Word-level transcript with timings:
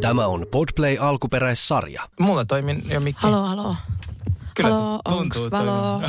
Tämä 0.00 0.26
on 0.26 0.46
Podplay 0.50 0.96
alkuperäissarja. 1.00 2.08
Mulla 2.20 2.44
toimin 2.44 2.82
jo 2.90 3.00
mikki. 3.00 3.22
Halo, 3.22 3.42
halo. 3.42 3.76
Kyllä 4.54 4.70
halo, 4.74 4.96
se 4.96 5.02
tuntuu 5.14 5.42
onks 5.42 5.50
valo? 5.50 6.02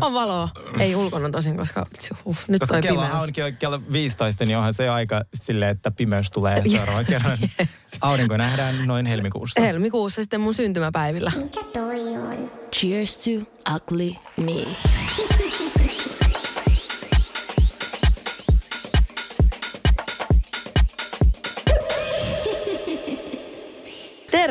On 0.06 0.14
valo. 0.14 0.48
Ei 0.78 0.96
ulkona 0.96 1.30
tosin, 1.30 1.56
koska 1.56 1.86
uh, 2.24 2.36
nyt 2.48 2.60
Koska 2.60 2.74
toi 2.74 2.82
kello 2.82 3.02
pimeys. 3.02 3.22
on 3.22 3.32
kello- 3.32 3.52
kello 3.58 3.80
15, 3.92 4.44
niin 4.44 4.56
onhan 4.56 4.74
se 4.74 4.88
aika 4.88 5.24
silleen, 5.34 5.70
että 5.70 5.90
pimeys 5.90 6.30
tulee 6.30 6.62
seuraavan 6.70 7.06
kerran. 7.06 7.38
Aurinko 8.00 8.36
nähdään 8.36 8.86
noin 8.86 9.06
helmikuussa. 9.06 9.60
Helmikuussa 9.60 10.22
sitten 10.22 10.40
mun 10.40 10.54
syntymäpäivillä. 10.54 11.32
Mikä 11.36 11.60
toi 11.72 12.00
on? 12.16 12.50
Cheers 12.74 13.18
to 13.18 13.30
ugly 13.74 14.14
me. 14.36 14.66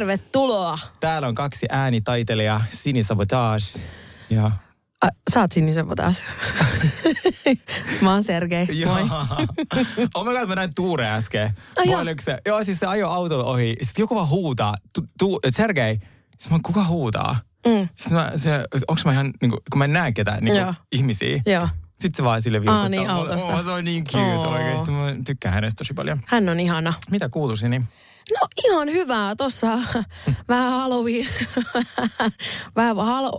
Tervetuloa. 0.08 0.80
Täällä 1.00 1.28
on 1.28 1.36
kaksi 1.36 1.66
äänitaiteilijaa, 1.70 2.64
Sini 2.70 3.04
Sabotage 3.04 3.80
ja... 4.30 4.52
A, 5.02 5.08
sä 5.34 5.42
oot 5.42 5.52
sinisen 5.52 5.86
taas. 5.96 6.24
Mä 8.02 8.12
oon 8.12 8.24
Sergei. 8.24 8.68
Moi. 8.86 9.02
oh 10.14 10.26
my 10.26 10.38
god, 10.40 10.48
mä 10.48 10.56
näin 10.56 10.70
Tuure 10.76 11.10
äsken. 11.10 11.52
Ai 11.78 11.92
joo. 11.92 12.02
Se, 12.22 12.38
joo, 12.46 12.64
siis 12.64 12.80
se 12.80 12.86
ajoi 12.86 13.14
autolla 13.14 13.44
ohi. 13.44 13.76
Sitten 13.82 14.04
joku 14.04 14.16
vaan 14.16 14.30
huutaa. 14.30 14.74
Tu, 14.94 15.02
tu, 15.20 15.40
Sergei. 15.50 16.00
Sitten 16.38 16.58
mä, 16.58 16.60
kuka 16.64 16.84
huutaa? 16.86 17.36
Mm. 17.68 17.88
Sitten 17.96 18.14
mä, 18.14 18.32
se, 18.36 18.66
onks 18.88 19.06
mä 19.06 19.12
ihan, 19.12 19.34
niin 19.42 19.50
kuin, 19.50 19.62
kun 19.72 19.78
mä 19.80 19.86
en 19.86 19.94
näe 19.94 20.12
ketään 20.12 20.44
niin 20.44 20.76
ihmisiä. 20.92 21.42
Joo. 21.46 21.70
Sitten 22.00 22.18
se 22.18 22.24
vaan 22.24 22.42
sille 22.42 22.62
vilkuttaa. 22.62 22.90
niin, 22.90 23.08
Mä- 23.08 23.16
autosta. 23.16 23.48
Oh, 23.48 23.66
se 23.66 23.72
on 23.72 23.84
niin 23.86 24.04
cute 24.04 24.24
Oo. 24.24 24.50
oikeesti. 24.54 24.92
Mä 24.92 25.16
tykkään 25.26 25.54
hänestä 25.54 25.78
tosi 25.78 25.94
paljon. 25.94 26.22
Hän 26.26 26.50
on 26.50 26.60
ihana. 26.60 26.94
Mitä 27.12 27.30
kuuluu 27.30 27.56
Sini? 27.56 27.82
No 28.34 28.48
ihan 28.66 28.92
hyvää. 28.92 29.36
Tossa 29.36 29.80
vähän 30.50 30.72
Halloween. 30.72 31.28
vähän 32.76 32.96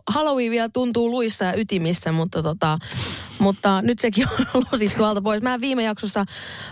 Halloween 0.07 0.51
vielä 0.51 0.69
tuntuu 0.69 1.11
luissa 1.11 1.45
ja 1.45 1.55
ytimissä, 1.57 2.13
mutta, 2.13 2.43
tota, 2.43 2.79
mutta 3.39 3.83
nyt 3.83 3.99
sekin 3.99 4.29
on 4.55 4.63
lusit 4.73 4.97
tuolta 4.97 5.23
pois. 5.23 5.43
Mä 5.43 5.61
viime 5.61 5.83
jaksossa 5.83 6.25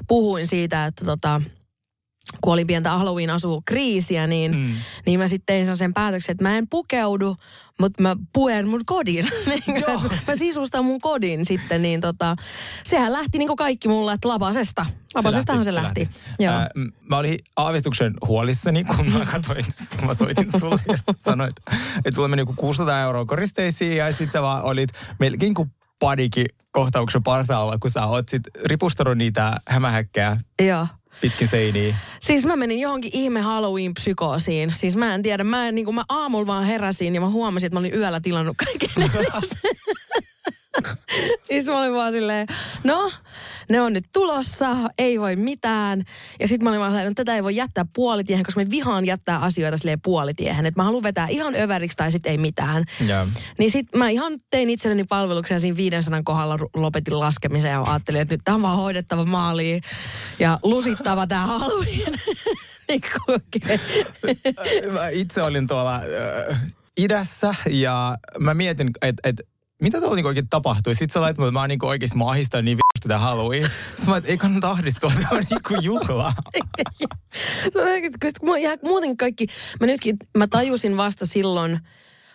puhuin 0.09 0.47
siitä, 0.47 0.85
että 0.87 1.05
tota, 1.05 1.41
kun 2.41 2.53
oli 2.53 2.65
pientä 2.65 2.91
Halloween 2.91 3.31
asuu 3.31 3.63
kriisiä, 3.67 4.27
niin, 4.27 4.57
mm. 4.57 4.75
niin 5.07 5.21
mä 5.21 5.29
sitten 5.29 5.47
tein 5.47 5.77
sen 5.77 5.95
päätöksen, 5.95 6.33
että 6.33 6.45
mä 6.45 6.59
en 6.59 6.69
pukeudu, 6.71 7.37
mutta 7.81 8.03
mä 8.03 8.17
puen 8.33 8.69
mun 8.69 8.83
kodin. 8.87 9.29
Niin, 9.47 9.85
mä 10.27 10.37
sisustan 10.37 10.85
mun 10.85 11.01
kodin 11.01 11.45
sitten, 11.45 11.83
niin 11.83 12.01
tota, 12.01 12.37
sehän 12.85 13.13
lähti 13.13 13.39
niin 13.39 13.47
kuin 13.47 13.57
kaikki 13.57 13.89
mulle, 13.89 14.13
että 14.13 14.29
lapasesta. 14.29 14.87
Lapasestahan 15.15 15.65
se 15.65 15.75
lähti. 15.75 16.05
Se 16.05 16.11
lähti. 16.11 16.43
Joo. 16.45 16.55
Ää, 16.55 16.69
mä 17.11 17.19
olin 17.19 17.39
aavistuksen 17.57 18.15
huolissani, 18.27 18.85
kun 18.85 19.13
mä 19.13 19.25
katsoin, 19.25 19.65
kun 19.97 20.07
mä 20.07 20.15
soitin 20.15 20.61
sulle 20.61 20.81
ja 20.89 20.97
sit 20.97 21.21
sanoit, 21.21 21.57
että 21.97 22.15
sulla 22.15 22.29
meni 22.29 22.43
joku 22.43 22.55
600 22.57 23.01
euroa 23.01 23.25
koristeisiin 23.25 23.97
ja 23.97 24.13
sit 24.13 24.33
sä 24.33 24.43
vaan 24.43 24.63
olit 24.63 24.91
melkein 25.19 25.55
kuin 25.55 25.73
panikin 25.99 26.47
kohtauksen 26.73 27.23
partaalla, 27.23 27.79
kun 27.79 27.91
sä 27.91 28.07
oot 28.07 28.29
sit 28.29 28.43
ripustanut 28.65 29.19
niitä 29.19 29.61
hämähäkkejä 29.69 30.37
Joo. 30.63 30.87
Pitkin 31.21 31.49
seiniä. 31.49 31.97
Siis 32.21 32.45
mä 32.45 32.57
menin 32.57 32.81
johonkin 32.81 33.11
ihme 33.15 33.41
Halloween-psykoosiin. 33.41 34.71
Siis 34.71 34.97
mä 34.97 35.15
en 35.15 35.23
tiedä, 35.23 35.45
mä, 35.45 35.69
en, 35.69 35.75
niin 35.75 35.95
mä 35.95 36.05
aamulla 36.09 36.47
vaan 36.47 36.65
heräsin 36.65 37.15
ja 37.15 37.21
mä 37.21 37.29
huomasin, 37.29 37.67
että 37.67 37.77
mä 37.77 37.81
olin 37.81 37.95
yöllä 37.95 38.21
tilannut 38.21 38.57
kaiken. 38.57 38.91
siis 41.49 41.67
mä 41.67 41.79
olin 41.79 41.93
vaan 41.93 42.13
silleen, 42.13 42.47
no, 42.85 43.13
ne 43.69 43.81
on 43.81 43.93
nyt 43.93 44.05
tulossa, 44.13 44.77
ei 44.99 45.21
voi 45.21 45.37
mitään. 45.37 46.05
Ja 46.41 46.49
sitten 46.49 46.65
mä 46.65 46.71
olin 46.71 46.81
vaan 46.81 46.93
silleen, 46.93 47.09
no 47.09 47.15
tätä 47.15 47.35
ei 47.35 47.43
voi 47.43 47.57
jättää 47.57 47.85
puolitiehen, 47.95 48.45
koska 48.45 48.61
me 48.61 48.71
vihaan 48.71 49.07
jättää 49.07 49.39
asioita 49.39 49.79
silleen 49.79 50.01
puolitiehen. 50.01 50.67
Että 50.67 50.81
mä 50.81 50.85
haluan 50.85 51.03
vetää 51.03 51.29
ihan 51.29 51.55
överiksi 51.55 51.97
tai 51.97 52.13
sitten 52.13 52.33
ei 52.33 52.39
mitään. 52.39 52.85
Ja. 53.07 53.27
Niin 53.59 53.71
sit 53.71 53.87
mä 53.97 54.09
ihan 54.09 54.33
tein 54.51 54.71
itselleni 54.71 55.05
palveluksen 55.05 55.61
siinä 55.61 55.77
500 55.77 56.23
kohdalla 56.25 56.59
lopetin 56.75 57.21
laskemisen 57.21 57.71
ja 57.71 57.83
ajattelin, 57.83 58.21
että 58.21 58.35
nyt 58.35 58.41
tämä 58.45 58.55
on 58.55 58.63
vaan 58.63 58.77
hoidettava 58.77 59.25
maaliin 59.25 59.83
ja 60.39 60.59
lusittava 60.63 61.27
tämä 61.27 61.47
Halloween. 61.47 62.15
niin. 62.89 63.03
Mä 64.93 65.09
itse 65.09 65.43
olin 65.43 65.67
tuolla 65.67 65.95
äh, 65.97 66.61
idässä 66.97 67.55
ja 67.71 68.19
mä 68.39 68.55
mietin, 68.55 68.91
että 69.03 69.29
et, 69.29 69.41
mitä 69.83 69.99
tuolla 69.99 70.15
niinku 70.15 70.29
oikein 70.29 70.49
tapahtui. 70.49 70.95
Sitten 70.95 71.13
sä 71.15 71.21
lait 71.21 71.39
mulle, 71.39 71.49
että 71.49 71.53
mä 71.53 71.61
oon 71.61 71.69
niinku 71.69 71.87
oikeesti 71.87 72.19
mä 72.19 72.29
ahistan 72.29 72.65
niin 72.65 72.77
vittu 72.77 73.09
tätä 73.09 73.19
Halloween. 73.19 73.63
Sitten 73.63 74.09
mä, 74.09 74.17
että 74.17 74.31
ei 74.31 74.39
kannata 74.39 74.71
ahdistua, 74.71 75.13
tämä 75.15 75.29
on 75.31 75.45
niinku 75.51 75.75
juhla. 75.83 76.33
Se 77.73 77.81
on 77.81 77.89
oikeasti, 77.89 78.19
koska 78.23 78.47
mua 78.47 78.57
ihan 78.57 78.79
muuten 78.85 79.17
kaikki, 79.17 79.47
mä 79.81 79.87
nytkin, 79.87 80.17
mä 80.39 80.47
tajusin 80.47 80.97
vasta 80.97 81.27
silloin 81.27 81.81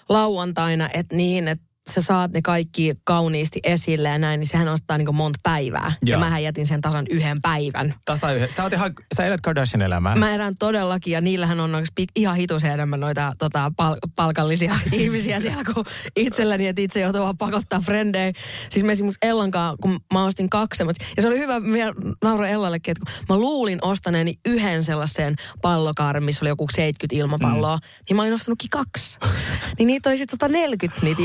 lauantaina, 0.10 0.90
että 0.94 1.16
niin, 1.16 1.48
että 1.48 1.71
sä 1.90 2.02
saat 2.02 2.32
ne 2.32 2.42
kaikki 2.42 2.96
kauniisti 3.04 3.60
esille 3.64 4.10
ja 4.10 4.18
näin, 4.18 4.40
niin 4.40 4.48
sehän 4.48 4.68
ostaa 4.68 4.98
niin 4.98 5.16
monta 5.16 5.40
päivää. 5.44 5.94
Ja 6.06 6.12
Joo. 6.12 6.20
mähän 6.20 6.44
jätin 6.44 6.68
sen 6.68 6.82
tasan 6.82 7.06
yhden 7.10 7.42
päivän. 7.42 7.94
Tasa 8.06 8.32
yhden. 8.32 8.52
Sä, 8.52 8.64
oot 8.64 8.74
ihan, 8.74 8.94
sä 9.16 9.26
elät 9.26 9.42
Kardashian 9.42 9.82
elämää. 9.82 10.16
Mä 10.16 10.34
erään 10.34 10.58
todellakin, 10.60 11.14
ja 11.14 11.22
niillähän 11.22 11.60
on 11.60 11.84
ihan 12.16 12.36
hitusen 12.36 12.72
enemmän 12.72 13.00
noita 13.00 13.34
tota, 13.38 13.72
pal- 13.78 13.96
palkallisia 14.16 14.80
ihmisiä 14.92 15.42
siellä 15.42 15.64
kuin 15.74 15.86
itselläni, 16.16 16.68
että 16.68 16.82
itse 16.82 17.00
joutuu 17.00 17.22
vaan 17.22 17.38
pakottaa 17.38 17.80
frendejä. 17.80 18.32
Siis 18.70 18.86
me 18.86 18.92
esimerkiksi 18.92 19.28
Ellankaan, 19.28 19.78
kun 19.82 20.00
mä 20.14 20.26
ostin 20.26 20.50
kaksi 20.50 20.78
semmoista, 20.78 21.06
ja 21.16 21.22
se 21.22 21.28
oli 21.28 21.40
hyvä, 21.40 21.64
vielä 21.64 21.94
nauroin 22.24 22.52
Ellallekin, 22.52 22.92
että 22.92 23.04
kun 23.06 23.36
mä 23.36 23.42
luulin 23.42 23.80
ostaneeni 23.82 24.34
yhden 24.46 24.84
sellaisen 24.84 25.36
pallokaaren, 25.62 26.24
missä 26.24 26.44
oli 26.46 26.50
joku 26.50 26.68
70 26.76 27.16
ilmapalloa, 27.16 27.76
mm. 27.76 27.82
niin 28.10 28.16
mä 28.16 28.22
olin 28.22 28.34
ostanutkin 28.34 28.70
kaksi. 28.70 29.20
niin 29.78 29.88
niitä 29.88 30.10
oli 30.10 30.18
sitten 30.18 30.38
140 30.42 31.06
niitä 31.06 31.22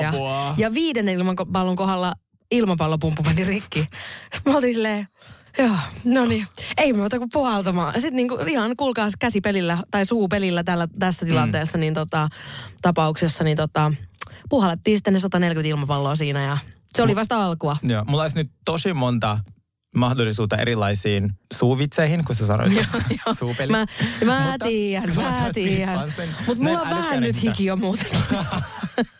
ilmapalloja. 0.00 0.48
Apua. 0.48 0.54
Ja 0.56 0.74
viidennen 0.74 1.14
ilmapallon 1.14 1.76
kohdalla 1.76 2.14
ilmapallopumppu 2.50 3.22
meni 3.22 3.44
rikki. 3.44 3.86
Mä 4.46 4.56
oltiin 4.56 4.74
silleen, 4.74 5.06
Joo, 5.58 5.76
no 6.04 6.26
niin. 6.26 6.46
Ei 6.76 6.92
muuta 6.92 7.18
kuin 7.18 7.30
puhaltamaan. 7.32 7.92
Sitten 7.92 8.16
niinku 8.16 8.38
ihan 8.46 8.76
kuulkaas 8.76 9.12
käsipelillä 9.18 9.78
tai 9.90 10.06
suupelillä 10.06 10.64
tällä, 10.64 10.88
tässä 10.98 11.26
tilanteessa, 11.26 11.78
niin 11.78 11.94
tota, 11.94 12.28
tapauksessa, 12.82 13.44
niin 13.44 13.56
tota, 13.56 13.92
puhallettiin 14.48 14.98
sitten 14.98 15.12
ne 15.12 15.20
140 15.20 15.68
ilmapalloa 15.68 16.16
siinä 16.16 16.44
ja 16.44 16.58
se 16.94 17.02
oli 17.02 17.16
vasta 17.16 17.44
alkua. 17.44 17.76
Joo, 17.82 18.04
mulla 18.04 18.22
olisi 18.22 18.36
nyt 18.36 18.50
tosi 18.64 18.92
monta 18.92 19.38
mahdollisuutta 19.96 20.56
erilaisiin 20.56 21.32
suuvitseihin, 21.54 22.24
kun 22.24 22.34
sä 22.34 22.46
sanoit 22.46 22.72
tuosta 22.74 23.34
suupeli. 23.38 23.72
Mä, 23.72 23.86
mä 24.24 24.56
tiedän, 24.64 25.16
Mä 25.16 25.50
tiedän. 25.54 26.12
Mutta 26.46 26.64
mulla 26.64 26.80
on 26.80 26.90
vähän 26.90 27.20
nyt 27.20 27.42
hiki 27.42 27.64
jo 27.64 27.76
muutenkin. 27.76 28.18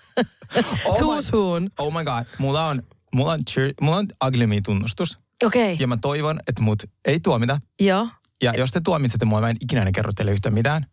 oh 0.85 0.99
Too 0.99 1.15
my, 1.17 1.23
soon. 1.23 1.71
oh 1.79 1.93
my 1.93 2.05
god, 2.05 2.25
mulla 2.39 2.67
on, 2.67 2.83
mulla 3.15 3.33
on, 3.33 3.41
cheer, 3.51 3.73
mulla 3.81 3.97
on 3.97 4.07
ugly 4.27 4.47
me 4.47 4.61
tunnustus. 4.65 5.19
Okei, 5.45 5.77
Ja 5.81 5.87
mä 5.87 5.97
toivon, 5.97 6.41
että 6.49 6.63
mut 6.63 6.83
ei 7.05 7.21
tuomita. 7.21 7.61
joo. 7.81 8.09
Ja 8.43 8.53
jos 8.57 8.71
te 8.71 8.81
tuomitsette 8.85 9.25
mua, 9.25 9.41
mä 9.41 9.51
en 9.51 9.57
ikinä 9.61 9.93
kerro 9.93 10.13
teille 10.13 10.33
yhtään 10.33 10.55
mitään. 10.55 10.87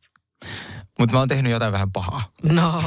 Mutta 0.99 1.13
mä 1.15 1.19
oon 1.19 1.27
tehnyt 1.27 1.51
jotain 1.51 1.71
vähän 1.73 1.91
pahaa. 1.91 2.23
No, 2.51 2.81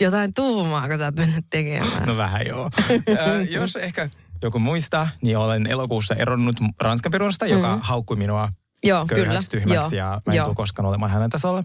jotain 0.00 0.34
tuumaa, 0.34 0.88
kun 0.88 0.98
sä 0.98 1.04
oot 1.04 1.16
mennyt 1.16 1.44
tekemään. 1.50 2.06
No 2.06 2.16
vähän 2.16 2.46
joo. 2.46 2.70
Ö, 3.08 3.42
jos 3.50 3.76
ehkä 3.76 4.08
joku 4.42 4.58
muistaa, 4.58 5.08
niin 5.22 5.38
olen 5.38 5.66
elokuussa 5.66 6.14
eronnut 6.14 6.56
Ranskan 6.80 7.12
perunosta, 7.12 7.46
joka 7.46 7.74
Mm. 7.76 7.80
haukkui 7.82 8.16
minua 8.16 8.48
Joo, 8.82 9.06
kyllä. 9.06 9.24
köyhäksi, 9.26 9.50
tyhmäksi 9.50 9.74
Joo, 9.96 10.06
ja 10.06 10.20
mä 10.26 10.32
en 10.32 10.44
tule 10.44 10.54
koskaan 10.54 10.86
olemaan 10.86 11.10
hänen 11.12 11.30
tasolla. 11.30 11.64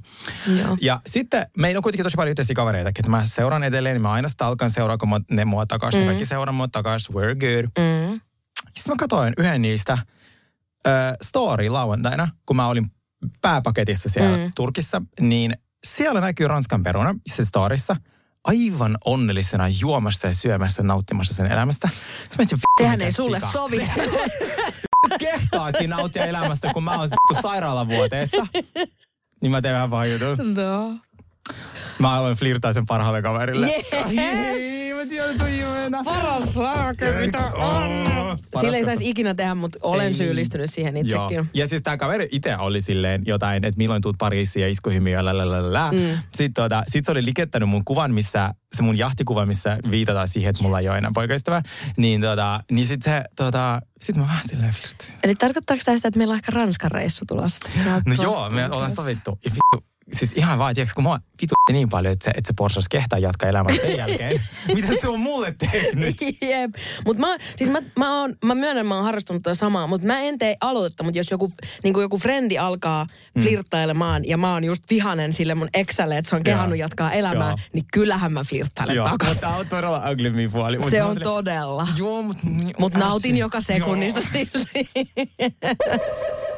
Joo. 0.59 0.77
Ja 0.81 1.01
sitten 1.07 1.45
meillä 1.57 1.79
on 1.79 1.83
kuitenkin 1.83 2.03
tosi 2.03 2.15
paljon 2.15 2.29
yhteisiä 2.31 2.53
kavereita, 2.55 2.89
että 2.89 3.09
mä 3.09 3.25
seuraan 3.25 3.63
edelleen, 3.63 3.95
niin 3.95 4.01
mä 4.01 4.11
aina 4.11 4.27
stalkan 4.27 4.71
seuraa, 4.71 4.97
kun 4.97 5.09
mä- 5.09 5.19
ne 5.31 5.45
mua 5.45 5.65
takaisin, 5.65 6.01
mm. 6.01 6.05
kaikki 6.05 6.25
seuraa 6.25 6.53
mua 6.53 6.67
takaisin, 6.67 7.15
we're 7.15 7.35
good. 7.37 7.65
Mm. 7.79 8.21
Sitten 8.65 8.93
mä 8.93 8.95
katsoin 8.99 9.33
yhden 9.37 9.61
niistä 9.61 9.97
ö, 10.87 10.89
story 11.21 11.69
lauantaina, 11.69 12.27
kun 12.45 12.55
mä 12.55 12.67
olin 12.67 12.85
pääpaketissa 13.41 14.09
siellä 14.09 14.37
mm. 14.37 14.51
Turkissa, 14.55 15.01
niin 15.19 15.57
siellä 15.83 16.21
näkyy 16.21 16.47
Ranskan 16.47 16.83
peruna, 16.83 17.15
se 17.27 17.45
storissa, 17.45 17.95
aivan 18.43 18.97
onnellisena 19.05 19.67
juomassa 19.79 20.27
ja 20.27 20.33
syömässä, 20.33 20.83
nauttimassa 20.83 21.33
sen 21.33 21.51
elämästä. 21.51 21.87
Sitten 21.87 22.37
mä 22.37 22.43
etsin, 22.43 22.57
"Vittu, 22.57 22.83
Sehän 22.83 23.01
ei 23.01 23.11
sulle 23.11 23.39
sika." 23.39 23.51
sovi. 23.51 23.77
Kehtaakin 25.19 25.89
nauttia 25.89 26.25
elämästä, 26.25 26.73
kun 26.73 26.83
mä 26.83 26.99
oon 26.99 27.09
sairaalavuoteessa. 27.41 28.47
Niin 29.41 29.51
mä 29.51 29.61
teen 29.61 29.73
vähän 29.75 29.89
pahan 29.89 30.11
jutun. 30.11 30.37
no. 30.55 30.97
Mä 31.99 32.13
aloin 32.13 32.35
flirtaa 32.35 32.73
sen 32.73 32.85
parhaalle 32.85 33.21
kaverille. 33.21 33.67
Yes. 33.67 34.83
Paras 36.05 36.53
saake, 36.53 37.11
mitä 37.11 37.51
on. 37.53 38.37
Sillä 38.61 38.77
ei 38.77 38.83
saisi 38.83 39.09
ikinä 39.09 39.35
tehdä, 39.35 39.55
mutta 39.55 39.79
olen 39.81 40.07
Ei. 40.07 40.13
syyllistynyt 40.13 40.69
siihen 40.69 40.95
Joo. 40.95 41.25
itsekin. 41.25 41.49
Ja 41.53 41.67
siis 41.67 41.81
tämä 41.81 41.97
kaveri 41.97 42.27
itse 42.31 42.57
oli 42.57 42.81
silleen 42.81 43.21
jotain, 43.25 43.65
että 43.65 43.77
milloin 43.77 44.01
tuut 44.01 44.15
Pariisiin 44.17 44.63
ja 44.63 44.69
iskuhymiö. 44.69 45.19
Mm. 45.21 46.17
Sitten 46.29 46.53
tota, 46.53 46.83
sit 46.87 47.05
se 47.05 47.11
oli 47.11 47.25
likettänyt 47.25 47.69
mun 47.69 47.85
kuvan, 47.85 48.13
missä, 48.13 48.53
se 48.73 48.83
mun 48.83 48.97
jahtikuva, 48.97 49.45
missä 49.45 49.77
viitataan 49.91 50.27
siihen, 50.27 50.49
että 50.49 50.63
mulla 50.63 50.79
ei 50.79 50.89
ole 50.89 50.97
enää 50.97 51.11
poikaystävää. 51.13 51.61
Niin, 51.97 52.21
tota, 52.21 52.63
niin 52.71 52.87
sitten 52.87 53.13
se, 53.13 53.23
tota, 53.35 53.81
sit 54.01 54.15
mä 54.15 54.21
vähän 54.23 54.43
silleen 54.49 54.73
flirttasin. 54.73 55.15
Eli 55.23 55.35
tarkoittaako 55.35 55.81
tämä 55.85 55.97
sitä, 55.97 56.07
että 56.07 56.17
meillä 56.17 56.31
on 56.31 56.35
ehkä 56.35 56.51
Ranskan 56.55 56.91
reissu 56.91 57.25
tulossa? 57.25 57.69
No 58.05 58.23
joo, 58.23 58.49
me 58.49 58.69
ollaan 58.69 58.91
sovittu. 58.91 59.39
Ja 59.45 59.51
vittu, 59.51 59.92
siis 60.13 60.31
ihan 60.35 60.59
vaan, 60.59 60.75
tiiäks, 60.75 60.93
kun 60.93 61.03
mua 61.03 61.19
vittu 61.41 61.53
niin 61.71 61.89
paljon, 61.89 62.13
että 62.13 62.23
se, 62.23 62.29
että 62.31 62.47
se 62.47 62.53
Porsas 62.57 62.89
kehtaa 62.89 63.19
jatkaa 63.19 63.49
elämää 63.49 63.75
sen 63.75 63.97
jälkeen. 63.97 64.41
Mitä 64.75 64.87
se 65.01 65.07
on 65.07 65.19
mulle 65.19 65.55
tehnyt? 65.57 66.15
Jep. 66.41 66.71
Mutta 67.05 67.21
mä, 67.21 67.37
siis 67.55 67.69
mä, 67.69 67.79
mä, 67.97 68.19
oon, 68.19 68.33
mä 68.45 68.55
myönnän, 68.55 68.85
mä 68.85 68.95
oon 68.95 69.03
harrastanut 69.03 69.43
tätä 69.43 69.55
samaa, 69.55 69.87
mutta 69.87 70.07
mä 70.07 70.19
en 70.19 70.37
tee 70.37 70.55
aloitetta, 70.61 71.03
mutta 71.03 71.17
jos 71.19 71.31
joku, 71.31 71.51
niin 71.83 71.93
joku 72.01 72.17
frendi 72.17 72.57
alkaa 72.57 73.05
flirttailemaan 73.39 74.25
ja 74.25 74.37
mä 74.37 74.53
oon 74.53 74.63
just 74.63 74.83
vihanen 74.89 75.33
sille 75.33 75.55
mun 75.55 75.69
exälle, 75.73 76.17
että 76.17 76.29
se 76.29 76.35
on 76.35 76.43
kehannut 76.43 76.77
jatkaa 76.79 77.11
elämää, 77.11 77.49
Joo. 77.49 77.57
niin 77.73 77.85
kyllähän 77.93 78.33
mä 78.33 78.43
flirttailen 78.43 78.95
Joo, 78.95 79.09
takaisin. 79.09 79.35
mutta 79.35 79.47
tää 79.47 79.57
on 79.57 79.67
todella 79.67 80.11
ugly 80.11 80.29
me 80.29 80.49
puoli. 80.51 80.77
Mut 80.77 80.89
Se 80.89 80.97
mä 80.99 81.03
on 81.05 81.09
ajattelin- 81.09 81.23
todella. 81.35 81.87
Joo, 81.97 82.21
mutta... 82.21 82.41
Mutta 82.79 82.99
nautin 82.99 83.37
joka 83.37 83.61
sekunnista 83.61 84.21
silti. 84.21 84.59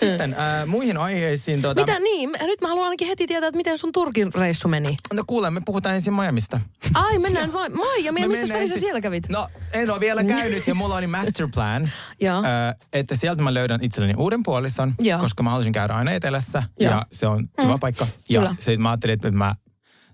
Sitten 0.00 0.34
äh, 0.34 0.66
muihin 0.66 0.96
aiheisiin. 0.98 1.62
Tuota, 1.62 1.80
Mitä 1.80 1.98
niin? 2.00 2.30
Nyt 2.42 2.60
mä 2.60 2.68
haluan 2.68 2.84
ainakin 2.86 3.08
heti 3.08 3.26
tietää, 3.26 3.48
että 3.48 3.56
miten 3.56 3.78
sun 3.78 3.92
Turkin 3.92 4.34
reissu 4.34 4.68
meni. 4.68 4.96
No 5.12 5.24
kuule, 5.26 5.50
me 5.50 5.60
puhutaan 5.64 5.94
ensin 5.94 6.14
Miamista. 6.14 6.60
Ai, 6.94 7.18
mennään 7.18 7.52
vain. 7.52 7.72
Miami, 7.72 8.04
ja 8.04 8.12
Me 8.12 8.26
missä 8.26 8.40
välissä 8.40 8.58
ensin- 8.58 8.80
siellä 8.80 9.00
kävit? 9.00 9.28
No, 9.28 9.48
en 9.72 9.90
ole 9.90 10.00
vielä 10.00 10.24
käynyt 10.24 10.66
ja 10.66 10.74
mulla 10.74 10.96
oli 10.96 11.06
masterplan, 11.06 11.82
äh, 12.24 12.74
että 12.92 13.16
sieltä 13.16 13.42
mä 13.42 13.54
löydän 13.54 13.82
itselleni 13.82 14.14
uuden 14.16 14.40
puolison, 14.44 14.94
Joo. 14.98 15.20
koska 15.20 15.42
mä 15.42 15.50
haluaisin 15.50 15.72
käydä 15.72 15.94
aina 15.94 16.10
etelässä 16.12 16.62
Joo. 16.80 16.92
ja 16.92 17.06
se 17.12 17.26
on 17.26 17.48
kiva 17.60 17.78
paikka. 17.78 18.06
Ja 18.28 18.54
sitten 18.58 18.82
mä 18.82 18.90
ajattelin, 18.90 19.14
että 19.14 19.30
mä 19.30 19.54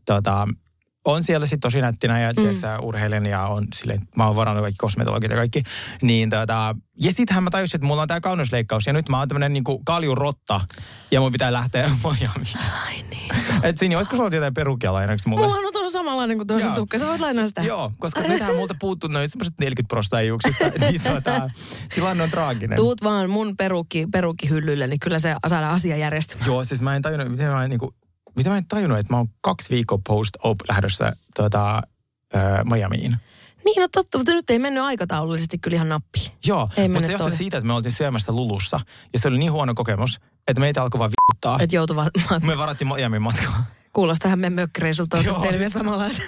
tota, 0.07 0.49
on 1.05 1.23
siellä 1.23 1.47
sitten 1.47 1.61
tosi 1.61 1.81
nättinä 1.81 2.21
ja 2.21 2.33
mm. 2.37 2.85
urheilen 2.85 3.27
ja 3.27 3.47
on 3.47 3.67
silleen, 3.75 4.01
mä 4.17 4.27
oon 4.27 4.37
varannut 4.37 4.65
kaikki 4.65 4.79
kosmetologit 4.79 5.31
ja 5.31 5.37
kaikki. 5.37 5.63
Niin 6.03 6.31
tota, 6.31 6.75
ja 7.01 7.13
sittenhän 7.13 7.45
mä 7.45 7.51
tajusin, 7.51 7.79
että 7.79 7.87
mulla 7.87 8.03
on 8.03 8.09
tää 8.09 8.21
kauneusleikkaus 8.21 8.87
ja 8.87 8.93
nyt 8.93 9.09
mä 9.09 9.19
oon 9.19 9.29
tämmönen 9.29 9.53
niinku 9.53 9.83
kaljurotta 9.85 10.61
ja 11.11 11.21
mun 11.21 11.33
pitää 11.33 11.53
lähteä 11.53 11.83
Miamiin. 12.05 12.57
Ai 12.87 12.95
niin. 13.11 13.35
Et 13.63 13.79
siinä 13.79 13.97
olisiko 13.97 14.17
sulla 14.17 14.31
jotain 14.33 14.55
perukia 14.55 14.93
lainaksi 14.93 15.29
mulle? 15.29 15.47
Mulla 15.47 15.57
on 15.57 15.73
tuolla 15.73 15.91
samanlainen 15.91 16.37
kuin 16.37 16.47
tuossa 16.47 16.71
tukka. 16.71 16.99
Sä 16.99 17.07
voit 17.07 17.21
lainaa 17.21 17.47
sitä. 17.47 17.63
Joo, 17.63 17.93
koska 17.99 18.21
nythän 18.21 18.57
multa 18.57 18.75
puuttuu 18.81 19.11
noin 19.11 19.29
semmoiset 19.29 19.55
40 19.61 19.89
prosenttia 19.89 20.21
iuksista, 20.21 20.65
niin 20.91 21.01
tota, 21.03 21.51
tilanne 21.95 22.23
on 22.23 22.31
traaginen. 22.31 22.77
Tuut 22.77 23.03
vaan 23.03 23.31
mun 23.31 23.57
perukki, 23.57 24.07
perukkihyllylle, 24.13 24.87
niin 24.87 25.01
kyllä 25.01 25.19
se 25.19 25.35
saadaan 25.47 25.75
asia 25.75 25.97
järjestymään. 25.97 26.47
Joo, 26.47 26.65
siis 26.65 26.83
mä 26.83 26.97
en 26.97 27.03
tajunnut, 27.03 27.29
miten 27.29 27.51
mä 27.51 27.65
en, 27.65 27.71
niinku, 27.71 27.95
miten 28.41 28.53
mä 28.53 28.59
en 28.59 28.67
tajunnut, 28.67 28.99
että 28.99 29.13
mä 29.13 29.17
oon 29.17 29.29
kaksi 29.43 29.71
viikkoa 29.71 29.99
post-op 30.07 30.59
lähdössä 30.69 31.13
tota, 31.35 31.83
ö, 32.35 32.39
Miamiin. 32.65 33.17
Niin, 33.65 33.83
no 33.83 33.89
totta, 33.93 34.19
mutta 34.19 34.33
nyt 34.33 34.51
ei 34.51 34.59
mennyt 34.59 34.85
aikataulullisesti 34.85 35.59
kyllä 35.59 35.75
ihan 35.75 35.89
nappi. 35.89 36.33
Joo, 36.47 36.69
Ei 36.77 36.89
mutta 36.89 37.07
se 37.07 37.13
johtui 37.13 37.31
siitä, 37.31 37.57
että 37.57 37.67
me 37.67 37.73
oltiin 37.73 37.93
syömässä 37.93 38.33
Lulussa. 38.33 38.81
Ja 39.13 39.19
se 39.19 39.29
oli 39.29 39.39
niin 39.39 39.53
huono 39.53 39.75
kokemus, 39.75 40.21
että 40.49 40.61
meitä 40.61 40.83
alkoi 40.83 40.99
vaan 40.99 41.11
vituttaa. 41.11 41.59
Että 41.61 41.77
joutuvat, 41.77 42.09
Me 42.43 42.59
varattiin 42.59 42.89
Miamin 42.89 43.23
matkaa. 43.23 43.65
Kuulostaa 43.93 44.37
meidän 44.37 44.53
mökkireisulta, 44.53 45.17
teille 45.43 45.69
samanlaisia. 45.69 46.25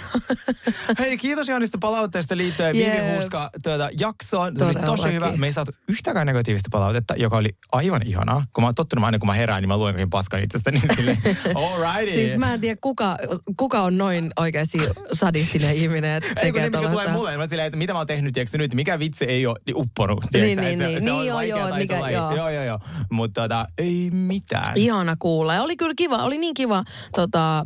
Hei, 0.98 1.16
kiitos 1.18 1.48
Janista 1.48 1.78
palautteesta 1.80 2.36
liittyen 2.36 2.72
Vivi 2.72 2.84
Jep. 2.84 3.14
Huuska 3.14 3.50
tuota, 3.62 3.88
jaksoon. 3.98 4.52
Se 4.58 4.64
oli 4.64 4.74
tosi 4.74 5.12
hyvä. 5.12 5.32
Me 5.36 5.46
ei 5.46 5.52
saatu 5.52 5.72
yhtäkään 5.88 6.26
negatiivista 6.26 6.68
palautetta, 6.72 7.14
joka 7.16 7.36
oli 7.36 7.48
aivan 7.72 8.02
ihanaa. 8.06 8.44
Kun 8.54 8.62
mä 8.64 8.66
oon 8.68 8.74
tottunut 8.74 9.04
aina, 9.04 9.18
kun 9.18 9.26
mä 9.26 9.34
herään, 9.34 9.62
niin 9.62 9.68
mä 9.68 9.76
luen 9.76 10.10
paskan 10.10 10.42
itsestäni 10.42 10.80
silleen, 10.96 11.18
alrighty. 11.54 12.14
Siis 12.14 12.36
mä 12.36 12.54
en 12.54 12.60
tiedä, 12.60 12.78
kuka, 12.80 13.16
kuka 13.56 13.80
on 13.82 13.98
noin 13.98 14.30
oikeasti 14.36 14.78
sadistinen 15.12 15.76
ihminen, 15.76 16.14
että 16.14 16.28
Ei 16.28 16.34
kun 16.34 16.42
tekee 16.42 16.60
ne, 16.62 16.70
mitkä 16.70 16.88
tulee 16.92 17.12
mulle, 17.12 17.36
mä 17.36 17.46
silleen, 17.46 17.66
että 17.66 17.76
mitä 17.78 17.92
mä 17.92 17.98
oon 17.98 18.06
tehnyt, 18.06 18.34
tiedätkö 18.34 18.58
nyt, 18.58 18.74
mikä 18.74 18.98
vitsi 18.98 19.24
ei 19.24 19.46
ole 19.46 19.56
niin 19.66 19.76
upponut. 19.76 20.20
Niin, 20.22 20.30
tiedätkö, 20.32 20.60
niin, 20.60 20.72
että 20.72 20.84
se, 20.84 20.88
niin. 20.90 21.00
se 21.00 21.04
Niin, 21.04 21.14
on 21.14 21.26
joo, 21.48 21.58
joo, 21.66 21.76
mikä- 21.76 22.10
joo. 22.10 22.36
joo, 22.36 22.50
joo, 22.50 22.64
joo. 22.64 22.78
Mutta 23.10 23.40
tota, 23.42 23.66
ei 23.78 24.10
mitään. 24.12 24.76
Ihana 24.76 25.16
kuulla. 25.18 25.54
Ja 25.54 25.62
oli 25.62 25.76
kyllä 25.76 25.94
kiva, 25.96 26.16
oli 26.16 26.38
niin 26.38 26.54
kiva 26.54 26.84
tota, 27.16 27.61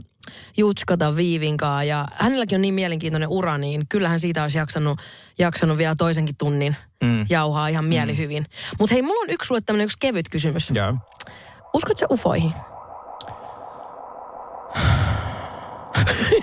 jutskata 0.56 1.16
Viivinkaa 1.16 1.84
ja 1.84 2.08
hänelläkin 2.14 2.56
on 2.56 2.62
niin 2.62 2.74
mielenkiintoinen 2.74 3.28
ura, 3.28 3.58
niin 3.58 3.86
kyllähän 3.88 4.20
siitä 4.20 4.42
olisi 4.42 4.58
jaksanut, 4.58 4.98
jaksanut 5.38 5.78
vielä 5.78 5.94
toisenkin 5.98 6.34
tunnin 6.38 6.76
mm. 7.04 7.26
jauhaa 7.28 7.68
ihan 7.68 7.84
mielihyvin. 7.84 8.42
Mm. 8.42 8.76
Mutta 8.78 8.94
hei, 8.94 9.02
mulla 9.02 9.20
on 9.20 9.30
yksi 9.30 9.46
sulle 9.46 9.60
tämmöinen 9.66 9.84
yksi 9.84 9.96
kevyt 10.00 10.28
kysymys. 10.28 10.70
Joo. 10.74 10.94
Uskotko 11.74 11.98
sä 11.98 12.06
ufoihin? 12.10 12.52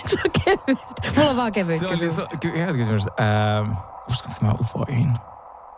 se 0.09 0.17
on 0.25 0.31
kevyt. 0.45 1.15
Mulla 1.15 1.29
on 1.29 1.37
vaan 1.37 1.51
kevyt 1.51 1.79
Se 1.79 1.85
on 1.85 1.91
kysymys. 1.91 2.15
siis 2.15 2.27
ky- 2.41 2.59
hyvä 2.59 2.73
kysymys. 2.73 3.03
Uskonko 4.11 4.37
mä 4.41 4.51
ufoihin? 4.61 5.11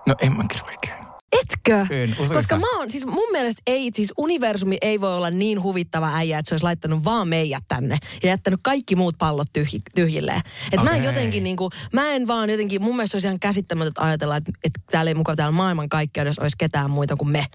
No 0.05 0.15
en 0.21 0.37
mä 0.37 0.43
kyllä 0.49 0.63
oikein. 0.67 1.04
Etkö? 1.31 1.95
Uskotko 2.11 2.33
Koska 2.33 2.59
mä 2.59 2.77
oon, 2.77 2.89
siis 2.89 3.05
mun 3.05 3.31
mielestä 3.31 3.61
ei, 3.67 3.89
siis 3.93 4.13
universumi 4.17 4.77
ei 4.81 5.01
voi 5.01 5.15
olla 5.15 5.29
niin 5.29 5.63
huvittava 5.63 6.11
äijä, 6.13 6.39
että 6.39 6.49
se 6.49 6.53
olisi 6.53 6.63
laittanut 6.63 7.03
vaan 7.05 7.27
meidät 7.27 7.63
tänne 7.67 7.97
ja 8.23 8.29
jättänyt 8.29 8.59
kaikki 8.63 8.95
muut 8.95 9.15
pallot 9.17 9.47
tyhji, 9.53 9.81
tyhjilleen. 9.95 10.41
Et 10.71 10.83
mä 10.83 10.95
en 10.95 11.03
jotenkin 11.03 11.43
niinku, 11.43 11.69
mä 11.93 12.07
en 12.07 12.27
vaan 12.27 12.49
jotenkin, 12.49 12.81
mun 12.81 12.95
mielestä 12.95 13.15
olisi 13.15 13.27
ihan 13.27 13.37
käsittämätöntä 13.41 14.01
ajatella, 14.01 14.35
että, 14.35 14.51
että 14.63 14.79
täällä 14.91 15.09
ei 15.09 15.15
mukaan 15.15 15.37
täällä 15.37 15.51
maailman 15.51 15.89
kaikkeudessa 15.89 16.41
olisi 16.41 16.57
ketään 16.57 16.91
muita 16.91 17.15
kuin 17.15 17.29
me. 17.29 17.45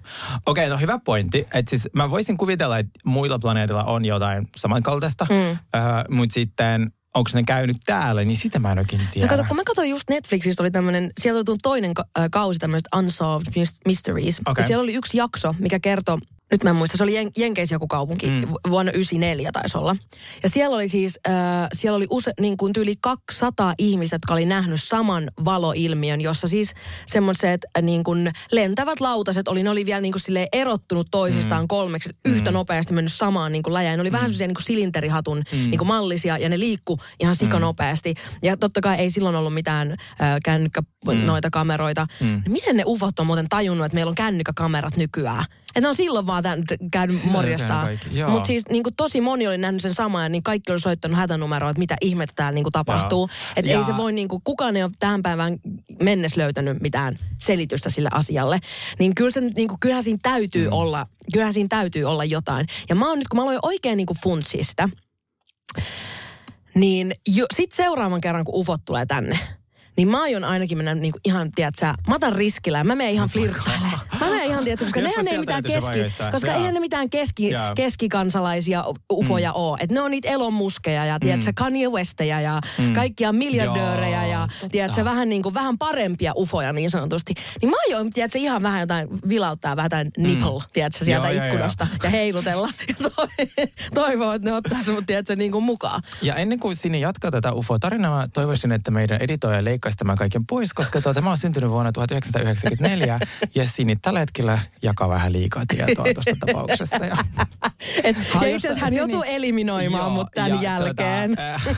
Okei, 0.46 0.68
no 0.68 0.78
hyvä 0.78 0.98
pointti. 1.04 1.46
Että 1.54 1.70
siis 1.70 1.88
mä 1.94 2.10
voisin 2.10 2.36
kuvitella, 2.36 2.78
että 2.78 3.00
muilla 3.04 3.38
planeetilla 3.38 3.84
on 3.84 4.04
jotain 4.04 4.48
samankaltaista, 4.56 5.26
mm. 5.30 5.36
äh, 5.36 5.58
mutta 6.08 6.34
sitten 6.34 6.92
onko 7.14 7.30
ne 7.34 7.42
käynyt 7.42 7.76
täällä, 7.86 8.24
niin 8.24 8.36
sitä 8.36 8.58
mä 8.58 8.72
en 8.72 8.78
oikein 8.78 9.02
tiedä. 9.12 9.26
No 9.26 9.36
kato, 9.36 9.48
kun 9.48 9.56
mä 9.56 9.62
katsoin 9.66 9.90
just 9.90 10.10
Netflixistä, 10.10 10.62
oli 10.62 10.70
tämmönen, 10.70 11.10
sieltä 11.20 11.50
oli 11.50 11.56
toinen 11.62 11.94
ka- 11.94 12.04
äh, 12.18 12.26
kausi 12.30 12.58
tämmöistä 12.58 12.98
Unsolved 12.98 13.52
Mys- 13.56 13.80
Mysteries. 13.86 14.40
Okei. 14.46 14.62
Ja 14.62 14.66
siellä 14.66 14.82
oli 14.82 14.94
yksi 14.94 15.16
jakso, 15.16 15.54
mikä 15.58 15.78
kertoi, 15.78 16.18
nyt 16.50 16.64
mä 16.64 16.70
en 16.70 16.76
muista, 16.76 16.96
se 16.96 17.02
oli 17.02 17.24
Jen- 17.24 17.32
Jenkeissä 17.36 17.74
joku 17.74 17.86
kaupunki, 17.86 18.26
mm. 18.26 18.42
vuonna 18.70 18.92
94 18.92 19.52
taisi 19.52 19.78
olla. 19.78 19.96
Ja 20.42 20.48
siellä 20.48 20.76
oli 20.76 20.88
siis, 20.88 21.18
äh, 21.28 21.34
siellä 21.72 21.96
oli 21.96 22.06
use, 22.10 22.32
niin 22.40 22.56
kuin 22.56 22.72
tyyli 22.72 22.94
200 23.00 23.74
ihmistä, 23.78 24.14
jotka 24.14 24.34
oli 24.34 24.44
nähnyt 24.44 24.82
saman 24.82 25.30
valoilmiön, 25.44 26.20
jossa 26.20 26.48
siis 26.48 26.74
semmoiset 27.06 27.64
äh, 27.76 27.82
niin 27.82 28.04
kuin 28.04 28.30
lentävät 28.52 29.00
lautaset 29.00 29.48
oli, 29.48 29.62
ne 29.62 29.70
oli 29.70 29.86
vielä 29.86 30.00
niin 30.00 30.12
kuin 30.12 30.22
silleen 30.22 30.48
erottunut 30.52 31.06
toisistaan 31.10 31.62
mm. 31.62 31.68
kolmeksi, 31.68 32.10
yhtä 32.24 32.50
nopeasti 32.50 32.94
mennyt 32.94 33.12
samaan 33.12 33.52
niin 33.52 33.62
kuin 33.62 33.74
läjään. 33.74 33.98
Ne 33.98 34.00
oli 34.00 34.12
vähän 34.12 34.28
semmoisia 34.28 34.46
niin 34.46 34.54
kuin 34.54 34.64
silinterihatun 34.64 35.42
mm. 35.52 35.58
niin 35.58 35.78
kuin 35.78 35.88
mallisia 35.88 36.38
ja 36.38 36.48
ne 36.48 36.58
liikku 36.58 36.98
ihan 37.20 37.36
sikanopeasti. 37.36 38.14
Ja 38.42 38.56
totta 38.56 38.80
kai 38.80 38.96
ei 38.96 39.10
silloin 39.10 39.36
ollut 39.36 39.54
mitään 39.54 39.90
äh, 39.90 39.96
kännykkä 40.44 40.82
noita 41.24 41.50
kameroita. 41.50 42.06
Mm. 42.20 42.42
Miten 42.48 42.76
ne 42.76 42.82
ufot 42.86 43.18
on 43.18 43.26
muuten 43.26 43.48
tajunnut, 43.48 43.84
että 43.86 43.94
meillä 43.94 44.10
on 44.10 44.14
kännykkäkamerat 44.14 44.96
nykyään? 44.96 45.44
Että 45.74 45.88
on 45.88 45.94
silloin 45.94 46.26
vaan 46.26 46.42
tämän, 46.42 46.62
käynyt 46.92 47.16
joo. 48.12 48.30
Mutta 48.30 48.46
siis 48.46 48.62
niin 48.70 48.82
kuin 48.82 48.94
tosi 48.94 49.20
moni 49.20 49.48
oli 49.48 49.58
nähnyt 49.58 49.82
sen 49.82 49.94
saman 49.94 50.22
ja 50.22 50.28
niin 50.28 50.42
kaikki 50.42 50.72
oli 50.72 50.80
soittanut 50.80 51.18
hätänumeroa, 51.18 51.70
että 51.70 51.78
mitä 51.78 51.96
ihmettä 52.00 52.32
täällä 52.36 52.54
niin 52.54 52.64
kuin 52.64 52.72
tapahtuu. 52.72 53.30
Että 53.56 53.72
ei 53.72 53.84
se 53.84 53.96
voi 53.96 54.12
niin 54.12 54.28
kuin, 54.28 54.42
kukaan 54.44 54.76
ei 54.76 54.82
ole 54.82 54.90
tähän 54.98 55.22
päivään 55.22 55.56
mennessä 56.02 56.40
löytänyt 56.40 56.80
mitään 56.80 57.18
selitystä 57.38 57.90
sille 57.90 58.08
asialle. 58.12 58.58
Niin 58.98 59.14
kyllä 59.14 59.30
se, 59.30 59.40
niin 59.40 59.68
kuin, 59.68 59.80
kyllähän 59.80 60.02
siinä 60.02 60.18
täytyy 60.22 60.66
mm. 60.66 60.72
olla, 60.72 61.06
kyllähän 61.32 61.52
siinä 61.52 61.68
täytyy 61.68 62.04
olla 62.04 62.24
jotain. 62.24 62.66
Ja 62.88 62.94
mä 62.94 63.08
oon 63.08 63.18
nyt, 63.18 63.28
kun 63.28 63.36
mä 63.36 63.42
aloin 63.42 63.58
oikein 63.62 63.96
niin 63.96 64.06
kuin 64.06 64.18
sitä, 64.62 64.88
niin 66.74 67.12
jo, 67.28 67.46
sit 67.54 67.72
seuraavan 67.72 68.20
kerran, 68.20 68.44
kun 68.44 68.54
ufot 68.54 68.80
tulee 68.84 69.06
tänne, 69.06 69.38
niin 70.00 70.08
mä 70.08 70.22
aion 70.22 70.44
ainakin 70.44 70.78
mennä 70.78 70.94
niinku 70.94 71.18
ihan, 71.24 71.50
tiedätkö, 71.52 71.80
sä, 71.80 71.94
mä 72.08 72.14
otan 72.14 72.32
riskillä 72.32 72.78
ja 72.78 72.84
mä 72.84 72.94
menen 72.94 73.12
ihan 73.12 73.28
flirttailemaan. 73.28 74.00
Mä 74.20 74.30
menen 74.30 74.46
ihan, 74.46 74.64
tiedätkö, 74.64 74.84
koska 74.84 75.00
nehän 75.00 75.28
ei 75.28 75.38
mitään 75.38 75.62
keski, 75.62 75.98
koska 76.32 76.54
eihän 76.54 76.74
ne 76.74 76.80
mitään 76.80 77.10
keski, 77.10 77.50
keskikansalaisia 77.74 78.84
ufoja 79.12 79.50
mm. 79.50 79.56
oo. 79.56 79.76
Että 79.80 79.94
ne 79.94 80.00
on 80.00 80.10
niitä 80.10 80.28
elonmuskeja 80.28 81.04
ja, 81.04 81.18
tiedätkö, 81.20 81.52
Kanye 81.54 81.88
Westejä 81.88 82.40
ja 82.40 82.60
mm. 82.78 82.92
kaikkia 82.92 83.32
miljardöörejä 83.32 84.22
Joo, 84.22 84.32
ja, 84.32 84.48
tiedätkö, 84.70 85.04
vähän 85.04 85.28
niin 85.28 85.42
kuin, 85.42 85.54
vähän 85.54 85.78
parempia 85.78 86.32
ufoja 86.36 86.72
niin 86.72 86.90
sanotusti. 86.90 87.34
Niin 87.62 87.70
mä 87.70 87.76
aion, 87.88 88.10
tiedätkö, 88.10 88.38
ihan 88.38 88.62
vähän 88.62 88.80
jotain 88.80 89.08
vilauttaa 89.28 89.76
vähän 89.76 89.86
jotain 89.86 90.10
nipple, 90.18 90.58
mm. 90.58 90.64
tiedätkö, 90.72 91.04
sieltä 91.04 91.26
Joo, 91.26 91.34
joo, 91.34 91.44
joo. 91.44 91.52
ikkunasta 91.54 91.86
ja 92.02 92.10
heilutella. 92.10 92.68
Ja 92.88 92.94
toi- 93.16 93.68
toivoo, 93.94 94.32
että 94.32 94.50
ne 94.50 94.56
ottaa 94.56 94.84
sut, 94.84 95.06
tiedätkö, 95.06 95.36
niin 95.36 95.52
kuin 95.52 95.64
mukaan. 95.64 96.02
Ja 96.22 96.34
ennen 96.34 96.60
kuin 96.60 96.76
sinne 96.76 96.98
jatkaa 96.98 97.30
tätä 97.30 97.52
UFO-tarinaa, 97.52 98.18
mä 98.20 98.28
toivoisin, 98.34 98.72
että 98.72 98.90
meidän 98.90 99.20
editoija 99.20 99.64
leikkaisi 99.90 99.96
tämän 99.96 100.16
kaiken 100.16 100.46
pois, 100.46 100.74
koska 100.74 101.00
tuota, 101.00 101.20
mä 101.20 101.28
oon 101.28 101.38
syntynyt 101.38 101.70
vuonna 101.70 101.92
1994 101.92 103.18
ja 103.54 103.66
Sini 103.66 103.96
tällä 103.96 104.20
hetkellä 104.20 104.58
jakaa 104.82 105.08
vähän 105.08 105.32
liikaa 105.32 105.64
tietoa 105.66 106.04
tuosta 106.14 106.36
tapauksesta. 106.46 107.06
Ja, 107.06 107.16
Et, 108.04 108.16
ja 108.34 108.48
itse 108.48 108.68
asiassa 108.68 108.84
hän 108.84 108.94
joutuu 108.94 109.22
eliminoimaan 109.22 110.04
Joo, 110.04 110.10
mut 110.10 110.28
tämän 110.34 110.50
ja 110.50 110.62
jälkeen. 110.62 111.30
Tota, 111.30 111.42
äh, 111.54 111.76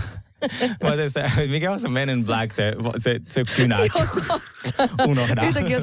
Mä 0.83 1.09
se, 1.09 1.47
mikä 1.47 1.73
on 1.73 1.81
se 1.81 1.89
Men 1.89 2.09
in 2.09 2.25
Black, 2.25 2.53
se, 2.53 2.73
se, 2.99 3.21
se 3.29 3.43
kynä. 3.57 3.79
Unohda. 5.09 5.43
Yhtäkkiä. 5.43 5.79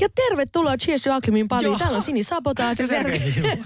Ja 0.00 0.08
tervetuloa 0.14 0.76
Cheers 0.76 1.02
to 1.02 1.12
Alchemyin 1.12 1.48
pariin. 1.48 1.64
Joo. 1.64 1.78
Täällä 1.78 1.96
on 1.96 2.02
Sini 2.02 2.22
Sabotage. 2.22 2.86
Se. 2.86 3.02
Hilmo. 3.36 3.64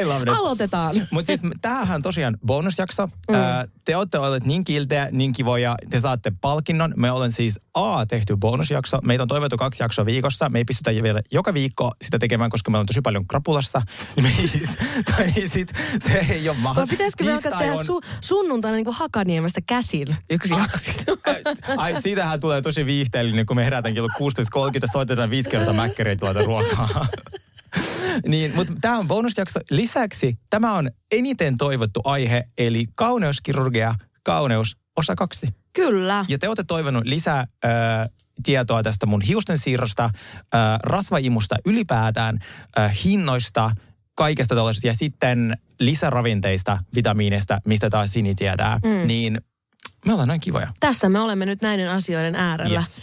I 0.00 0.04
love 0.04 0.22
it. 0.22 0.28
Aloitetaan. 0.38 1.06
Mutta 1.10 1.26
siis 1.26 1.40
tämähän 1.62 1.94
on 1.96 2.02
tosiaan 2.02 2.38
bonusjakso. 2.46 3.06
Mm. 3.06 3.36
te 3.84 3.96
olette 3.96 4.18
olleet 4.18 4.44
niin 4.44 4.64
kiltejä, 4.64 5.08
niin 5.12 5.32
kivoja. 5.32 5.74
Te 5.90 6.00
saatte 6.00 6.32
palkinnon. 6.40 6.94
Me 6.96 7.10
olen 7.10 7.32
siis 7.32 7.60
A 7.74 8.06
tehty 8.06 8.36
bonusjakso. 8.36 8.98
Meitä 9.02 9.22
on 9.22 9.28
toivottu 9.28 9.56
kaksi 9.56 9.82
jaksoa 9.82 10.06
viikossa. 10.06 10.48
Me 10.48 10.58
ei 10.58 10.64
pystytä 10.64 11.02
vielä 11.02 11.20
joka 11.32 11.54
viikko 11.54 11.90
sitä 12.02 12.18
tekemään, 12.18 12.50
koska 12.50 12.70
meillä 12.70 12.80
on 12.80 12.86
tosi 12.86 13.00
paljon 13.00 13.26
krapulassa. 13.26 13.82
Me, 14.22 14.32
tai 15.04 15.26
niin 15.26 15.48
sit, 15.48 15.72
se 16.00 16.26
ei 16.30 16.48
ole 16.48 16.56
mahdollista. 16.58 16.92
pitäisikö 16.92 17.24
me 17.24 17.32
alkaa 17.32 17.58
tehdä 17.58 17.74
su- 17.74 18.06
sunnuntaina 18.20 18.74
niin 18.76 18.84
kuin 18.84 18.96
Hakaniemestä 18.96 19.60
käsin 19.66 20.16
yksi 20.30 20.54
jakso? 20.54 21.16
Ai, 21.76 22.02
siitähän 22.02 22.40
tulee 22.40 22.62
tosi 22.62 22.86
viihteellinen, 22.86 23.46
kun 23.46 23.56
me 23.56 23.64
herätään 23.64 23.94
kello 23.94 24.08
16.30, 24.08 24.92
soitetaan 24.92 25.30
viisi 25.30 25.50
kertaa 25.50 25.74
mäkkäriä 25.74 26.16
tuolta 26.16 26.42
ruokaa. 26.42 27.06
niin, 28.26 28.54
mutta 28.54 28.72
tämä 28.80 28.98
on 28.98 29.08
bonusjakso. 29.08 29.60
Lisäksi 29.70 30.38
tämä 30.50 30.74
on 30.74 30.90
eniten 31.10 31.58
toivottu 31.58 32.00
aihe, 32.04 32.44
eli 32.58 32.86
kauneuskirurgia, 32.94 33.94
kauneus, 34.22 34.76
osa 34.96 35.14
kaksi. 35.14 35.46
Kyllä. 35.72 36.24
Ja 36.28 36.38
te 36.38 36.48
olette 36.48 36.64
toivonut 36.64 37.04
lisää 37.04 37.38
äh, 37.38 37.70
tietoa 38.42 38.82
tästä 38.82 39.06
mun 39.06 39.22
hiusten 39.22 39.58
siirrosta, 39.58 40.04
äh, 40.04 40.10
rasvaimusta 40.82 41.56
ylipäätään, 41.64 42.38
äh, 42.78 42.92
hinnoista, 43.04 43.70
kaikesta 44.14 44.54
tällaisesta 44.54 44.86
ja 44.86 44.94
sitten 44.94 45.58
lisäravinteista, 45.80 46.78
vitamiineista, 46.94 47.58
mistä 47.66 47.90
taas 47.90 48.12
Sini 48.12 48.34
tietää. 48.34 48.78
Mm. 48.84 49.06
Niin 49.06 49.40
me 50.06 50.12
ollaan 50.12 50.28
noin 50.28 50.40
kivoja. 50.40 50.68
Tässä 50.80 51.08
me 51.08 51.20
olemme 51.20 51.46
nyt 51.46 51.62
näiden 51.62 51.90
asioiden 51.90 52.34
äärellä. 52.34 52.78
Yes. 52.78 53.02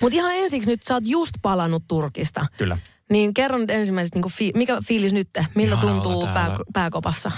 Mutta 0.00 0.16
ihan 0.16 0.34
ensiksi 0.34 0.70
nyt 0.70 0.82
sä 0.82 0.94
oot 0.94 1.06
just 1.06 1.32
palannut 1.42 1.84
Turkista. 1.88 2.46
Kyllä. 2.56 2.78
Niin 3.10 3.34
kerro 3.34 3.58
nyt 3.58 3.70
ensimmäisestä, 3.70 4.18
niin 4.18 4.32
fi- 4.32 4.52
mikä 4.54 4.78
fiilis 4.86 5.12
nyt? 5.12 5.28
Miltä 5.54 5.74
Ihanaa 5.74 5.92
tuntuu 5.92 6.26
pää- 6.26 6.56
pääkopassa? 6.72 7.32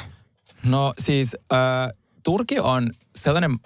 No 0.64 0.94
siis 0.98 1.36
äh, 1.52 1.58
Turki 2.22 2.60
on 2.60 2.90
sellainen, 3.16 3.58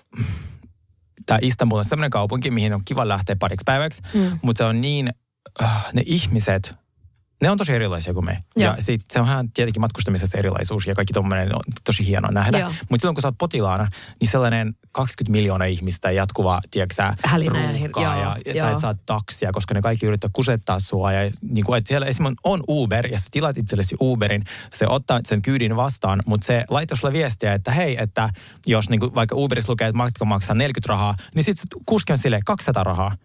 tämä 1.26 1.38
Istanbul 1.42 1.78
on 1.78 1.84
sellainen 1.84 2.10
kaupunki, 2.10 2.50
mihin 2.50 2.74
on 2.74 2.84
kiva 2.84 3.08
lähteä 3.08 3.36
pariksi 3.36 3.62
päiväksi, 3.66 4.02
mm. 4.14 4.38
mutta 4.42 4.58
se 4.58 4.64
on 4.64 4.80
niin, 4.80 5.10
äh, 5.62 5.86
ne 5.92 6.02
ihmiset, 6.06 6.74
ne 7.44 7.50
on 7.50 7.58
tosi 7.58 7.72
erilaisia 7.72 8.14
kuin 8.14 8.24
me. 8.24 8.38
Joo. 8.56 8.74
Ja 8.76 8.82
sit 8.82 9.00
se 9.10 9.20
on 9.20 9.26
ihan 9.26 9.50
tietenkin 9.50 9.80
matkustamisessa 9.80 10.38
erilaisuus 10.38 10.86
ja 10.86 10.94
kaikki 10.94 11.12
tommonen 11.12 11.54
on 11.54 11.60
tosi 11.84 12.06
hienoa 12.06 12.30
nähdä. 12.30 12.70
Mutta 12.90 13.02
silloin 13.02 13.14
kun 13.14 13.22
sä 13.22 13.28
oot 13.28 13.38
potilaana, 13.38 13.88
niin 14.20 14.30
sellainen 14.30 14.76
20 14.92 15.32
miljoonaa 15.32 15.66
ihmistä 15.66 16.10
jatkuva, 16.10 16.60
tiedätkö 16.70 16.94
sä, 16.94 17.12
ruuhkaa 17.48 18.16
ja, 18.16 18.36
ja 18.54 18.62
sä 18.62 18.70
et 18.70 18.78
saa 18.78 18.94
taksia, 19.06 19.52
koska 19.52 19.74
ne 19.74 19.82
kaikki 19.82 20.06
yrittää 20.06 20.30
kusettaa 20.32 20.80
sua. 20.80 21.12
Ja 21.12 21.30
niin 21.42 21.64
kuin, 21.64 21.78
että 21.78 21.88
siellä 21.88 22.06
esimerkiksi 22.06 22.40
on 22.44 22.62
Uber 22.68 23.06
ja 23.06 23.18
sä 23.18 23.26
tilaat 23.30 23.58
itsellesi 23.58 23.96
Uberin, 24.00 24.44
se 24.72 24.86
ottaa 24.88 25.20
sen 25.24 25.42
kyydin 25.42 25.76
vastaan, 25.76 26.22
mutta 26.26 26.46
se 26.46 26.64
laittaa 26.68 26.96
sulle 26.96 27.12
viestiä, 27.12 27.54
että 27.54 27.70
hei, 27.70 27.96
että 28.02 28.28
jos 28.66 28.90
niin 28.90 29.00
kuin, 29.00 29.14
vaikka 29.14 29.36
Uberissa 29.38 29.72
lukee, 29.72 29.88
että 29.88 29.96
matka 29.96 30.24
maksaa 30.24 30.56
40 30.56 30.88
rahaa, 30.92 31.14
niin 31.34 31.44
sitten 31.44 31.80
kuski 31.86 32.12
on 32.12 32.18
silleen 32.18 32.44
200 32.44 32.84
rahaa. 32.84 33.16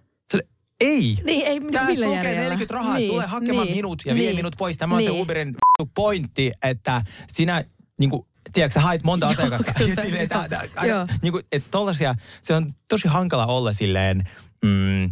Ei! 0.79 1.17
Niin, 1.24 1.45
ei 1.48 1.59
Tää 1.59 1.86
millä 1.86 2.05
lukee 2.05 2.17
järjellä? 2.24 2.41
40 2.43 2.74
rahaa, 2.74 2.98
Niin, 2.98 3.12
tulee 3.12 3.25
hakemaan 3.27 3.65
niin, 3.65 3.75
minut 3.77 4.01
ja 4.05 4.15
vie 4.15 4.25
niin, 4.25 4.36
minut 4.36 4.55
pois. 4.57 4.77
Tämä 4.77 4.95
on 4.95 5.03
se 5.03 5.09
niin. 5.09 5.21
Uberin 5.21 5.48
vittu 5.48 5.91
pointti, 5.95 6.51
että 6.63 7.01
sinä 7.31 7.63
niin 8.00 8.09
kuin, 8.09 8.21
tiedätkö, 8.53 8.74
sä 8.74 8.79
hait 8.79 9.03
monta 9.03 9.25
Joo, 9.25 9.31
asiakasta. 9.33 9.74
silleen, 10.01 10.29
tää- 10.29 10.48
tää- 10.50 10.86
joo. 10.86 11.07
niin 11.21 11.31
kuin, 11.31 11.43
että 11.51 11.67
tollasia, 11.71 12.15
se 12.41 12.53
on 12.55 12.74
tosi 12.88 13.07
hankala 13.07 13.45
olla 13.45 13.74
silleen, 13.74 14.29
mm, 14.65 15.12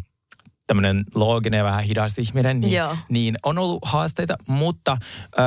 tämmöinen 0.68 1.04
looginen 1.16 1.58
ja 1.58 1.64
vähän 1.64 1.84
hidas 1.84 2.18
ihminen, 2.18 2.60
niin, 2.60 2.74
Joo. 2.74 2.98
niin 3.10 3.38
on 3.44 3.58
ollut 3.58 3.80
haasteita, 3.86 4.36
mutta 4.48 4.98
öö, 5.40 5.46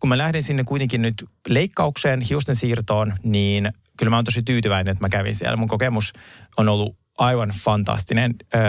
kun 0.00 0.08
mä 0.08 0.18
lähdin 0.18 0.42
sinne 0.42 0.64
kuitenkin 0.64 1.02
nyt 1.02 1.24
leikkaukseen, 1.48 2.20
hiusten 2.20 2.56
siirtoon, 2.56 3.12
niin 3.22 3.72
kyllä 3.98 4.10
mä 4.10 4.16
oon 4.16 4.24
tosi 4.24 4.42
tyytyväinen, 4.42 4.92
että 4.92 5.04
mä 5.04 5.08
kävin 5.08 5.34
siellä. 5.34 5.56
Mun 5.56 5.68
kokemus 5.68 6.12
on 6.56 6.68
ollut 6.68 6.96
aivan 7.18 7.52
fantastinen. 7.64 8.34
Öö, 8.54 8.60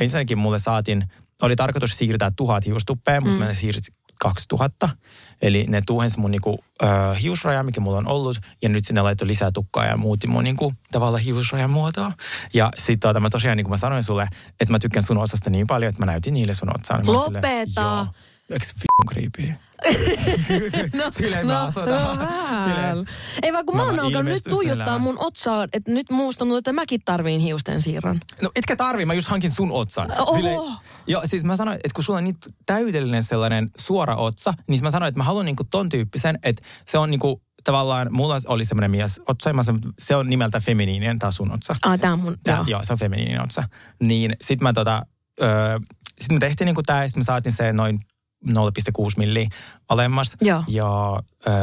ensinnäkin 0.00 0.38
mulle 0.38 0.58
saatiin, 0.58 1.04
oli 1.42 1.56
tarkoitus 1.56 1.98
siirtää 1.98 2.30
tuhat 2.36 2.66
hiustuppea, 2.66 3.20
mutta 3.20 3.44
mä 3.44 3.54
siirsin 3.54 3.94
2000. 4.20 4.88
Eli 5.42 5.64
ne 5.68 5.82
tuhensi 5.86 6.20
mun 6.20 6.30
niinku, 6.30 6.58
ö, 6.82 6.86
hiusraja, 7.22 7.62
mikä 7.62 7.80
mulla 7.80 7.98
on 7.98 8.08
ollut, 8.08 8.40
ja 8.62 8.68
nyt 8.68 8.84
sinne 8.84 9.02
laittoi 9.02 9.28
lisää 9.28 9.50
tukkaa 9.50 9.86
ja 9.86 9.96
muutti 9.96 10.26
mun 10.26 10.44
niinku, 10.44 10.72
tavallaan 10.92 11.22
hiusrajan 11.22 11.70
muotoa. 11.70 12.12
Ja 12.54 12.70
sitten 12.76 13.00
tuota, 13.00 13.20
mä 13.20 13.30
tosiaan, 13.30 13.56
niin 13.56 13.64
kuin 13.64 13.72
mä 13.72 13.76
sanoin 13.76 14.02
sulle, 14.02 14.28
että 14.60 14.72
mä 14.72 14.78
tykkään 14.78 15.02
sun 15.02 15.18
osasta 15.18 15.50
niin 15.50 15.66
paljon, 15.66 15.88
että 15.88 16.02
mä 16.02 16.06
näytin 16.06 16.34
niille 16.34 16.54
sun 16.54 16.76
otsaan. 16.76 17.06
Lopeta. 17.06 17.80
Joo. 17.80 18.06
Eikö 18.50 18.64
se 18.64 18.74
creepy? 19.10 19.54
No, 20.98 21.04
Silleen 21.10 21.46
mä 21.46 21.72
vähän. 21.76 22.62
Silleen, 22.64 23.06
Ei 23.42 23.52
vaan 23.52 23.66
kun 23.66 23.76
mä, 23.76 23.82
Mä 23.82 23.88
oon 23.88 24.00
alkanut 24.00 24.32
nyt 24.32 24.44
tuijottaa 24.44 24.98
mun 24.98 25.16
otsaa, 25.18 25.66
että 25.72 25.90
nyt 25.90 26.10
muusta 26.10 26.38
tuntuu, 26.38 26.56
että 26.56 26.72
mäkin 26.72 27.00
tarviin 27.04 27.40
hiusten 27.40 27.82
siirron. 27.82 28.20
No 28.42 28.50
etkä 28.56 28.76
tarvii, 28.76 29.06
mä 29.06 29.14
just 29.14 29.28
hankin 29.28 29.50
sun 29.50 29.72
otsan. 29.72 30.12
Oho. 30.20 30.72
joo, 31.06 31.22
siis 31.24 31.44
mä 31.44 31.56
sanoin, 31.56 31.74
että 31.74 31.94
kun 31.94 32.04
sulla 32.04 32.18
on 32.18 32.24
niin 32.24 32.36
täydellinen 32.66 33.22
sellainen 33.22 33.70
suora 33.78 34.16
otsa, 34.16 34.54
niin 34.68 34.82
mä 34.82 34.90
sanoin, 34.90 35.08
että 35.08 35.20
mä 35.20 35.24
haluan 35.24 35.46
niinku 35.46 35.64
ton 35.64 35.88
tyyppisen, 35.88 36.38
että 36.42 36.62
se 36.86 36.98
on 36.98 37.10
niinku 37.10 37.42
tavallaan, 37.64 38.08
mulla 38.10 38.40
oli 38.48 38.64
semmoinen 38.64 38.90
mies 38.90 39.20
otsa, 39.28 39.52
mä 39.52 39.62
sanoin, 39.62 39.82
se 39.98 40.16
on 40.16 40.28
nimeltä 40.28 40.60
feminiininen, 40.60 41.18
tää 41.18 41.30
sun 41.30 41.52
otsa. 41.52 41.76
Ah, 41.82 41.98
tää 41.98 42.12
on 42.12 42.20
mun, 42.20 42.36
Tää, 42.44 42.56
joo. 42.56 42.64
joo. 42.66 42.84
se 42.84 42.92
on 42.92 42.98
feminiininen 42.98 43.42
otsa. 43.42 43.64
Niin 44.00 44.36
sit 44.42 44.60
mä 44.60 44.72
tota, 44.72 45.02
öö, 45.42 45.78
sit 46.20 46.32
me 46.32 46.38
tehtiin 46.38 46.66
niinku 46.66 46.82
tää, 46.82 47.02
ja 47.02 47.08
sit 47.08 47.16
mä 47.16 47.24
saatin 47.24 47.52
se 47.52 47.72
noin 47.72 48.00
0,6 48.46 48.52
milliä 49.16 49.48
alemmas. 49.88 50.36
Joo. 50.40 50.64
Ja 50.68 51.22
öö, 51.48 51.54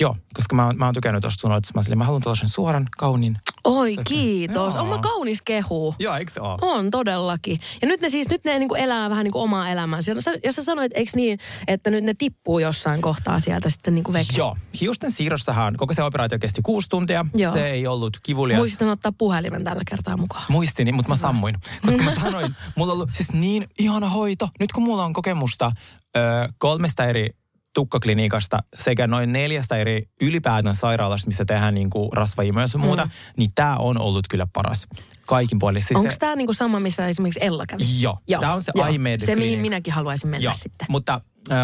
joo, 0.00 0.16
koska 0.34 0.56
mä, 0.56 0.72
mä 0.72 0.84
oon 0.84 0.94
tykännyt 0.94 1.22
tosta 1.22 1.40
sun 1.40 1.52
otsasta. 1.52 1.96
Mä, 1.96 2.04
haluan 2.04 2.22
tällaisen 2.22 2.48
suoran, 2.48 2.86
kauniin. 2.98 3.38
Oi, 3.64 3.94
Se- 3.94 4.02
kiitos. 4.04 4.74
Joo. 4.74 4.84
On 4.84 4.90
mä 4.90 4.98
kaunis 4.98 5.42
kehu. 5.42 5.94
Joo, 5.98 6.16
eikö 6.16 6.32
se 6.32 6.40
oo? 6.40 6.58
On 6.62 6.90
todellakin. 6.90 7.60
Ja 7.82 7.88
nyt 7.88 8.00
ne 8.00 8.08
siis, 8.08 8.28
nyt 8.28 8.44
ne 8.44 8.58
niinku 8.58 8.74
elää 8.74 9.10
vähän 9.10 9.24
niinku 9.24 9.40
omaa 9.40 9.68
elämäänsä. 9.68 10.12
Ja 10.12 10.20
sä, 10.20 10.30
ja 10.44 10.52
sä 10.52 10.64
sanoit, 10.64 10.92
eikö 10.94 11.10
niin, 11.14 11.38
että 11.66 11.90
nyt 11.90 12.04
ne 12.04 12.14
tippuu 12.18 12.58
jossain 12.58 13.02
kohtaa 13.02 13.40
sieltä 13.40 13.70
sitten 13.70 13.94
niinku 13.94 14.12
veke. 14.12 14.36
Joo, 14.36 14.56
hiusten 14.80 15.10
siirrossahan 15.10 15.76
koko 15.76 15.94
se 15.94 16.02
operaatio 16.02 16.38
kesti 16.38 16.62
kuusi 16.62 16.88
tuntia. 16.88 17.26
Joo. 17.34 17.52
Se 17.52 17.66
ei 17.66 17.86
ollut 17.86 18.18
kivulias. 18.22 18.58
Muistan 18.58 18.88
ottaa 18.88 19.12
puhelimen 19.18 19.64
tällä 19.64 19.82
kertaa 19.90 20.16
mukaan. 20.16 20.44
Muistini, 20.48 20.92
mutta 20.92 21.08
mä 21.08 21.16
sammuin. 21.16 21.54
Koska 21.86 22.02
mä 22.02 22.14
sanoin, 22.14 22.54
mulla 22.76 22.92
on 22.92 22.96
ollut 22.96 23.10
siis 23.12 23.32
niin 23.32 23.64
ihana 23.78 24.08
hoito. 24.08 24.48
Nyt 24.60 24.72
kun 24.72 24.82
mulla 24.82 25.04
on 25.04 25.12
kokemusta 25.12 25.72
ö, 26.16 26.20
kolmesta 26.58 27.04
eri 27.04 27.30
tukkaklinikasta 27.74 28.58
sekä 28.76 29.06
noin 29.06 29.32
neljästä 29.32 29.76
eri 29.76 30.02
ylipäätään 30.20 30.74
sairaalasta, 30.74 31.26
missä 31.26 31.44
tehdään 31.44 31.74
niin 31.74 31.90
kuin 31.90 32.12
rasvaimua 32.12 32.62
ja 32.62 32.78
muuta, 32.78 33.04
mm. 33.04 33.10
niin 33.36 33.50
tämä 33.54 33.76
on 33.76 34.00
ollut 34.00 34.28
kyllä 34.30 34.46
paras. 34.52 34.86
Kaikin 35.26 35.58
puolin. 35.58 35.82
Siis 35.82 35.96
Onko 35.96 36.10
se- 36.10 36.16
tämä 36.16 36.36
niinku 36.36 36.52
sama, 36.52 36.80
missä 36.80 37.08
esimerkiksi 37.08 37.40
Ella 37.42 37.66
kävi? 37.66 38.00
Joo, 38.00 38.18
tää 38.40 38.54
on 38.54 38.62
se 38.62 38.72
joo. 38.74 38.86
iMed 38.86 39.20
Se, 39.20 39.36
mihin 39.36 39.58
minäkin 39.60 39.92
haluaisin 39.92 40.30
mennä 40.30 40.44
Joo, 40.44 40.54
sitten. 40.56 40.86
mutta 40.90 41.20
uh, 41.50 41.56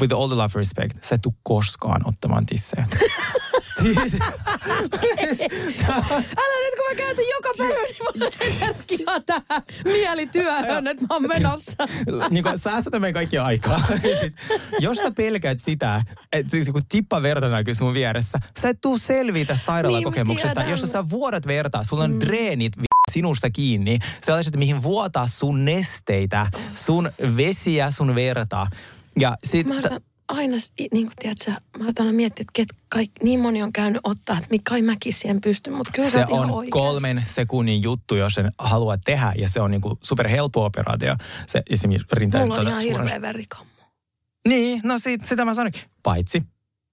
with 0.00 0.14
all 0.14 0.28
the 0.28 0.36
love 0.36 0.52
respect, 0.54 1.02
sä 1.02 1.14
et 1.14 1.22
tuu 1.22 1.34
koskaan 1.42 2.08
ottamaan 2.08 2.46
tissejä. 2.46 2.86
siis, 3.82 4.20
Älä 6.38 6.58
nyt, 6.62 6.74
kun 6.76 6.84
mä 6.90 6.94
käytän 6.96 7.24
joka 7.30 7.50
päivä, 7.58 7.74
niin 8.14 8.62
energiaa 8.62 9.20
tähän 9.26 9.62
mielityöhön, 9.84 10.86
että 10.86 11.02
mä 11.02 11.14
oon 11.14 11.28
menossa. 11.28 11.72
niin 12.30 12.44
kuin 12.44 12.58
säästetään 12.58 13.00
meidän 13.00 13.14
kaikki 13.14 13.38
aikaa. 13.38 13.80
Sit, 14.20 14.34
jos 14.80 14.96
sä 14.96 15.10
pelkäät 15.10 15.58
sitä, 15.60 16.02
että 16.32 16.50
siis 16.50 16.68
kun 16.68 16.82
tippa 16.88 17.22
verta 17.22 17.48
näkyy 17.48 17.74
sun 17.74 17.94
vieressä, 17.94 18.38
sä 18.60 18.68
et 18.68 18.80
tuu 18.80 18.98
selviä 18.98 19.44
tästä 19.44 19.64
sairaalakokemuksesta. 19.64 20.60
Niin, 20.60 20.70
jos 20.70 20.80
sä 20.80 21.10
vuodat 21.10 21.46
vertaa, 21.46 21.84
sulla 21.84 22.04
on 22.04 22.20
dreenit 22.20 22.78
vi- 22.78 22.84
sinusta 23.12 23.50
kiinni, 23.50 23.98
sellaiset, 24.22 24.56
mihin 24.56 24.82
vuotaa 24.82 25.26
sun 25.26 25.64
nesteitä, 25.64 26.46
sun 26.74 27.10
vesiä, 27.36 27.90
sun 27.90 28.14
verta. 28.14 28.66
Ja 29.20 29.36
sit, 29.44 29.66
Mä 29.66 29.74
aina, 30.28 30.56
niin 30.78 31.06
kuin 31.06 31.12
tiedätkö, 31.18 31.50
mä 31.50 31.82
aloitan 31.82 32.06
aina 32.06 32.16
miettiä, 32.16 32.42
että 32.42 32.52
ket, 32.52 32.68
kaik, 32.88 33.10
niin 33.22 33.40
moni 33.40 33.62
on 33.62 33.72
käynyt 33.72 34.00
ottaa, 34.04 34.36
että 34.36 34.48
mikä 34.50 34.62
kai 34.70 34.82
mäkin 34.82 35.12
siihen 35.12 35.40
pystyn, 35.40 35.72
mutta 35.74 35.92
kyllä 35.94 36.10
Se 36.10 36.26
on 36.30 36.50
oikeassa. 36.50 36.70
kolmen 36.70 37.22
sekunnin 37.26 37.82
juttu, 37.82 38.14
jos 38.16 38.34
sen 38.34 38.52
haluaa 38.58 38.96
tehdä, 39.04 39.32
ja 39.36 39.48
se 39.48 39.60
on 39.60 39.70
niinku 39.70 39.98
super 40.02 40.28
helppo 40.28 40.64
operaatio. 40.64 41.16
Se 41.46 41.62
esimerkiksi 41.70 42.08
rinteen 42.12 42.42
Mulla 42.42 42.54
on 42.54 42.60
tuota 42.60 42.70
ihan 42.70 42.82
suuren- 42.82 43.06
hirveä 43.08 43.22
verikammo. 43.22 43.70
Niin, 44.48 44.80
no 44.84 44.98
sit, 44.98 45.24
sitä 45.24 45.44
mä 45.44 45.54
sanoin. 45.54 45.72
Paitsi, 46.02 46.42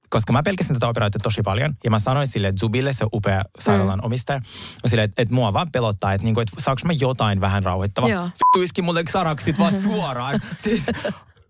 koska 0.10 0.34
mä 0.34 0.44
pelkäsin 0.44 0.74
tätä 0.76 0.88
operaatiota 0.88 1.24
tosi 1.24 1.42
paljon. 1.42 1.76
Ja 1.84 1.90
mä 1.90 2.00
sanoin 2.00 2.28
sille 2.28 2.52
Zubille, 2.60 2.94
se 2.94 3.06
upea 3.14 3.42
sairaalan 3.60 4.00
mm. 4.00 4.06
omistaja, 4.06 4.42
sille, 4.88 5.04
että, 5.04 5.22
että 5.22 5.34
mua 5.34 5.54
vaan 5.54 5.72
pelottaa, 5.72 6.14
että, 6.14 6.26
niinku, 6.26 6.40
että 6.40 6.62
saanko 6.62 6.82
mä 6.86 6.94
jotain 6.94 7.42
vähän 7.42 7.64
rauhoittavaa. 7.64 8.10
Joo. 8.10 8.24
Vittu 8.24 8.62
iski 8.64 8.82
mulle 8.82 9.04
saraksit 9.12 9.60
vaan 9.60 9.82
suoraan. 9.82 10.40
siis 10.64 10.86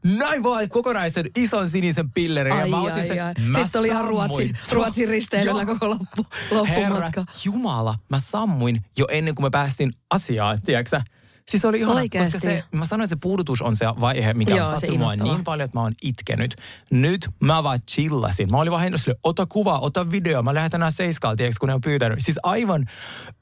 näin 0.04 0.44
vaan 0.44 0.70
kokonaisen 0.70 1.26
ison 1.38 1.70
sinisen 1.70 2.12
pillerin. 2.12 2.56
ja 2.56 2.64
Ai, 2.64 2.70
mä 2.70 2.82
otin 2.82 2.94
ai, 2.94 3.08
sen, 3.08 3.26
ai. 3.26 3.34
mä 3.48 3.60
Sitten 3.64 3.80
oli 3.80 3.88
ihan. 3.88 4.06
Ruotsin, 4.06 4.58
Ruotsin 4.72 5.08
risteilyllä 5.08 5.66
koko 5.66 5.90
loppu, 5.90 6.26
Herra 6.42 6.58
loppumatka. 6.58 7.26
Jumala, 7.46 7.96
mä 8.10 8.20
sammuin 8.20 8.80
jo 8.98 9.06
ennen 9.12 9.36
kuin 9.36 9.46
me 9.46 9.50
päästiin 9.50 9.94
asiaan, 10.10 10.62
tiedätkö 10.62 11.02
Siis 11.50 11.66
oli 11.66 11.80
ihana, 11.80 11.94
Oikeesti? 11.96 12.32
koska 12.32 12.48
se, 12.48 12.64
mä 12.72 12.86
sanoin, 12.86 13.06
että 13.06 13.16
se 13.16 13.20
puudutus 13.22 13.62
on 13.62 13.76
se 13.76 13.86
vaihe, 13.86 14.34
mikä 14.34 14.56
Joo, 14.56 14.66
on 14.66 14.72
sattunut 14.80 15.12
niin 15.24 15.44
paljon, 15.44 15.66
että 15.66 15.78
mä 15.78 15.82
oon 15.82 15.94
itkenyt. 16.04 16.56
Nyt 16.92 17.30
mä 17.40 17.64
vaan 17.64 17.80
chillasin. 17.92 18.52
Mä 18.52 18.58
olin 18.58 18.72
vaan 18.72 18.84
hennossa, 18.84 19.12
ota 19.24 19.46
kuva, 19.46 19.80
ota 19.80 20.12
video. 20.12 20.42
Mä 20.42 20.54
lähetän 20.54 20.80
nää 20.80 20.92
seiskaal, 20.92 21.36
tiedätkö, 21.36 21.58
kun 21.60 21.70
ne 21.70 21.76
on 21.76 21.82
pyytänyt. 21.82 22.20
Siis 22.22 22.40
aivan 22.44 22.86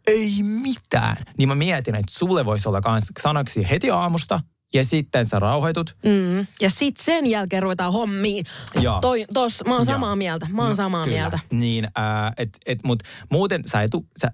ei 0.08 0.44
mitään. 0.44 1.18
Niin 1.38 1.50
mä 1.50 1.56
mietin, 1.56 1.96
että 1.96 2.12
sulle 2.20 2.46
voisi 2.46 2.70
olla 2.70 2.82
kans 2.82 3.12
sanaksi 3.22 3.70
heti 3.70 3.92
aamusta, 3.92 4.40
ja 4.74 4.86
sitten 4.86 5.26
sä 5.26 5.40
rauhoitut. 5.40 5.96
Mm. 6.06 6.48
Ja 6.62 6.70
sitten 6.70 7.06
sen 7.06 7.26
jälkeen 7.26 7.64
ruvetaan 7.64 7.94
hommiin. 7.94 8.46
Joo. 8.82 9.02
Toi, 9.02 9.26
tos, 9.34 9.64
mä 9.68 9.76
oon 9.76 9.86
samaa 9.86 10.10
Joo. 10.10 10.16
mieltä. 10.16 10.48
Mä 10.52 10.66
oon 10.66 10.76
samaa 10.76 11.04
Kyllä. 11.04 11.18
mieltä. 11.18 11.40
Niin, 11.52 11.86
äh, 11.86 12.32
et, 12.38 12.50
et, 12.66 12.80
mut 12.84 13.04
muuten 13.30 13.62
sä 13.66 13.82
et, 13.82 13.92
tuu- 13.92 14.08
sä, 14.22 14.32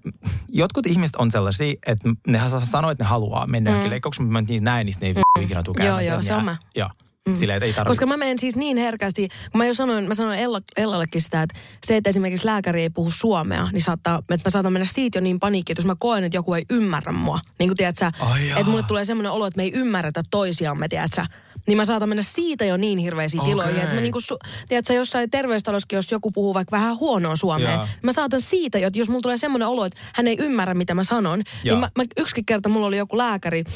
jotkut 0.50 0.88
ihmiset 0.88 1.16
on 1.16 1.32
sellaisia, 1.32 1.74
että 1.86 2.10
ne 2.28 2.40
sa- 2.50 2.60
sanoo, 2.60 2.92
että 2.92 3.04
ne 3.04 3.08
haluaa 3.08 3.48
mennä 3.48 3.84
mm. 3.84 3.90
leikkauksiin, 3.90 4.26
mutta 4.26 4.34
mä 4.34 4.42
niitä 4.42 4.66
näen, 4.66 4.86
niin 4.86 4.96
ne 5.02 5.08
ei 5.08 5.14
mm. 5.14 5.44
ikinä 5.44 5.64
tuu 5.64 5.76
Joo, 5.78 5.84
käymään 5.86 6.06
joo, 6.06 6.22
se 6.22 6.34
on 6.34 6.38
Jää- 6.38 6.46
mä. 6.46 6.58
Joo, 6.76 6.90
mm. 7.28 7.36
silleen, 7.36 7.58
että 7.58 7.66
ei 7.66 7.74
tarvitse. 7.74 7.92
Koska 7.92 8.06
mä 8.06 8.18
menen 8.18 8.40
siis 8.40 8.56
niin 8.56 8.78
herkästi, 8.78 9.28
kun 9.52 9.58
mä 9.58 9.66
jo 9.66 9.74
sanoin, 9.74 10.08
mä 10.08 10.14
sanoin 10.14 10.40
Ella, 10.40 10.62
Ellallekin 10.78 11.22
sitä, 11.22 11.42
että 11.42 11.60
se, 11.86 11.98
että 11.98 12.10
esimerkiksi 12.10 12.46
lääkäri 12.46 12.82
ei 12.82 12.90
puhu 12.90 13.12
suomea, 13.12 13.68
niin 13.72 13.84
saattaa, 13.84 14.20
että 14.20 14.50
mä 14.50 14.52
saatan 14.52 14.74
mennä 14.74 14.88
siitä 14.92 15.18
jo 15.18 15.22
niin 15.22 15.40
paniikkiin, 15.40 15.74
että 15.74 15.82
jos 15.82 15.88
mä 15.88 15.96
koen, 16.00 16.24
että 16.24 16.38
joku 16.38 16.54
ei 16.54 16.66
ymmärrä 16.70 17.12
mua. 17.12 17.40
Niin 17.60 17.70
kuin 17.70 17.78
tiedät 17.78 17.96
sä, 17.96 18.12
että 18.50 18.72
mulle 18.72 18.84
tulee 18.84 19.06
semmoinen 19.06 19.32
olo, 19.32 19.46
että 19.46 19.58
me 19.58 19.64
ei 19.64 19.72
ymmärretä 19.76 20.24
toisiamme, 20.32 20.88
tiedät 20.88 21.12
sä. 21.16 21.26
Niin 21.68 21.78
mä 21.78 21.86
saatan 21.86 22.10
mennä 22.10 22.24
siitä 22.24 22.66
jo 22.66 22.78
niin 22.78 23.00
hirveisiin 23.00 23.42
Okei. 23.42 23.52
tiloihin, 23.52 23.82
että 23.82 23.96
mä 23.96 24.02
niinku, 24.02 24.20
su- 24.20 24.50
tiedät 24.68 24.86
sä, 24.86 24.94
jossain 24.94 25.30
terveystalossakin, 25.30 25.96
jos 25.96 26.12
joku 26.12 26.32
puhuu 26.32 26.54
vaikka 26.54 26.78
vähän 26.78 26.98
huonoa 26.98 27.36
suomea, 27.36 27.72
Joo. 27.72 27.88
mä 28.02 28.14
saatan 28.14 28.42
siitä 28.42 28.80
jo, 28.80 28.88
että 28.88 29.00
jos 29.00 29.10
mulla 29.10 29.22
tulee 29.22 29.38
semmoinen 29.38 29.68
olo, 29.68 29.86
että 29.86 30.00
hän 30.16 30.28
ei 30.28 30.38
ymmärrä, 30.40 30.74
mitä 30.74 30.94
mä 30.94 31.04
sanon, 31.04 31.44
Joo. 31.64 31.76
niin 31.76 31.80
mä, 31.80 31.90
mä, 31.98 32.04
yksikin 32.18 32.46
kerta 32.46 32.70
mulla 32.70 32.88
oli 32.88 32.98
joku 32.98 33.18
lääkäri, 33.18 33.64
ää, 33.68 33.74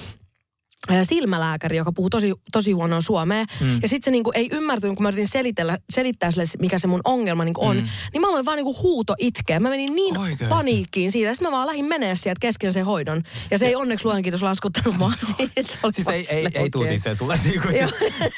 silmälääkäri, 1.04 1.78
joka 1.78 1.92
puhuu 1.92 2.10
tosi, 2.10 2.34
tosi 2.52 2.72
huonoa 2.72 3.02
suomea. 3.02 3.46
Mm. 3.62 3.80
Ja 3.82 3.88
sitten 3.88 4.04
se 4.04 4.12
niinku 4.12 4.32
ei 4.36 4.50
ymmärtänyt, 4.52 4.96
kun 4.96 5.04
mä 5.04 5.10
yritin 5.10 5.28
selitellä, 5.28 5.78
selittää 5.90 6.32
sille, 6.32 6.46
mikä 6.60 6.80
se 6.80 6.88
mun 6.88 7.02
ongelma 7.04 7.46
niinku 7.46 7.66
on. 7.66 7.78
Mm. 7.78 7.88
Niin 8.14 8.22
mä 8.22 8.28
aloin 8.30 8.46
vaan 8.46 8.56
niinku 8.58 8.76
huuto 8.84 9.16
itkeä. 9.20 9.60
Mä 9.60 9.70
menin 9.70 9.96
niin 9.96 10.18
Oikeesti? 10.18 10.46
paniikkiin 10.56 11.12
siitä. 11.12 11.34
Sitten 11.34 11.48
mä 11.52 11.56
vaan 11.58 11.68
lähdin 11.68 11.86
menee 11.86 12.16
sieltä 12.16 12.40
kesken 12.40 12.74
sen 12.74 12.86
hoidon. 12.86 13.24
Ja 13.52 13.58
se 13.58 13.68
ei 13.68 13.76
onneksi 13.76 14.06
luojan 14.06 14.24
kiitos 14.24 14.42
laskuttanut 14.42 14.98
mua 14.98 15.12
siitä. 15.38 15.72
Se 15.72 15.78
oli 15.84 15.94
Siis 15.94 16.06
vaan 16.06 16.16
ei, 16.16 16.20
ei, 16.20 16.26
silleen, 16.26 16.58
ei 16.64 16.70
tuu 16.70 16.82
okei. 16.82 16.94
tissejä 16.94 17.16
sulle. 17.16 17.40
Niinku, 17.46 17.68
Joo. 17.68 17.90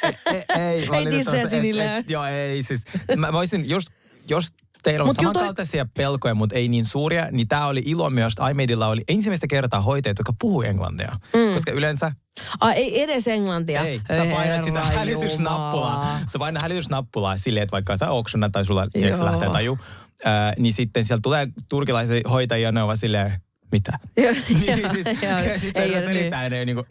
ei, 0.03 0.43
ei, 0.59 0.87
valitettavasti, 0.89 1.17
tissejä 1.17 1.43
et- 1.43 1.49
sinille. 1.49 1.97
et- 1.97 2.09
Joo, 2.09 2.25
ei 2.25 2.63
siis. 2.63 2.81
Mä 3.17 3.33
voisin, 3.33 3.69
jos, 3.69 3.85
jos 4.29 4.47
teillä 4.83 5.03
on 5.03 5.07
Mut 5.07 5.17
kyllä 5.17 5.33
toi- 5.33 5.41
samankaltaisia 5.41 5.85
pelkoja, 5.97 6.35
mutta 6.35 6.55
ei 6.55 6.67
niin 6.67 6.85
suuria, 6.85 7.27
niin 7.31 7.47
tämä 7.47 7.67
oli 7.67 7.81
ilo 7.85 8.09
myös, 8.09 8.33
että 8.33 8.49
iMadeilla 8.49 8.87
oli 8.87 9.03
ensimmäistä 9.07 9.47
kertaa 9.47 9.81
hoitajat, 9.81 10.17
jotka 10.17 10.33
puhuu 10.39 10.61
englantia. 10.61 11.11
Mm. 11.33 11.53
Koska 11.53 11.71
yleensä 11.71 12.11
Ai, 12.59 12.73
ei 12.73 13.01
edes 13.01 13.27
englantia. 13.27 13.81
Ei, 13.81 14.01
sä 14.17 14.25
painat 14.35 14.63
sitä 14.63 14.79
hälytysnappulaa. 14.81 16.19
Sä 16.31 16.39
painat 16.39 16.61
hälytysnappulaa 16.61 17.37
silleen, 17.37 17.63
että 17.63 17.71
vaikka 17.71 17.97
sä 17.97 18.09
oksuna 18.09 18.49
tai 18.49 18.65
sulla 18.65 18.87
tiedätkö, 18.93 19.25
lähtee 19.25 19.49
taju, 19.49 19.79
ää, 20.25 20.53
niin 20.57 20.73
sitten 20.73 21.05
sieltä 21.05 21.21
tulee 21.21 21.47
turkilaisia 21.69 22.21
hoitajia, 22.29 22.71
ne 22.71 22.83
ovat 22.83 22.99
silleen, 22.99 23.41
mitä? 23.71 23.99
Joo, 24.23 24.33
niin, 24.49 24.81
joo, 24.81 24.93
sit, 24.93 25.07
joo. 25.23 25.39
ja 25.53 25.59
sitten 25.59 25.83
Ei 25.83 25.93
se 25.93 26.05
selittää 26.05 26.43
ja 26.43 26.49
ne 26.49 26.65
niin 26.65 26.75
kuin, 26.75 26.87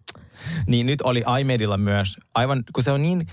niin 0.66 0.86
nyt 0.86 1.02
oli 1.02 1.24
iMedilla 1.40 1.78
myös, 1.78 2.16
aivan 2.34 2.64
kun 2.72 2.84
se 2.84 2.90
on 2.90 3.02
niin 3.02 3.26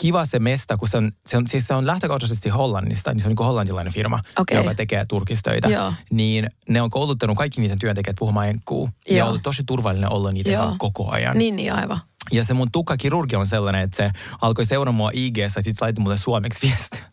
kiva 0.00 0.26
se 0.26 0.38
mesta, 0.38 0.76
kun 0.76 0.88
se 0.88 0.96
on, 0.96 1.12
se 1.26 1.36
on, 1.36 1.46
siis 1.46 1.66
se 1.66 1.74
on 1.74 1.86
lähtökohtaisesti 1.86 2.48
Hollannista, 2.48 3.12
niin 3.12 3.20
se 3.20 3.28
on 3.28 3.34
niin 3.38 3.46
hollantilainen 3.46 3.92
firma, 3.92 4.20
Okei. 4.38 4.56
joka 4.56 4.74
tekee 4.74 5.04
turkistöitä. 5.08 5.68
Joo. 5.68 5.92
Niin 6.10 6.50
ne 6.68 6.82
on 6.82 6.90
kouluttanut 6.90 7.36
kaikki 7.36 7.60
niiden 7.60 7.78
työntekijät 7.78 8.16
puhumaan 8.18 8.48
enkkuu. 8.48 8.90
Ja 9.10 9.16
Joo. 9.16 9.28
ollut 9.28 9.42
tosi 9.42 9.62
turvallinen 9.66 10.12
olla 10.12 10.32
niitä 10.32 10.72
koko 10.78 11.10
ajan. 11.10 11.38
Niin, 11.38 11.56
niin 11.56 11.72
aivan. 11.72 12.00
Ja 12.32 12.44
se 12.44 12.54
mun 12.54 12.72
tukkakirurgi 12.72 13.36
on 13.36 13.46
sellainen, 13.46 13.82
että 13.82 13.96
se 13.96 14.10
alkoi 14.40 14.66
seurata 14.66 14.92
mua 14.92 15.10
IG-ssä 15.14 15.58
ja 15.58 15.62
sitten 15.62 15.74
se 15.74 15.84
laittoi 15.84 16.02
mulle 16.02 16.18
suomeksi 16.18 16.66
viestiä. 16.66 17.04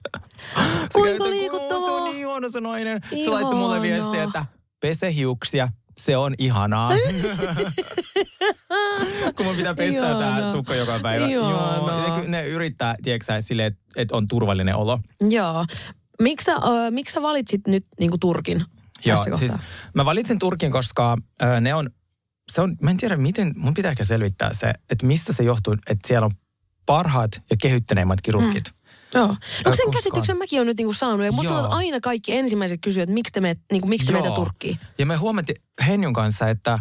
Kuinka 0.94 1.24
liikuttavaa. 1.24 1.86
Se 1.86 1.92
on 1.92 2.04
niin 2.04 2.18
ihana 2.18 2.50
se 2.50 2.62
nainen. 2.62 3.02
Se 3.24 3.30
laittoi 3.30 3.56
mulle 3.56 3.82
viestiä, 3.82 4.24
että 4.24 4.46
pese 4.80 5.14
hiuksia. 5.16 5.70
Se 5.98 6.18
on 6.18 6.36
ihanaa. 6.38 6.92
Kun 9.36 9.46
mun 9.46 9.56
pitää 9.56 9.76
pestää 9.76 10.16
tää 10.20 10.52
tukka 10.52 10.76
joka 10.76 11.00
päivä. 11.00 11.28
Ihanaa. 11.28 11.78
Joo, 11.78 12.18
ne, 12.18 12.28
ne 12.28 12.48
yrittää, 12.48 12.96
tiedätkö 13.04 13.26
sä, 13.26 13.42
silleen, 13.42 13.68
että 13.68 13.82
et 13.96 14.12
on 14.12 14.28
turvallinen 14.28 14.76
olo. 14.76 15.00
Joo. 15.30 15.66
Miksi 16.22 16.46
sä, 16.46 16.56
ö, 16.56 16.92
miksi 16.92 17.14
sä 17.14 17.22
valitsit 17.22 17.68
nyt 17.68 17.86
niinku 18.00 18.18
Turkin 18.18 18.64
Joo, 19.06 19.26
siis 19.40 19.52
mä 19.94 20.06
valitsin 20.06 20.40
Turkin, 20.40 20.72
koska 20.72 21.18
ö, 21.44 21.62
ne 21.62 21.74
on, 21.74 21.90
se 22.52 22.62
on, 22.62 22.78
mä 22.82 22.92
en 22.92 22.98
tiedä 22.98 23.18
miten, 23.18 23.54
mun 23.56 23.74
pitää 23.74 23.92
ehkä 23.92 24.04
selvittää 24.04 24.54
se, 24.54 24.74
että 24.92 25.06
mistä 25.06 25.34
se 25.34 25.44
johtuu, 25.44 25.74
että 25.74 26.08
siellä 26.08 26.26
on 26.26 26.32
parhaat 26.86 27.42
ja 27.50 27.56
kehyttäneimmät 27.62 28.22
kirurgit. 28.22 28.72
Mm. 28.72 28.85
Joo. 29.14 29.28
No 29.28 29.36
sen 29.36 29.64
koskaan. 29.66 29.92
käsityksen 29.92 30.38
mäkin 30.38 30.60
olen 30.60 30.68
nyt 30.68 30.78
niinku 30.78 30.94
saanut. 30.94 31.26
Ja 31.26 31.32
musta 31.32 31.50
tuntuu, 31.50 31.66
että 31.66 31.78
aina 31.78 32.00
kaikki 32.00 32.36
ensimmäiset 32.36 32.82
kysyvät, 32.82 33.04
että 33.04 33.14
miksi 33.14 33.34
te, 33.34 33.42
meet, 33.42 33.62
niinku, 33.72 33.88
miksi 33.88 34.08
te 34.08 34.14
meitä 34.14 34.32
Turkkiin. 34.32 34.80
Ja 34.98 35.06
me 35.06 35.16
huomattiin 35.16 35.62
Henjun 35.88 36.14
kanssa, 36.14 36.50
että 36.50 36.80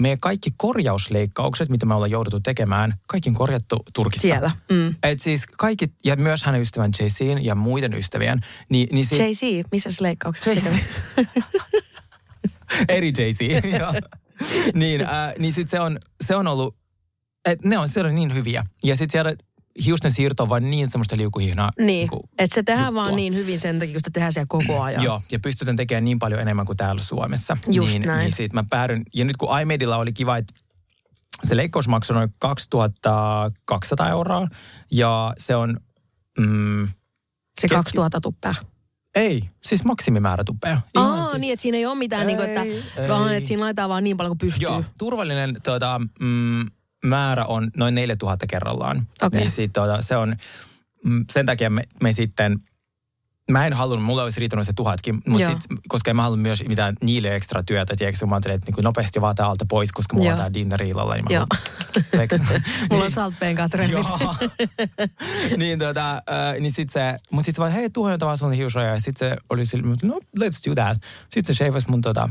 meidän 0.00 0.20
kaikki 0.20 0.50
korjausleikkaukset, 0.56 1.68
mitä 1.68 1.86
me 1.86 1.94
ollaan 1.94 2.10
jouduttu 2.10 2.40
tekemään, 2.40 2.94
kaikki 3.06 3.28
on 3.30 3.34
korjattu 3.34 3.82
Turkissa. 3.94 4.28
Siellä. 4.28 4.50
Mm. 4.70 4.94
Et 5.02 5.20
siis 5.20 5.46
kaikki, 5.46 5.92
ja 6.04 6.16
myös 6.16 6.44
hänen 6.44 6.60
ystävän 6.62 6.90
JCin 7.00 7.44
ja 7.44 7.54
muiden 7.54 7.94
ystävien, 7.94 8.40
niin, 8.68 8.88
niin 8.92 9.06
si- 9.06 9.16
JC, 9.22 9.66
missä 9.72 9.90
se 9.90 10.02
leikkauksessa 10.02 10.50
JC. 10.50 10.78
eri 12.88 13.08
JC, 13.08 13.40
joo. 13.80 13.92
niin, 14.74 15.00
äh, 15.00 15.32
niin 15.38 15.52
sit 15.52 15.68
se 15.68 15.80
on, 15.80 15.98
se 16.24 16.36
on 16.36 16.46
ollut, 16.46 16.76
että 17.44 17.68
ne 17.68 17.78
on 17.78 17.88
siellä 17.88 18.10
niin 18.10 18.34
hyviä. 18.34 18.64
Ja 18.84 18.96
sitten 18.96 19.12
siellä 19.12 19.34
hiusten 19.84 20.12
siirto 20.12 20.42
on 20.42 20.48
vaan 20.48 20.70
niin 20.70 20.90
semmoista 20.90 21.16
liukuhihnaa. 21.16 21.72
Niin, 21.78 21.86
niinku 21.86 22.28
että 22.38 22.54
se 22.54 22.62
tehdään 22.62 22.86
juttua. 22.86 23.02
vaan 23.02 23.16
niin 23.16 23.34
hyvin 23.34 23.58
sen 23.58 23.78
takia, 23.78 23.92
kun 23.92 24.00
sitä 24.00 24.10
tehdään 24.10 24.32
siellä 24.32 24.46
koko 24.48 24.80
ajan. 24.82 25.02
Joo, 25.02 25.20
ja 25.32 25.38
pystytään 25.40 25.76
tekemään 25.76 26.04
niin 26.04 26.18
paljon 26.18 26.40
enemmän 26.40 26.66
kuin 26.66 26.76
täällä 26.76 27.02
Suomessa. 27.02 27.56
Just 27.66 27.92
niin, 27.92 28.02
näin. 28.02 28.18
Niin 28.24 28.32
siitä 28.36 28.54
mä 28.54 28.64
päädyin. 28.70 29.02
Ja 29.14 29.24
nyt 29.24 29.36
kun 29.36 29.60
iMedilla 29.60 29.96
oli 29.96 30.12
kiva, 30.12 30.36
että 30.36 30.54
se 31.44 31.56
leikkaus 31.56 31.88
maksoi 31.88 32.14
noin 32.16 32.34
2200 32.38 34.08
euroa. 34.08 34.46
Ja 34.92 35.32
se 35.38 35.56
on, 35.56 35.76
mm, 36.38 36.86
Se 37.60 37.68
Keski- 37.68 37.74
2000 37.74 38.20
tuppää. 38.20 38.54
ei, 39.14 39.42
siis 39.64 39.84
maksimimäärä 39.84 40.44
tupea. 40.44 40.80
Ihan 40.96 41.10
Aa, 41.18 41.24
siis- 41.30 41.40
niin, 41.40 41.52
että 41.52 41.62
siinä 41.62 41.78
ei 41.78 41.86
ole 41.86 41.94
mitään, 41.98 42.26
niin 42.26 42.36
kuin, 42.36 42.48
että, 42.48 42.62
Ei, 43.02 43.08
vaan 43.08 43.30
ei. 43.30 43.36
että 43.36 43.46
siinä 43.46 43.60
laitetaan 43.62 43.88
vaan 43.90 44.04
niin 44.04 44.16
paljon 44.16 44.30
kuin 44.30 44.38
pystyy. 44.38 44.62
Joo, 44.62 44.84
turvallinen 44.98 45.60
tuota, 45.64 46.00
mm, 46.20 46.66
määrä 47.04 47.44
on 47.44 47.70
noin 47.76 47.94
4000 47.94 48.46
kerrallaan. 48.46 49.06
Okei. 49.22 49.40
Niin 49.40 49.50
sit, 49.50 49.72
tuota, 49.72 50.02
se 50.02 50.16
on, 50.16 50.36
mm, 51.04 51.24
sen 51.30 51.46
takia 51.46 51.70
me, 51.70 51.82
me 52.02 52.12
sitten, 52.12 52.58
mä 53.50 53.66
en 53.66 53.72
halunnut, 53.72 54.06
mulla 54.06 54.22
olisi 54.22 54.40
riittänyt 54.40 54.66
se 54.66 54.72
tuhatkin, 54.72 55.22
mutta 55.26 55.48
sit, 55.48 55.58
koska 55.88 56.10
en 56.10 56.16
mä 56.16 56.22
halunnut 56.22 56.42
myös 56.42 56.64
mitään 56.68 56.94
niille 57.02 57.34
ekstra 57.36 57.62
työtä, 57.62 57.96
tiedätkö, 57.96 58.26
mä 58.26 58.34
ajattelin, 58.34 58.54
että 58.54 58.72
niin 58.72 58.84
nopeasti 58.84 59.20
vaan 59.20 59.34
alta 59.38 59.64
pois, 59.68 59.92
koska 59.92 60.16
mulla 60.16 60.28
Joo. 60.28 60.34
on 60.36 60.40
tää 60.40 60.54
dinneri 60.54 60.88
illalla, 60.88 61.14
niin 61.14 61.24
Joo. 61.30 61.46
haluan- 62.12 62.62
Mulla 62.90 63.04
on 63.04 63.10
saltpeen 63.10 63.56
treffit. 63.70 63.92
Joo. 63.92 64.36
niin 65.58 65.78
tota, 65.78 66.14
äh, 66.14 66.60
niin 66.60 66.72
sit 66.72 66.90
se, 66.90 67.16
mut 67.30 67.44
sit 67.44 67.54
se 67.54 67.60
vaan, 67.60 67.72
hei, 67.72 67.90
tuohon 67.90 68.18
vaan 68.20 68.38
sun 68.38 68.52
hiusraja. 68.52 68.90
Ja 68.94 69.00
sit 69.00 69.16
se 69.16 69.36
oli 69.50 69.66
sille, 69.66 69.96
no 70.02 70.18
let's 70.40 70.68
do 70.70 70.74
that. 70.74 70.98
Sit 71.30 71.46
se 71.46 71.54
shavasi 71.54 71.90
mun 71.90 72.00
tota, 72.00 72.28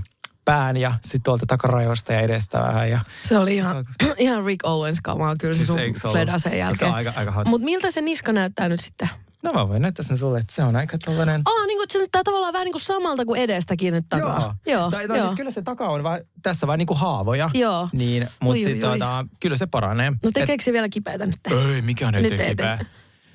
pään 0.48 0.78
ja 0.78 0.94
sit 1.06 1.24
tuolta 1.24 1.46
takarajoista 1.46 2.14
ja 2.14 2.20
edestä 2.20 2.60
vähän. 2.60 2.90
Ja, 2.90 3.00
Se 3.24 3.38
oli 3.38 3.56
ihan, 3.56 3.86
ihan 4.18 4.46
Rick 4.46 4.66
Owens 4.66 5.02
kamaa 5.04 5.36
kyllä 5.40 5.54
se 5.54 5.58
Siis 5.58 5.68
sun 5.68 5.78
se 5.78 6.10
fleda 6.10 6.40
sen 6.40 6.52
se 6.52 6.58
jälkeen. 6.58 6.94
aika- 6.94 7.14
aika? 7.16 7.44
Mutta 7.46 7.66
miltä 7.66 7.92
se 7.92 8.02
niska 8.02 8.34
näyttää 8.34 8.70
nyt 8.70 8.80
sitten? 8.80 9.10
no 9.44 9.54
mä 9.54 9.68
voin 9.70 9.82
näyttää 9.82 10.06
sen 10.06 10.18
sulle, 10.18 10.40
että 10.40 10.56
se 10.56 10.64
on 10.64 10.76
aika 10.76 10.98
tollanen. 11.06 11.42
Aa, 11.46 11.66
niin 11.66 11.78
kuin, 11.78 11.86
se 11.90 11.98
näyttää 11.98 12.24
tavallaan 12.24 12.54
vähän 12.54 12.66
niin 12.66 12.74
kuin 12.74 12.82
samalta 12.82 13.26
kuin 13.26 13.42
edestäkin 13.42 13.94
nyt 13.94 14.06
takaa. 14.10 14.56
Joo, 14.66 14.92
tai, 14.92 15.04
joo. 15.04 15.08
tai 15.08 15.20
siis 15.20 15.36
kyllä 15.36 15.52
se 15.52 15.62
taka 15.62 15.88
on 15.88 16.04
vaan, 16.04 16.20
tässä 16.44 16.68
vaan 16.68 16.80
niinku 16.80 16.94
haavoja. 16.94 17.50
Joo. 17.54 17.90
Niin, 17.92 18.28
mutta 18.42 18.46
Ui, 18.46 18.58
ui, 18.58 18.64
sit 18.64 18.84
ui. 18.84 18.90
tota, 18.92 19.26
kyllä 19.40 19.58
se 19.58 19.66
paranee. 19.66 20.10
No 20.24 20.32
tekeekö 20.34 20.64
se 20.64 20.74
vielä 20.74 20.90
kipeätä 20.90 21.26
nyt? 21.26 21.40
Ei, 21.52 21.82
mikään 21.82 22.16
ei 22.16 22.22
Nyt 22.22 22.40
ei 22.40 22.50
kipeä. 22.50 22.80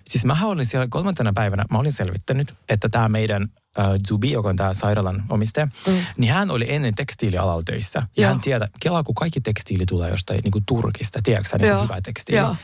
Siis 0.06 0.24
mä 0.24 0.36
olin 0.42 0.66
siellä 0.66 0.86
kolmantena 0.90 1.32
päivänä, 1.34 1.64
mä 1.70 1.78
olin 1.78 1.92
selvittänyt, 1.92 2.52
että 2.68 2.88
tämä 2.88 3.08
meidän 3.08 3.48
äh, 3.78 3.86
Zubi, 4.08 4.30
joka 4.30 4.48
on 4.48 4.56
tämä 4.56 4.74
sairaalan 4.74 5.24
omistaja, 5.28 5.66
mm. 5.66 6.04
niin 6.16 6.32
hän 6.32 6.50
oli 6.50 6.66
ennen 6.68 6.94
tekstiilialalla 6.94 7.62
töissä. 7.62 7.98
Ja 7.98 8.22
Joo. 8.22 8.28
hän 8.28 8.40
tietää, 8.40 8.68
kelaa 8.80 9.02
kun 9.02 9.14
kaikki 9.14 9.40
tekstiili 9.40 9.86
tulee 9.86 10.10
jostain 10.10 10.40
niin 10.42 10.52
kuin 10.52 10.64
Turkista, 10.66 11.20
tiedätkö 11.22 11.58
niin 11.58 11.82
hyvä 11.82 12.00
tekstiili. 12.00 12.40
Joo. 12.40 12.56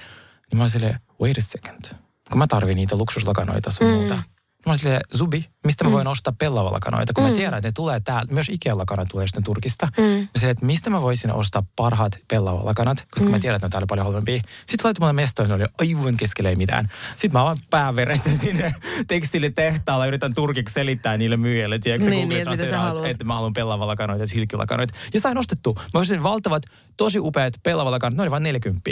Niin 0.51 0.57
mä 0.57 0.63
olin 0.63 0.71
silleen, 0.71 1.01
wait 1.21 1.39
a 1.39 1.43
second. 1.43 1.83
Kun 2.31 2.39
mä 2.39 2.47
tarvin 2.47 2.77
niitä 2.77 2.97
luksuslakanoita 2.97 3.71
sun 3.71 3.87
mm. 3.87 3.93
muuta. 3.93 4.23
Mä 4.69 4.73
olin 4.73 4.81
silleen, 4.81 5.01
Zubi, 5.17 5.45
mistä 5.65 5.85
mä 5.85 5.93
voin 5.93 6.07
ostaa 6.07 6.33
pellavalakanoita, 6.39 7.13
kun 7.13 7.25
mm. 7.25 7.31
mä 7.31 7.37
tiedän, 7.37 7.59
että 7.59 7.69
ne 7.69 7.73
tulee 7.73 8.01
täältä. 8.01 8.35
Myös 8.35 8.49
Ikea-lakana 8.49 9.05
tulee 9.05 9.23
jostain 9.23 9.45
Turkista. 9.45 9.89
Mm. 9.97 10.03
Mä 10.05 10.27
silleen, 10.37 10.51
että 10.51 10.67
mistä 10.67 10.91
mä 10.91 11.03
voisin 11.03 11.33
ostaa 11.33 11.63
parhaat 11.77 12.19
pellavalakanat, 12.29 12.99
koska 13.11 13.29
mm. 13.29 13.31
mä 13.31 13.39
tiedän, 13.39 13.57
että 13.57 13.65
ne 13.65 13.67
on 13.67 13.71
täällä 13.71 13.87
paljon 13.87 14.07
halvempia. 14.07 14.43
Sitten 14.67 14.85
laittoi 14.85 15.01
mulle 15.01 15.13
mestoihin, 15.13 15.53
oli 15.55 15.65
aivan 15.81 16.17
keskellä 16.17 16.51
ei 16.51 16.57
mitään. 16.57 16.91
Sitten 17.17 17.41
mä 17.41 17.45
vaan 17.45 17.57
pääverestä 17.71 18.31
sinne 18.43 18.75
tekstiilitehtaalla 19.09 20.07
yritän 20.07 20.35
turkiksi 20.35 20.75
selittää 20.75 21.17
niille 21.17 21.37
myyjille. 21.37 21.79
Tiedätkö, 21.79 22.11
Niin, 22.11 22.29
niin, 22.29 22.49
että 22.53 22.67
sä 22.67 22.79
haluat. 22.79 23.07
että 23.07 23.25
mä 23.25 23.35
haluan 23.35 23.53
pellavalakanoita 23.53 24.23
ja 24.23 24.29
silkkilakanoita. 24.29 24.95
Ja 25.15 25.21
sain 25.21 25.39
ostettu. 25.39 25.75
Mä 25.95 26.01
olisin 26.01 26.23
valtavat, 26.23 26.63
tosi 26.97 27.19
upeat 27.19 27.55
pellavalakanat, 27.63 28.17
ne 28.17 28.23
oli 28.23 28.31
vain 28.31 28.43
40. 28.43 28.91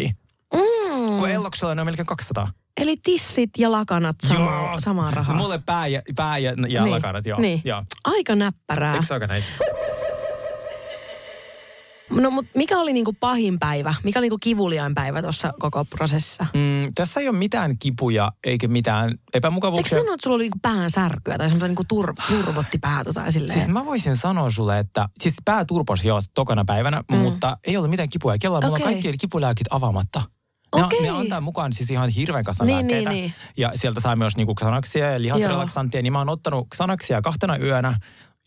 Mm. 0.55 1.19
Kun 1.19 1.31
Elloksella 1.31 1.75
ne 1.75 1.81
on 1.81 1.87
melkein 1.87 2.07
200. 2.07 2.49
Eli 2.81 2.95
tissit 3.03 3.51
ja 3.59 3.73
lakanat 3.73 4.17
sama, 4.29 4.81
samaa 4.81 5.11
rahaa. 5.11 5.37
Mulle 5.37 5.59
pää 5.67 5.87
ja, 5.87 6.03
pää 6.17 6.39
ja, 6.39 6.55
ja 6.69 6.83
Niin, 6.83 6.91
lakanat, 6.95 7.27
joo. 7.27 7.41
niin. 7.41 7.61
joo. 7.65 7.83
Aika 8.05 8.35
näppärää. 8.35 8.95
Eikö 8.95 9.07
se 9.07 9.15
aika 9.15 9.27
näin? 9.27 9.45
No 12.11 12.31
mutta 12.31 12.51
mikä 12.55 12.79
oli 12.79 12.93
niinku 12.93 13.13
pahin 13.13 13.59
päivä? 13.59 13.95
Mikä 14.05 14.19
oli 14.19 14.25
niinku 14.25 14.39
kivuliain 14.43 14.95
päivä 14.95 15.23
tuossa 15.23 15.53
koko 15.59 15.85
prosessissa? 15.85 16.47
Mm, 16.55 16.93
tässä 16.95 17.21
ei 17.21 17.29
ole 17.29 17.39
mitään 17.39 17.79
kipuja 17.79 18.33
eikä 18.45 18.69
mitään 18.69 19.09
Eikö 19.11 19.21
epämukavuuksia. 19.35 19.99
sanoa, 19.99 20.15
että 20.15 20.25
sulla 20.25 20.35
oli 20.35 20.45
niinku 20.45 20.59
pään 20.63 20.91
särkyä 20.91 21.39
tai 21.39 21.49
semmoista 21.51 21.69
niinku 21.69 21.85
tur, 21.89 22.15
turvotti 22.29 22.79
päätä 22.79 23.13
tai 23.13 23.33
silleen? 23.33 23.59
Siis 23.59 23.69
mä 23.69 23.85
voisin 23.85 24.17
sanoa 24.17 24.51
sulle, 24.51 24.79
että 24.79 25.09
siis 25.21 25.35
pää 25.45 25.65
turposi 25.65 26.09
jo 26.09 26.19
tokana 26.35 26.65
päivänä, 26.67 27.03
mm. 27.13 27.17
mutta 27.19 27.57
ei 27.65 27.77
ollut 27.77 27.91
mitään 27.91 28.09
kipuja. 28.11 28.39
Kello 28.39 28.61
mulla 28.61 28.75
Okei. 28.75 28.87
on 28.87 28.93
kaikki 28.93 29.19
kipulääkit 29.19 29.67
avaamatta. 29.71 30.23
Ne, 30.77 30.85
Okei. 30.85 31.03
ne 31.03 31.11
antaa 31.11 31.41
mukaan 31.41 31.73
siis 31.73 31.91
ihan 31.91 32.09
hirveän 32.09 32.45
kasan 32.45 32.67
Niin, 32.67 32.77
lääkkeitä. 32.77 33.11
niin, 33.11 33.21
niin. 33.23 33.35
Ja 33.57 33.73
sieltä 33.75 34.01
saa 34.01 34.17
myös 34.17 34.37
niinku 34.37 34.55
xanaksia 34.55 35.11
ja 35.11 35.23
lihasrelaksanttia. 35.23 36.03
Niin 36.03 36.13
mä 36.13 36.19
oon 36.19 36.29
ottanut 36.29 36.67
xanaksia 36.75 37.23
kahtena 37.23 37.57
yönä 37.57 37.97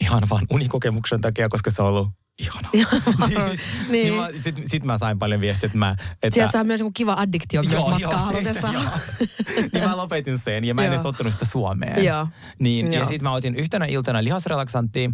ihan 0.02 0.24
vaan 0.30 0.46
unikokemuksen 0.52 1.22
takia, 1.22 1.50
koska 1.50 1.72
se 1.72 1.82
on 1.82 1.88
ollut 1.88 2.10
ihana. 2.40 2.70
niin. 2.74 3.60
Niin. 3.90 4.14
mä, 4.14 4.28
sit, 4.42 4.56
sit 4.66 4.84
mä 4.84 4.98
sain 4.98 5.20
paljon 5.20 5.42
viestiä, 5.42 5.68
että 5.68 5.78
mä... 5.78 5.96
Että, 6.24 6.34
Sieltä 6.34 6.52
saa 6.52 6.64
myös 6.64 6.80
niinku 6.80 6.92
kiva 6.96 7.14
addiktio 7.14 7.64
myös 7.64 7.86
matkaa 7.86 8.20
halutessa. 8.20 8.68
siitä, 8.68 8.84
joo. 8.84 8.92
niin 9.74 9.84
mä 9.84 9.98
lopetin 9.98 10.38
sen 10.38 10.66
ja 10.66 10.74
mä 10.74 10.82
en 10.82 10.86
Joo. 10.86 10.94
edes 10.96 11.06
ottanut 11.06 11.34
sitä 11.34 11.46
Suomeen. 11.46 12.06
Joo. 12.06 12.28
Niin, 12.60 12.94
ja 12.94 13.00
Joo. 13.00 13.08
sitten 13.08 13.24
mä 13.24 13.34
otin 13.34 13.56
yhtenä 13.56 13.86
iltana 13.86 14.24
lihasrelaksanttia, 14.24 15.10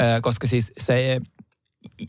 äh, 0.00 0.06
koska 0.22 0.46
siis 0.46 0.72
se, 0.78 1.20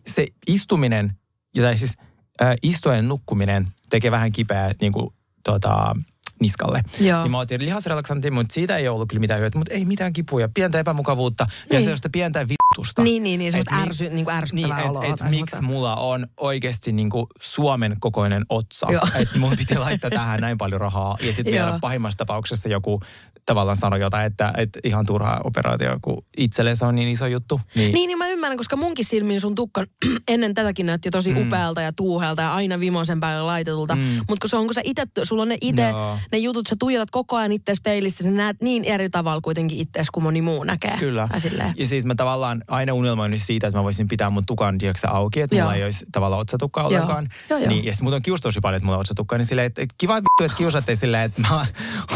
se 0.08 0.26
istuminen, 0.48 1.14
ja 1.56 1.64
tai 1.64 1.78
siis 1.78 1.98
äh, 2.42 2.56
istuen 2.64 3.08
nukkuminen 3.08 3.68
tekee 3.90 4.12
vähän 4.12 4.32
kipeää 4.32 4.72
niin 4.82 4.92
kuin, 4.92 5.10
tota, 5.44 5.96
niskalle. 6.42 6.82
Joo. 7.00 7.22
Niin 7.24 7.32
mä 7.32 7.40
otin 7.40 7.66
lihasrelaksanttia, 7.66 8.32
mutta 8.32 8.54
siitä 8.54 8.78
ei 8.78 8.88
ollut 8.88 9.10
kyllä 9.10 9.20
mitään 9.20 9.40
hyötyä, 9.40 9.60
mutta 9.60 9.74
ei 9.74 9.86
mitään 9.86 10.14
kipuja, 10.14 10.50
pientä 10.54 10.80
epämukavuutta 10.80 11.44
ja 11.50 11.66
Niin. 11.72 11.84
sellaista 11.84 12.10
pientä 12.12 12.46
vittusta. 12.78 13.02
Niin, 13.04 13.24
niin, 13.24 13.40
niin, 13.40 13.52
semmoista 13.52 13.76
Et 13.76 13.82
mi- 13.86 13.90
ärsy- 13.90 14.14
niinku 14.14 14.32
ärsyttävää 14.32 14.78
niin, 14.78 14.90
oloa 14.90 15.04
et, 15.06 15.10
et 15.12 15.16
tai 15.16 15.30
miksi 15.30 15.52
semmoista. 15.52 15.76
mulla 15.76 15.96
on 15.96 16.28
oikeasti 16.38 16.92
niinku 16.92 17.28
Suomen 17.42 17.96
kokoinen 18.00 18.46
otsa. 18.50 18.88
Että 19.16 19.40
mun 19.40 19.56
piti 19.58 19.78
laittaa 19.78 20.10
tähän 20.10 20.40
näin 20.40 20.58
paljon 20.58 20.82
rahaa. 20.82 21.18
Ja 21.22 21.34
sitten 21.34 21.54
vielä 21.54 21.78
pahimmassa 21.82 22.18
tapauksessa 22.18 22.70
joku 22.70 23.02
tavallaan 23.46 23.78
sanoi 23.78 24.00
jotain, 24.00 24.26
että, 24.26 24.54
että 24.58 24.80
ihan 24.84 25.06
turha 25.06 25.42
operaatio, 25.44 26.00
kun 26.02 26.26
itselle 26.38 26.76
se 26.76 26.86
on 26.86 26.96
niin 26.96 27.08
iso 27.10 27.28
juttu. 27.28 27.62
Niin, 27.76 27.94
Niin, 27.94 28.08
niin 28.08 28.18
mä 28.18 28.28
ymmärrän, 28.28 28.58
koska 28.58 28.76
munkin 28.76 29.06
silmiin 29.06 29.42
sun 29.42 29.56
tukka 29.56 29.84
ennen 30.28 30.54
tätäkin 30.54 30.86
näytti 30.86 31.12
tosi 31.12 31.34
mm. 31.34 31.42
upealta 31.48 31.82
ja 31.82 31.94
tuuhealta 31.94 32.42
ja 32.42 32.54
aina 32.54 32.80
vimoisen 32.80 33.20
päälle 33.20 33.44
laitetulta. 33.44 33.96
Mm. 33.96 34.02
Mutta 34.02 34.36
kun 34.42 34.50
se 34.50 34.58
on, 34.58 34.66
kun 34.66 34.74
sä 34.74 34.82
itse, 34.84 35.04
sulla 35.24 35.42
on 35.42 35.50
ne 35.50 35.58
itse, 35.62 35.90
Joo. 35.90 36.18
ne 36.32 36.38
jutut, 36.38 36.68
sä 36.68 36.76
tuijotat 36.80 37.12
koko 37.12 37.36
ajan 37.38 37.52
itseäsi 37.52 37.82
peilistä, 37.84 38.24
sä 38.24 38.32
näet 38.32 38.58
niin 38.62 38.84
eri 38.86 39.10
tavalla 39.10 39.42
kuitenkin 39.42 39.78
itseäsi 39.80 40.10
kuin 40.14 40.24
moni 40.24 40.42
muu 40.42 40.64
näkee. 40.64 40.98
Kyllä. 41.00 41.28
Ja 41.34 41.40
silleen. 41.40 41.74
Ja 41.78 41.88
siis 41.88 42.06
mä 42.06 42.16
tavallaan 42.16 42.59
aina 42.68 42.94
unelmoin 42.94 43.40
siitä, 43.40 43.68
että 43.68 43.80
mä 43.80 43.84
voisin 43.84 44.08
pitää 44.08 44.30
mun 44.30 44.46
tukan 44.46 44.78
tiedätkö, 44.78 45.08
auki, 45.08 45.42
että 45.42 45.56
mulla 45.56 45.76
ei 45.76 45.84
olisi 45.84 46.06
tavallaan 46.12 46.42
otsatukkaa 46.42 46.84
ollenkaan. 46.88 47.28
Joo, 47.50 47.60
joo. 47.60 47.70
Niin, 47.70 47.86
ja 47.86 47.92
sitten 47.94 48.04
mut 48.04 48.14
on 48.14 48.22
kiusattu 48.22 48.48
tosi 48.48 48.60
paljon, 48.62 48.78
että 48.78 48.86
mulla 48.86 48.98
on 48.98 49.02
otsatukkaa, 49.02 49.38
niin 49.38 49.46
silleen, 49.46 49.68
että, 49.68 49.82
että 49.82 49.96
kiva 49.98 50.16
vittu, 50.16 50.44
että 50.44 50.58
kiusatte 50.58 50.96
silleen, 50.96 51.24
että 51.24 51.42
mä 51.42 51.66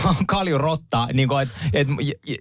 oon 0.06 0.25
kalju 0.27 0.58
rotta. 0.58 1.08
Niin 1.13 1.29
kuin, 1.29 1.41
että, 1.41 1.56
että, 1.73 1.93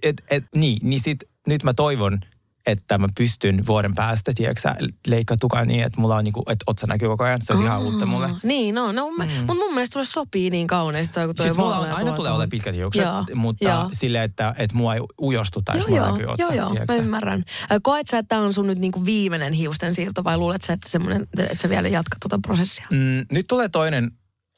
että, 0.03 0.23
että, 0.29 0.49
niin, 0.55 0.79
niin 0.81 0.99
sit 0.99 1.23
nyt 1.47 1.63
mä 1.63 1.73
toivon, 1.73 2.19
että 2.65 2.97
mä 2.97 3.07
pystyn 3.17 3.61
vuoden 3.67 3.95
päästä, 3.95 4.31
tiedätkö 4.35 4.73
leikkaa 5.07 5.37
tukaa 5.37 5.65
niin, 5.65 5.83
että 5.83 6.01
mulla 6.01 6.15
on 6.15 6.23
niinku, 6.23 6.43
että 6.49 6.63
otsa 6.67 6.87
näkyy 6.87 7.07
koko 7.07 7.23
ajan. 7.23 7.41
Se 7.41 7.53
olisi 7.53 7.65
ihan 7.65 7.81
uutta 7.81 8.05
mulle. 8.05 8.29
Niin, 8.43 8.75
no, 8.75 8.91
no 8.91 9.09
mm. 9.09 9.17
mutta 9.17 9.53
mun 9.53 9.73
mielestä 9.73 9.93
sulle 9.93 10.05
sopii 10.05 10.49
niin 10.49 10.67
kauneesti 10.67 11.13
toi, 11.13 11.25
kun 11.25 11.35
toi 11.35 11.45
Siis 11.45 11.57
mulla 11.57 11.77
on, 11.77 11.91
aina 11.91 12.11
tulee 12.11 12.31
olemaan 12.31 12.49
pitkät 12.49 12.75
hiukset, 12.75 13.03
Joo, 13.03 13.25
mutta 13.35 13.65
joo. 13.65 13.89
silleen, 13.93 14.23
että, 14.23 14.55
että 14.57 14.77
mua 14.77 14.95
ei 14.95 15.01
ujostuta, 15.21 15.73
jos 15.75 15.87
Joo, 15.87 15.89
mulla 15.89 16.07
joo, 16.07 16.11
näkyy 16.11 16.27
otsa. 16.27 16.53
joo, 16.55 16.73
joo, 16.73 16.85
mä 16.87 16.95
ymmärrän. 16.95 17.43
Koet 17.81 18.07
sä, 18.07 18.17
että 18.17 18.29
tämä 18.29 18.41
on 18.41 18.53
sun 18.53 18.67
nyt 18.67 18.79
niinku 18.79 19.05
viimeinen 19.05 19.53
hiusten 19.53 19.95
siirto 19.95 20.23
vai 20.23 20.37
luulet 20.37 20.61
sä, 20.61 20.73
että, 20.73 20.89
semmonen, 20.89 21.27
että 21.37 21.61
sä 21.61 21.69
vielä 21.69 21.87
jatkat 21.87 22.19
tuota 22.19 22.39
prosessia? 22.47 22.87
Mm, 22.89 23.25
nyt 23.31 23.45
tulee 23.47 23.69
toinen 23.69 24.11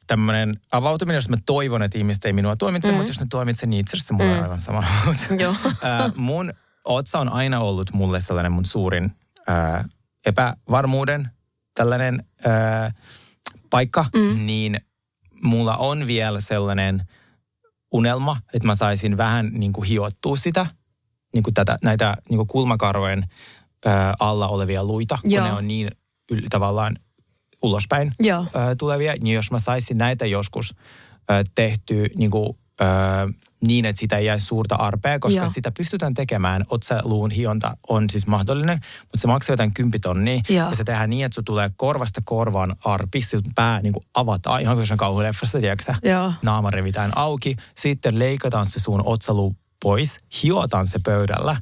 tämmöinen 0.08 0.54
avautuminen, 0.72 1.18
jos 1.18 1.30
mä 1.30 1.38
toivon, 1.46 1.84
että 1.84 1.98
ihmiset 1.98 2.26
ei 2.26 2.34
minua 2.34 2.56
tuomitse, 2.56 2.92
mm. 2.92 2.96
mutta 2.96 3.10
jos 3.10 3.20
ne 3.20 3.26
tuomitse, 3.30 3.68
niin 3.68 3.80
itse 3.80 3.98
asiassa 3.98 4.14
mulla 4.14 4.32
on 4.38 4.44
aivan 4.44 4.62
sama. 4.62 4.84
Joo. 5.40 5.56
Mun 6.16 6.54
otsa 6.86 7.20
on 7.20 7.34
aina 7.34 7.60
ollut 7.60 7.94
mulle 7.94 8.22
sellainen 8.22 8.52
mun 8.52 8.66
suurin 8.66 9.12
ö, 9.40 9.84
epävarmuuden 10.26 11.30
tällainen 11.74 12.24
ö, 12.46 12.50
paikka, 13.70 14.06
mm. 14.16 14.46
niin 14.46 14.80
mulla 15.42 15.78
on 15.78 16.08
vielä 16.08 16.42
sellainen 16.42 17.08
unelma, 17.92 18.38
että 18.54 18.68
mä 18.68 18.76
saisin 18.76 19.18
vähän 19.18 19.50
niin 19.54 19.74
kuin 19.74 19.88
hiottua 19.88 20.36
sitä, 20.36 20.66
niin 21.34 21.44
kuin 21.44 21.54
tätä, 21.54 21.78
näitä 21.84 22.18
niin 22.30 22.38
kuin 22.38 22.48
kulmakarvojen 22.48 23.30
ö, 23.86 23.90
alla 24.20 24.48
olevia 24.48 24.84
luita, 24.84 25.18
kun 25.22 25.32
Joo. 25.32 25.46
ne 25.46 25.54
on 25.54 25.68
niin 25.68 25.92
yl, 26.32 26.42
tavallaan 26.50 26.98
ulospäin 27.62 28.12
Joo. 28.20 28.46
ö, 28.56 28.76
tulevia, 28.78 29.14
niin 29.22 29.36
jos 29.36 29.52
mä 29.52 29.60
saisin 29.60 29.98
näitä 29.98 30.26
joskus 30.26 30.76
ö, 31.32 31.44
tehtyä 31.56 32.08
niin, 32.16 32.32
kuin, 32.32 32.58
niin, 33.62 33.86
että 33.86 34.00
sitä 34.00 34.18
ei 34.18 34.26
jäisi 34.26 34.46
suurta 34.46 34.76
arpea, 34.76 35.20
koska 35.20 35.38
Joo. 35.38 35.50
sitä 35.50 35.72
pystytään 35.72 36.14
tekemään. 36.14 36.66
Otsaluun 36.70 37.32
hionta 37.32 37.78
on 37.90 38.10
siis 38.10 38.28
mahdollinen, 38.28 38.80
mutta 39.02 39.18
se 39.18 39.28
maksaa 39.28 39.54
jotain 39.54 39.74
10 39.74 40.02
tonnia. 40.02 40.42
Joo. 40.50 40.70
Ja 40.70 40.76
se 40.76 40.84
tehdään 40.84 41.10
niin, 41.10 41.26
että 41.26 41.36
se 41.36 41.42
tulee 41.42 41.72
korvasta 41.76 42.22
korvaan 42.26 42.76
arpi, 42.86 43.22
se 43.22 43.40
pää 43.56 43.82
niin 43.82 43.94
kuin 43.94 44.04
avataan, 44.14 44.62
ihan 44.62 44.76
kuin 44.76 44.82
jossain 44.82 44.98
kauhuleffassa, 44.98 45.60
tiedätkö? 45.60 45.94
Joo. 46.04 46.34
Naama 46.42 46.72
revitään 46.72 47.18
auki, 47.18 47.56
sitten 47.76 48.20
leikataan 48.20 48.66
se 48.66 48.80
sun 48.80 49.02
otsaluu 49.06 49.56
pois, 49.84 50.20
hiotaan 50.44 50.88
se 50.88 51.00
pöydällä 51.06 51.58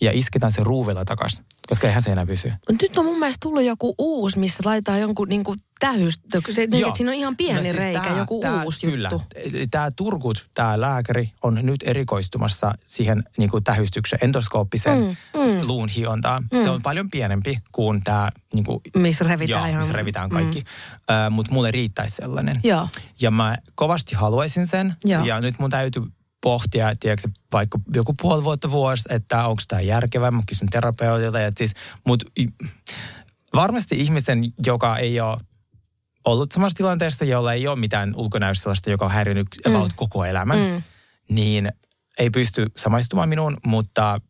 ja 0.00 0.10
isketään 0.14 0.52
se 0.52 0.64
ruuvilla 0.64 1.04
takaisin, 1.04 1.44
koska 1.68 1.86
eihän 1.86 2.02
se 2.02 2.10
enää 2.12 2.26
pysy. 2.26 2.52
Nyt 2.82 2.98
on 2.98 3.04
mun 3.04 3.18
mielestä 3.18 3.38
tullut 3.42 3.62
joku 3.62 3.94
uusi, 3.98 4.38
missä 4.38 4.62
laitetaan 4.66 5.00
jonkun 5.00 5.28
niinku 5.28 5.54
tähystö. 5.80 6.40
Se, 6.50 6.66
niin, 6.66 6.86
että 6.86 6.96
siinä 6.96 7.10
on 7.10 7.16
ihan 7.16 7.36
pieni 7.36 7.56
No 7.56 7.62
siis 7.62 7.74
reikä, 7.76 8.00
tää- 8.00 8.18
joku 8.18 8.40
tää, 8.40 8.62
uusi 8.64 8.86
kyllä. 8.86 9.08
juttu. 9.12 9.26
Tämä 9.70 9.90
Turkut, 9.96 10.46
tämä 10.54 10.80
lääkäri 10.80 11.32
on 11.42 11.58
nyt 11.62 11.80
erikoistumassa 11.82 12.72
siihen 12.84 13.24
niin 13.38 13.50
kuin 13.50 13.64
tähystykseen, 13.64 14.20
endoskooppiseen 14.24 14.98
mm, 14.98 15.40
mm. 15.40 15.66
luun 15.66 15.88
hiontaan. 15.88 16.44
Mm. 16.52 16.62
Se 16.62 16.70
on 16.70 16.82
paljon 16.82 17.10
pienempi 17.10 17.58
kuin 17.72 18.04
tämä, 18.04 18.30
niin 18.54 18.64
kuin, 18.64 18.80
Missä 18.96 19.24
revitään 19.24 19.60
joo, 19.60 19.68
ihan- 19.68 19.80
missä 19.80 19.92
revitään 19.92 20.28
kaikki. 20.30 20.60
Mm. 20.60 21.14
Äh, 21.14 21.30
Mutta 21.30 21.52
mulle 21.52 21.70
riittäisi 21.70 22.14
sellainen. 22.14 22.60
Joo. 22.64 22.88
Ja 23.20 23.30
mä 23.30 23.56
kovasti 23.74 24.14
haluaisin 24.14 24.66
sen. 24.66 24.96
Joo. 25.04 25.24
Ja 25.24 25.40
nyt 25.40 25.58
mun 25.58 25.70
täytyy 25.70 26.02
pohtia, 26.42 26.94
tiedätkö, 27.00 27.28
vaikka 27.52 27.78
joku 27.94 28.14
puoli 28.22 28.44
vuotta 28.44 28.70
vuosi, 28.70 29.02
että 29.08 29.46
onko 29.46 29.62
tämä 29.68 29.82
järkevää. 29.82 30.30
Mä 30.30 30.42
kysyn 30.48 30.68
terapeutilta. 30.68 31.40
Ja 31.40 31.52
siis, 31.56 31.74
mut, 32.06 32.24
varmasti 33.54 34.00
ihmisen, 34.00 34.44
joka 34.66 34.96
ei 34.96 35.20
ole 35.20 35.38
ollut 36.24 36.52
samassa 36.52 36.76
tilanteessa, 36.76 37.24
jolla 37.24 37.52
ei 37.52 37.68
ole 37.68 37.76
mitään 37.78 38.12
ulkonäössä 38.16 38.62
sellaista, 38.62 38.90
joka 38.90 39.04
on 39.04 39.10
häirinyt 39.10 39.46
mm. 39.66 39.74
about 39.74 39.92
koko 39.96 40.24
elämän, 40.24 40.58
mm. 40.58 40.82
niin 41.28 41.72
ei 42.18 42.30
pysty 42.30 42.66
samaistumaan 42.76 43.28
minuun, 43.28 43.56
mutta 43.66 44.20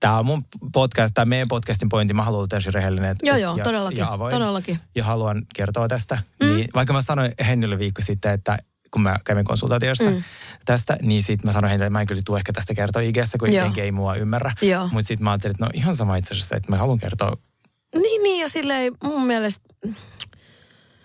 tämä 0.00 0.18
on 0.18 0.26
mun 0.26 0.42
podcast, 0.72 1.14
tämä 1.14 1.24
meidän 1.24 1.48
podcastin 1.48 1.88
pointti. 1.88 2.14
Mä 2.14 2.22
haluan 2.22 2.48
täysin 2.48 2.74
rehellinen 2.74 3.16
Joo, 3.22 3.36
joo, 3.36 3.56
ja, 3.56 3.64
todellakin, 3.64 3.98
ja 3.98 4.12
avoin. 4.12 4.30
todellakin. 4.30 4.80
Ja 4.94 5.04
haluan 5.04 5.42
kertoa 5.54 5.88
tästä. 5.88 6.18
Mm. 6.40 6.46
Niin, 6.46 6.68
vaikka 6.74 6.92
mä 6.92 7.02
sanoin 7.02 7.32
Hennille 7.46 7.78
viikko 7.78 8.02
sitten, 8.02 8.30
että 8.32 8.58
kun 8.92 9.02
mä 9.02 9.16
kävin 9.24 9.44
konsultaatiossa 9.44 10.10
mm. 10.10 10.22
tästä, 10.64 10.96
niin 11.02 11.22
sitten 11.22 11.48
mä 11.48 11.52
sanoin 11.52 11.70
hänelle, 11.70 11.86
että 11.86 11.92
mä 11.92 12.00
en 12.00 12.06
kyllä 12.06 12.22
tule 12.24 12.38
ehkä 12.38 12.52
tästä 12.52 12.74
kertoa 12.74 13.02
ig 13.02 13.16
kun 13.38 13.52
Joo. 13.52 13.64
jengi 13.64 13.80
ei 13.80 13.92
mua 13.92 14.14
ymmärrä. 14.14 14.52
Mutta 14.92 15.08
sitten 15.08 15.24
mä 15.24 15.30
ajattelin, 15.30 15.54
että 15.54 15.64
no 15.64 15.70
ihan 15.74 15.96
sama 15.96 16.16
itse 16.16 16.34
asiassa, 16.34 16.56
että 16.56 16.72
mä 16.72 16.76
haluan 16.76 16.98
kertoa. 16.98 17.36
Niin, 17.94 18.22
niin 18.22 18.40
ja 18.40 18.48
silleen 18.48 18.92
mun 19.04 19.26
mielestä, 19.26 19.60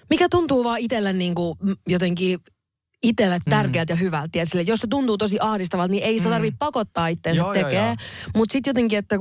mikä 0.10 0.28
tuntuu 0.32 0.63
vaan 0.63 0.80
itselle 0.80 1.13
niin 1.13 1.36
kuin 1.36 1.58
jotenkin 1.88 2.39
itselle 3.04 3.39
tärkeältä 3.50 3.93
ja 3.93 3.97
hyvältä. 3.97 4.38
Ja 4.38 4.45
sille, 4.45 4.63
jos 4.67 4.80
se 4.80 4.88
tuntuu 4.88 5.17
tosi 5.17 5.38
ahdistavalta, 5.41 5.91
niin 5.91 6.04
ei 6.04 6.17
sitä 6.17 6.30
tarvitse 6.30 6.56
pakottaa 6.60 7.08
itseänsä 7.08 7.41
joo. 7.41 7.95
Mutta 8.36 8.54
sitten 8.54 8.69
jotenkin, 8.69 9.00
että 9.00 9.15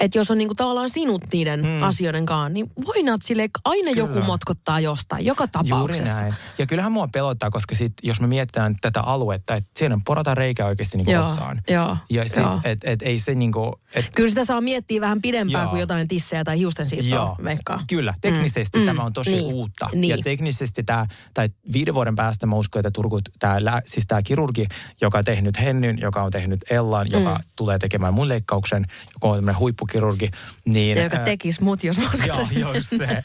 että 0.00 0.18
jos 0.18 0.30
on 0.30 0.38
niinku 0.38 0.54
tavallaan 0.54 0.90
sinut 0.90 1.24
niiden 1.32 1.60
Hmm. 1.60 1.68
mm. 1.70 1.82
asioiden 1.82 2.26
kanssa, 2.26 2.48
niin 2.48 2.66
voinat 2.86 3.22
sille 3.22 3.48
aina 3.64 3.90
Kyllä. 3.92 3.98
joku 3.98 4.26
motkottaa 4.26 4.80
jostain, 4.80 5.24
joka 5.26 5.44
Juuri 5.54 5.68
tapauksessa. 5.68 6.20
näin. 6.20 6.34
Ja 6.58 6.66
kyllähän 6.66 6.92
mua 6.92 7.08
pelottaa, 7.12 7.50
koska 7.50 7.74
sit, 7.74 7.92
jos 8.02 8.20
me 8.20 8.26
mietitään 8.26 8.74
tätä 8.80 9.00
aluetta, 9.00 9.54
että 9.54 9.70
siinä 9.76 9.94
on 9.94 10.00
porata 10.04 10.34
reikä 10.34 10.66
oikeasti 10.66 10.98
niin 10.98 11.10
Joo, 11.10 11.26
otsaan. 11.26 11.62
joo, 11.70 11.96
Ja 12.10 12.24
sit, 12.28 12.36
joo. 12.36 12.60
et, 12.64 12.78
et, 12.84 13.02
ei 13.02 13.18
se 13.18 13.34
niinku, 13.34 13.80
et, 13.94 14.10
Kyllä 14.14 14.28
sitä 14.28 14.44
saa 14.44 14.60
miettiä 14.60 15.00
vähän 15.00 15.22
pidempään 15.22 15.62
Joo. 15.64 15.70
kuin 15.70 15.80
jotain 15.80 16.08
tissejä 16.08 16.44
tai 16.44 16.58
hiusten 16.58 16.86
siirtoa, 16.86 17.36
veikkaa. 17.44 17.80
kyllä. 17.88 18.14
Teknisesti 18.20 18.78
mm. 18.78 18.86
tämä 18.86 19.02
on 19.02 19.12
tosi 19.12 19.30
Niin, 19.30 19.44
uutta. 19.54 19.88
niin. 19.92 20.10
Ja 20.10 20.18
teknisesti 20.24 20.82
tämä, 20.82 21.06
tai 21.34 21.48
viiden 21.72 21.94
vuoden 21.94 22.16
päästä 22.16 22.46
mä 22.46 22.56
uskon, 22.56 22.80
että 22.80 22.90
Turku, 22.90 23.20
tämä, 23.38 23.58
siis 23.86 24.06
tämä 24.06 24.22
kirurgi, 24.22 24.66
joka 25.00 25.18
on 25.18 25.24
tehnyt 25.24 25.60
Hennyn, 25.60 25.98
joka 26.00 26.22
on 26.22 26.30
tehnyt 26.30 26.60
Ellan, 26.70 27.06
mm. 27.06 27.12
joka 27.20 27.40
tulee 27.56 27.78
tekemään 27.78 28.14
mun 28.14 28.28
leikkauksen, 28.28 28.84
joka 29.14 29.28
on 29.28 29.34
tämmöinen 29.36 29.58
huippukirurgi, 29.82 30.30
niin... 30.64 30.96
Ja 30.96 31.02
joka 31.02 31.16
ää, 31.16 31.24
tekisi 31.24 31.64
mut, 31.64 31.84
jos 31.84 31.98
mä 31.98 32.10
Joo, 32.60 32.74
just 32.74 32.88
se. 32.88 33.22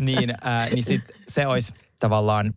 niin, 0.00 0.34
ää, 0.42 0.66
niin 0.66 0.84
sit 0.84 1.02
se 1.28 1.46
olisi 1.46 1.72
tavallaan 2.00 2.54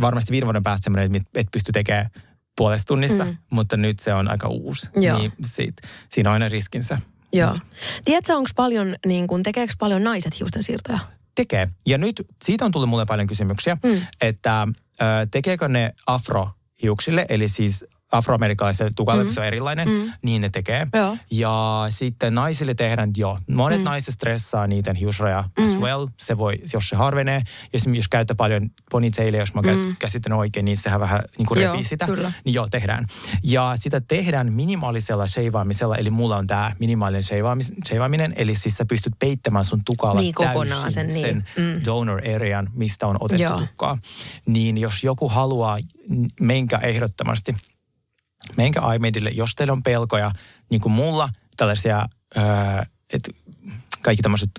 varmasti 0.00 0.32
viiden 0.32 0.46
vuoden 0.46 0.62
päästä 0.62 0.84
semmoinen, 0.84 1.16
että 1.16 1.30
et 1.34 1.46
pysty 1.52 1.72
tekemään 1.72 2.10
puolessa 2.56 2.86
tunnissa, 2.86 3.24
mm. 3.24 3.36
mutta 3.50 3.76
nyt 3.76 3.98
se 3.98 4.14
on 4.14 4.28
aika 4.28 4.48
uusi. 4.48 4.88
Joo. 4.96 5.18
Niin 5.18 5.32
sit, 5.44 5.74
siinä 6.12 6.30
on 6.30 6.34
aina 6.34 6.48
riskinsä. 6.48 6.98
Joo. 7.32 7.54
Tiedätkö, 8.04 8.36
onko 8.36 8.50
paljon, 8.56 8.96
niin 9.06 9.26
kun, 9.26 9.42
tekeekö 9.42 9.74
paljon 9.78 10.04
naiset 10.04 10.40
hiusten 10.40 10.62
siirtoja? 10.62 10.98
tekee. 11.34 11.68
Ja 11.86 11.98
nyt 11.98 12.26
siitä 12.44 12.64
on 12.64 12.72
tullut 12.72 12.88
mulle 12.88 13.06
paljon 13.06 13.26
kysymyksiä, 13.26 13.76
mm. 13.84 14.00
että 14.20 14.68
ö, 15.00 15.04
tekeekö 15.30 15.68
ne 15.68 15.94
afrohiuksille, 16.06 17.26
eli 17.28 17.48
siis 17.48 17.84
afroamerikalaiselle 18.14 18.90
tukalle, 18.96 19.24
mm. 19.24 19.30
se 19.30 19.40
on 19.40 19.46
erilainen, 19.46 19.88
mm. 19.88 20.12
niin 20.22 20.42
ne 20.42 20.48
tekee. 20.50 20.86
Joo. 20.94 21.16
Ja 21.30 21.86
sitten 21.88 22.34
naisille 22.34 22.74
tehdään, 22.74 23.10
joo, 23.16 23.38
monet 23.50 23.78
mm. 23.78 23.84
naiset 23.84 24.14
stressaa 24.14 24.66
niiden 24.66 24.96
hiusraja 24.96 25.44
mm. 25.58 25.64
as 25.64 25.78
well. 25.78 26.06
Se 26.16 26.38
voi, 26.38 26.58
jos 26.72 26.88
se 26.88 26.96
harvenee, 26.96 27.42
jos, 27.72 27.82
jos 27.92 28.08
käyttää 28.08 28.34
paljon 28.34 28.70
ponytailia, 28.90 29.40
jos 29.40 29.54
mä 29.54 29.62
mm. 29.62 29.96
käsittänyt 29.98 30.38
oikein, 30.38 30.64
niin 30.64 30.78
sehän 30.78 31.00
vähän 31.00 31.22
niin 31.38 31.46
kuin 31.46 31.62
Joo, 31.62 31.72
repii 31.72 31.84
sitä. 31.84 32.06
kyllä. 32.06 32.32
Niin 32.44 32.54
joo, 32.54 32.68
tehdään. 32.70 33.06
Ja 33.42 33.72
sitä 33.78 34.00
tehdään 34.00 34.52
minimaalisella 34.52 35.26
sheivaamisella, 35.26 35.96
eli 35.96 36.10
mulla 36.10 36.36
on 36.36 36.46
tämä 36.46 36.72
minimaalinen 36.78 37.22
sheivaaminen, 37.86 38.32
eli 38.36 38.56
siis 38.56 38.76
sä 38.76 38.84
pystyt 38.84 39.12
peittämään 39.18 39.64
sun 39.64 39.80
tukalla 39.84 40.20
Niin, 40.20 40.34
täysin 40.34 40.92
sen, 40.92 41.06
niin. 41.06 41.20
sen 41.20 41.44
Mm. 41.56 41.80
donor 41.84 42.20
arean, 42.34 42.70
mistä 42.74 43.06
on 43.06 43.16
otettu 43.20 43.42
Joo. 43.42 43.58
tukkaa. 43.58 43.98
Niin 44.46 44.78
jos 44.78 45.04
joku 45.04 45.28
haluaa, 45.28 45.78
menkää 46.40 46.80
ehdottomasti, 46.80 47.56
menkää 48.56 48.94
iMedille, 48.94 49.30
jos 49.30 49.54
teillä 49.56 49.72
on 49.72 49.82
pelkoja, 49.82 50.30
niin 50.70 50.80
kuin 50.80 50.92
mulla, 50.92 51.28
tällaisia, 51.56 52.06
että 53.12 53.30
kaikki 54.02 54.22
tämmöiset 54.22 54.50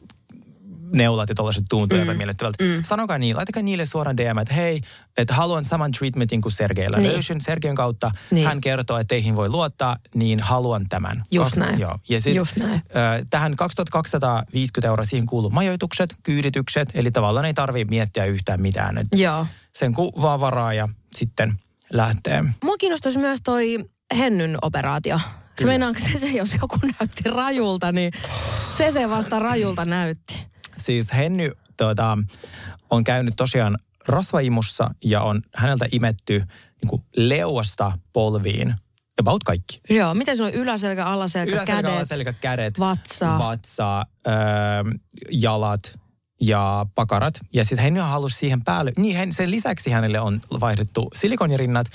neulat 0.92 1.30
ja 1.30 1.36
tällaiset 1.36 1.64
tuntuu 1.70 1.98
mm. 1.98 2.04
epämiellyttävältä. 2.04 2.64
Mm. 2.64 2.84
Sanokaa 2.84 3.18
niin, 3.18 3.36
laitakaa 3.36 3.64
niille 3.64 3.86
suoraan 3.86 4.18
DM, 4.18 4.38
että 4.38 4.54
hei, 4.54 4.82
että 5.18 5.34
haluan 5.34 5.66
saman 5.66 5.92
treatmentin 5.92 6.42
kuin 6.42 6.52
Sergeillä. 6.52 6.98
Niin. 6.98 7.12
Löysin 7.14 7.42
Sergein 7.42 7.76
kautta, 7.76 8.12
Niin. 8.32 8.48
hän 8.48 8.62
kertoo, 8.62 8.98
että 8.98 9.08
teihin 9.08 9.36
voi 9.36 9.50
luottaa, 9.50 9.98
niin 10.16 10.40
haluan 10.40 10.86
tämän. 10.90 11.24
Just 11.32 11.52
Koska- 11.52 11.66
näin. 11.66 11.80
Joo. 11.80 12.00
Ja 12.10 12.22
sit, 12.22 12.36
Just 12.36 12.56
näin. 12.58 12.82
Ö, 12.90 13.26
tähän 13.30 13.56
2250 13.56 14.88
euroa 14.88 15.06
siihen 15.06 15.26
kuuluu 15.28 15.50
majoitukset, 15.50 16.16
kyyditykset, 16.24 16.90
eli 16.94 17.12
tavallaan 17.12 17.46
ei 17.46 17.54
tarvitse 17.54 17.90
miettiä 17.90 18.26
yhtään 18.26 18.62
mitään. 18.62 18.98
Et 18.98 19.08
Joo. 19.16 19.48
sen 19.74 19.94
kun 19.94 20.12
vaan 20.22 20.40
varaa 20.40 20.74
ja 20.74 20.90
sitten 21.16 21.60
lähtee. 21.94 22.44
Mua 22.64 22.78
kiinnostaisi 22.78 23.20
myös 23.20 23.40
toi 23.44 23.86
Hennyn 24.18 24.58
operaatio. 24.62 25.20
Se 25.60 25.66
meinaako 25.66 26.00
se, 26.00 26.20
se, 26.20 26.28
jos 26.28 26.54
joku 26.62 26.78
näytti 26.84 27.30
rajulta, 27.30 27.92
niin 27.92 28.12
se 28.70 28.92
se 28.92 29.10
vasta 29.10 29.40
rajulta 29.40 29.86
näytti. 29.86 30.48
Siis 30.78 31.14
Henny 31.14 31.52
tuota, 31.78 32.18
on 32.90 33.04
käynyt 33.04 33.34
tosiaan 33.38 33.78
rasvaimussa 34.08 34.90
ja 35.04 35.22
on 35.22 35.42
häneltä 35.56 35.86
imetty 35.92 36.40
niin 36.82 36.90
kuin 36.90 37.04
leuasta 37.18 37.92
polviin 38.14 38.76
about 39.20 39.44
kaikki. 39.44 39.82
Joo, 39.90 40.14
miten 40.14 40.38
se 40.38 40.44
on 40.44 40.54
yläselkä, 40.54 41.06
alaselkä, 41.06 41.52
Yläselkä, 41.52 41.82
kädet? 41.82 41.96
alaselkä, 41.96 42.34
kädet, 42.34 42.80
vatsa. 42.80 43.38
vatsa 43.40 44.06
öö, 44.28 44.34
jalat 45.32 46.00
ja 46.42 46.86
pakarat. 46.96 47.34
Ja 47.54 47.66
sitten 47.66 47.84
Henny 47.84 48.00
halusi 48.00 48.36
siihen 48.36 48.64
päälle, 48.64 48.92
niin 48.98 49.18
hän, 49.18 49.34
sen 49.34 49.52
lisäksi 49.52 49.92
hänelle 49.92 50.20
on 50.20 50.42
vaihdettu 50.60 51.10
silikonirinnat. 51.16 51.88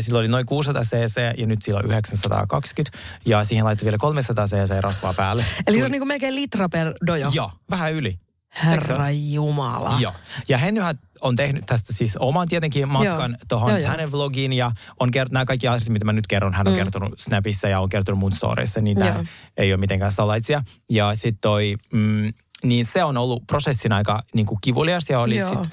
Sillä 0.00 0.18
oli 0.18 0.28
noin 0.28 0.46
600 0.46 0.82
cc 0.82 1.38
ja 1.38 1.46
nyt 1.46 1.62
sillä 1.62 1.78
on 1.78 1.86
920. 1.86 2.98
Ja 3.26 3.44
siihen 3.44 3.64
laittoi 3.64 3.84
vielä 3.84 3.98
300 3.98 4.46
cc 4.46 4.80
rasvaa 4.80 5.14
päälle. 5.14 5.44
Eli 5.66 5.78
se 5.78 5.84
on 5.84 5.90
niinku 5.90 6.06
melkein 6.06 6.34
litra 6.34 6.68
per 6.68 6.94
dojo. 7.06 7.30
Joo, 7.34 7.50
vähän 7.70 7.92
yli. 7.92 8.18
Herra 8.64 9.10
Jumala. 9.10 9.96
Joo. 10.00 10.12
Ja 10.48 10.58
Hennyhän 10.58 10.98
on 11.20 11.36
tehnyt 11.36 11.66
tästä 11.66 11.92
siis 11.92 12.16
oman 12.16 12.48
tietenkin 12.48 12.88
matkan 12.88 13.36
tuohon 13.48 13.82
hänen 13.82 14.12
vlogiin 14.12 14.52
ja 14.52 14.72
on 15.00 15.10
kertonut 15.10 15.32
nämä 15.32 15.44
kaikki 15.44 15.68
asiat, 15.68 15.88
mitä 15.88 16.04
mä 16.04 16.12
nyt 16.12 16.26
kerron. 16.26 16.54
Hän 16.54 16.68
on 16.68 16.72
mm. 16.72 16.78
kertonut 16.78 17.18
Snapissa 17.18 17.68
ja 17.68 17.80
on 17.80 17.88
kertonut 17.88 18.18
mun 18.18 18.32
storeissa, 18.32 18.80
niin 18.80 18.98
tämä 18.98 19.24
ei 19.56 19.72
ole 19.72 19.80
mitenkään 19.80 20.12
salaisia. 20.12 20.62
Ja 20.90 21.14
sitten 21.14 21.38
toi, 21.40 21.76
mm, 21.92 22.32
niin 22.68 22.84
se 22.84 23.04
on 23.04 23.16
ollut 23.16 23.46
prosessin 23.46 23.92
aika 23.92 24.22
niin 24.34 24.46
kuin 24.46 24.58
kivulias 24.60 25.10
ja 25.10 25.20
oli 25.20 25.34
sitten 25.40 25.70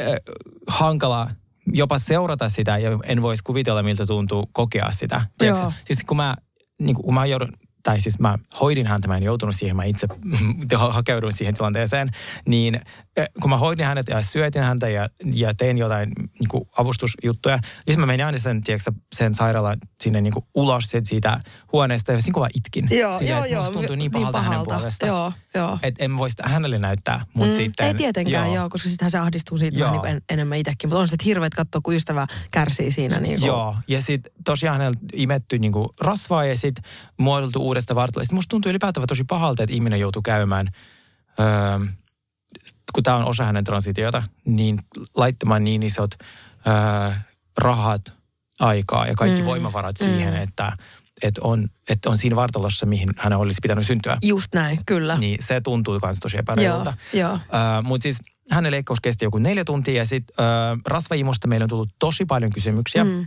äh, 0.00 0.14
hankala 0.66 1.28
jopa 1.66 1.98
seurata 1.98 2.48
sitä 2.48 2.78
ja 2.78 2.90
en 3.04 3.22
voisi 3.22 3.44
kuvitella, 3.44 3.82
miltä 3.82 4.06
tuntuu 4.06 4.50
kokea 4.52 4.90
sitä. 4.90 5.26
Siis 5.86 6.04
kun 6.04 6.16
mä, 6.16 6.36
niin 6.78 6.96
kun 6.96 7.14
mä 7.14 7.26
joudun, 7.26 7.52
tai 7.82 8.00
siis 8.00 8.18
mä 8.18 8.38
hoidin 8.60 8.86
häntä, 8.86 9.08
mä 9.08 9.16
en 9.16 9.22
joutunut 9.22 9.56
siihen, 9.56 9.76
mä 9.76 9.84
itse 9.84 10.06
hakeuduin 10.90 11.32
siihen 11.34 11.54
tilanteeseen, 11.54 12.10
niin 12.46 12.80
kun 13.40 13.50
mä 13.50 13.56
hoidin 13.56 13.86
hänet 13.86 14.08
ja 14.08 14.22
syötin 14.22 14.62
häntä 14.62 14.88
ja, 14.88 15.08
ja 15.32 15.54
tein 15.54 15.78
jotain 15.78 16.12
niin 16.40 16.48
kuin 16.48 16.64
avustusjuttuja, 16.78 17.58
niin 17.86 18.00
mä 18.00 18.06
menin 18.06 18.26
aina 18.26 18.38
sen, 18.38 18.62
tiedätkö, 18.62 18.92
sen 19.14 19.34
sairaalan 19.34 19.78
sinne 20.02 20.20
niin 20.20 20.32
kuin 20.32 20.44
ulos 20.54 20.84
siitä- 21.04 21.40
huoneesta 21.72 22.12
ja 22.12 22.20
siinä 22.22 22.34
kun 22.34 22.42
mä 22.42 22.48
itkin. 22.54 22.88
Joo, 22.98 23.12
Silleen, 23.18 23.36
joo, 23.36 23.44
joo. 23.44 23.60
musta 23.62 23.72
tuntuu 23.72 23.96
niin 23.96 24.10
pahalta, 24.10 24.42
hänen 24.42 24.60
puolestaan. 24.64 25.08
Joo, 25.08 25.32
joo. 25.54 25.78
Että 25.82 26.04
en 26.04 26.18
voi 26.18 26.30
sitä 26.30 26.42
hänelle 26.48 26.78
näyttää, 26.78 27.24
mutta 27.34 27.50
Mm, 27.52 27.56
sitten... 27.56 27.86
ei 27.86 27.94
tietenkään, 27.94 28.46
joo. 28.46 28.54
joo, 28.56 28.68
koska 28.68 28.88
sittenhän 28.88 29.10
se 29.10 29.18
ahdistuu 29.18 29.58
siitä 29.58 29.78
Joo. 29.78 29.90
vähän 29.92 30.02
niin 30.04 30.16
en, 30.16 30.22
enemmän 30.30 30.58
itsekin. 30.58 30.88
Mutta 30.90 31.00
on 31.00 31.08
se 31.08 31.16
hirveet 31.24 31.54
katsoa, 31.54 31.80
kun 31.84 31.94
ystävä 31.94 32.26
kärsii 32.52 32.90
siinä. 32.90 33.20
Niin 33.20 33.38
kuin. 33.38 33.46
Joo, 33.46 33.76
ja 33.88 34.02
sitten 34.02 34.32
tosiaan 34.44 34.78
hänellä 34.78 34.98
imetty 35.12 35.58
niinku 35.58 35.94
rasvaa 36.00 36.44
ja 36.44 36.56
sitten 36.56 36.84
muodoteltu 37.18 37.69
uudesta 37.70 37.94
vartalosta. 37.94 38.26
Sitten 38.26 38.36
musta 38.36 38.50
tuntuu 38.50 38.70
ylipäätään 38.70 39.06
tosi 39.06 39.24
pahalta, 39.24 39.62
että 39.62 39.74
ihminen 39.74 40.00
joutuu 40.00 40.22
käymään, 40.22 40.68
öö, 41.40 41.78
kun 42.92 43.02
tämä 43.02 43.16
on 43.16 43.24
osa 43.24 43.44
hänen 43.44 43.64
transitiota, 43.64 44.22
niin 44.44 44.78
laittamaan 45.16 45.64
niin 45.64 45.82
isot 45.82 46.10
öö, 46.66 47.10
rahat, 47.58 48.12
aikaa 48.60 49.06
ja 49.06 49.14
kaikki 49.14 49.40
mm. 49.40 49.46
voimavarat 49.46 49.96
siihen, 49.96 50.36
että, 50.36 50.72
että, 51.22 51.40
on, 51.44 51.68
että 51.88 52.10
on 52.10 52.18
siinä 52.18 52.36
vartalossa, 52.36 52.86
mihin 52.86 53.08
hänen 53.18 53.38
olisi 53.38 53.58
pitänyt 53.62 53.86
syntyä. 53.86 54.18
Just 54.22 54.54
näin, 54.54 54.80
kyllä. 54.86 55.18
Niin 55.18 55.38
se 55.40 55.60
tuntuu 55.60 56.00
myös 56.02 56.16
tosi 56.20 56.38
epäreilulta. 56.38 56.94
Joo, 57.12 57.28
joo. 57.28 57.34
Ö, 57.34 57.82
Mutta 57.82 58.02
siis 58.02 58.16
hänen 58.50 58.72
leikkaus 58.72 59.00
kesti 59.00 59.24
joku 59.24 59.38
neljä 59.38 59.64
tuntia 59.64 59.94
ja 59.94 60.06
sitten 60.06 60.46
rasvaimusta 60.86 61.48
meillä 61.48 61.64
on 61.64 61.70
tullut 61.70 61.88
tosi 61.98 62.24
paljon 62.24 62.52
kysymyksiä. 62.52 63.04
Mm. 63.04 63.26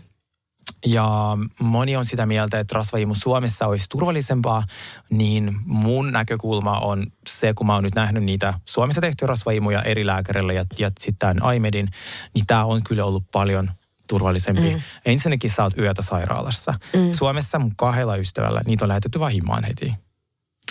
Ja 0.85 1.37
moni 1.59 1.95
on 1.95 2.05
sitä 2.05 2.25
mieltä, 2.25 2.59
että 2.59 2.75
rasvaimu 2.75 3.15
Suomessa 3.15 3.67
olisi 3.67 3.85
turvallisempaa, 3.89 4.63
niin 5.09 5.59
mun 5.65 6.11
näkökulma 6.11 6.79
on 6.79 7.07
se, 7.27 7.53
kun 7.53 7.67
mä 7.67 7.73
oon 7.73 7.83
nyt 7.83 7.95
nähnyt 7.95 8.23
niitä 8.23 8.53
Suomessa 8.65 9.01
tehtyjä 9.01 9.27
rasvaimuja 9.27 9.81
eri 9.81 10.05
lääkärillä 10.05 10.53
ja, 10.53 10.65
ja 10.79 10.91
sitten 10.99 11.35
tämän 11.39 11.55
iMedin, 11.55 11.89
niin 12.33 12.47
tämä 12.47 12.65
on 12.65 12.83
kyllä 12.83 13.05
ollut 13.05 13.23
paljon 13.31 13.71
turvallisempi. 14.07 14.73
Mm. 14.73 14.81
Ensinnäkin 15.05 15.49
sä 15.49 15.63
oot 15.63 15.77
yötä 15.77 16.01
sairaalassa. 16.01 16.73
Mm. 16.93 17.13
Suomessa 17.13 17.59
mun 17.59 17.75
kahdella 17.75 18.15
ystävällä 18.15 18.61
niitä 18.65 18.85
on 18.85 18.89
lähetetty 18.89 19.19
vaan 19.19 19.31
himaan 19.31 19.63
heti. 19.63 19.93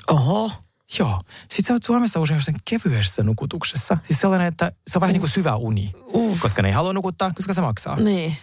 Oho. 0.09 0.51
Joo. 0.99 1.21
Sitten 1.41 1.65
sä 1.65 1.73
oot 1.73 1.83
Suomessa 1.83 2.21
usein 2.21 2.37
jossain 2.37 2.57
kevyessä 2.65 3.23
nukutuksessa. 3.23 3.99
Siis 4.05 4.21
sellainen, 4.21 4.49
että 4.49 4.73
se 4.87 4.99
on 4.99 5.01
vähän 5.01 5.13
niin 5.13 5.21
kuin 5.21 5.31
syvä 5.31 5.57
uni. 5.57 5.93
Uh. 6.05 6.39
Koska 6.41 6.63
ne 6.63 6.69
ei 6.69 6.75
halua 6.75 6.93
nukuttaa, 6.93 7.33
koska 7.37 7.55
se 7.55 7.61
maksaa. 7.61 7.97
Niin. 7.97 8.37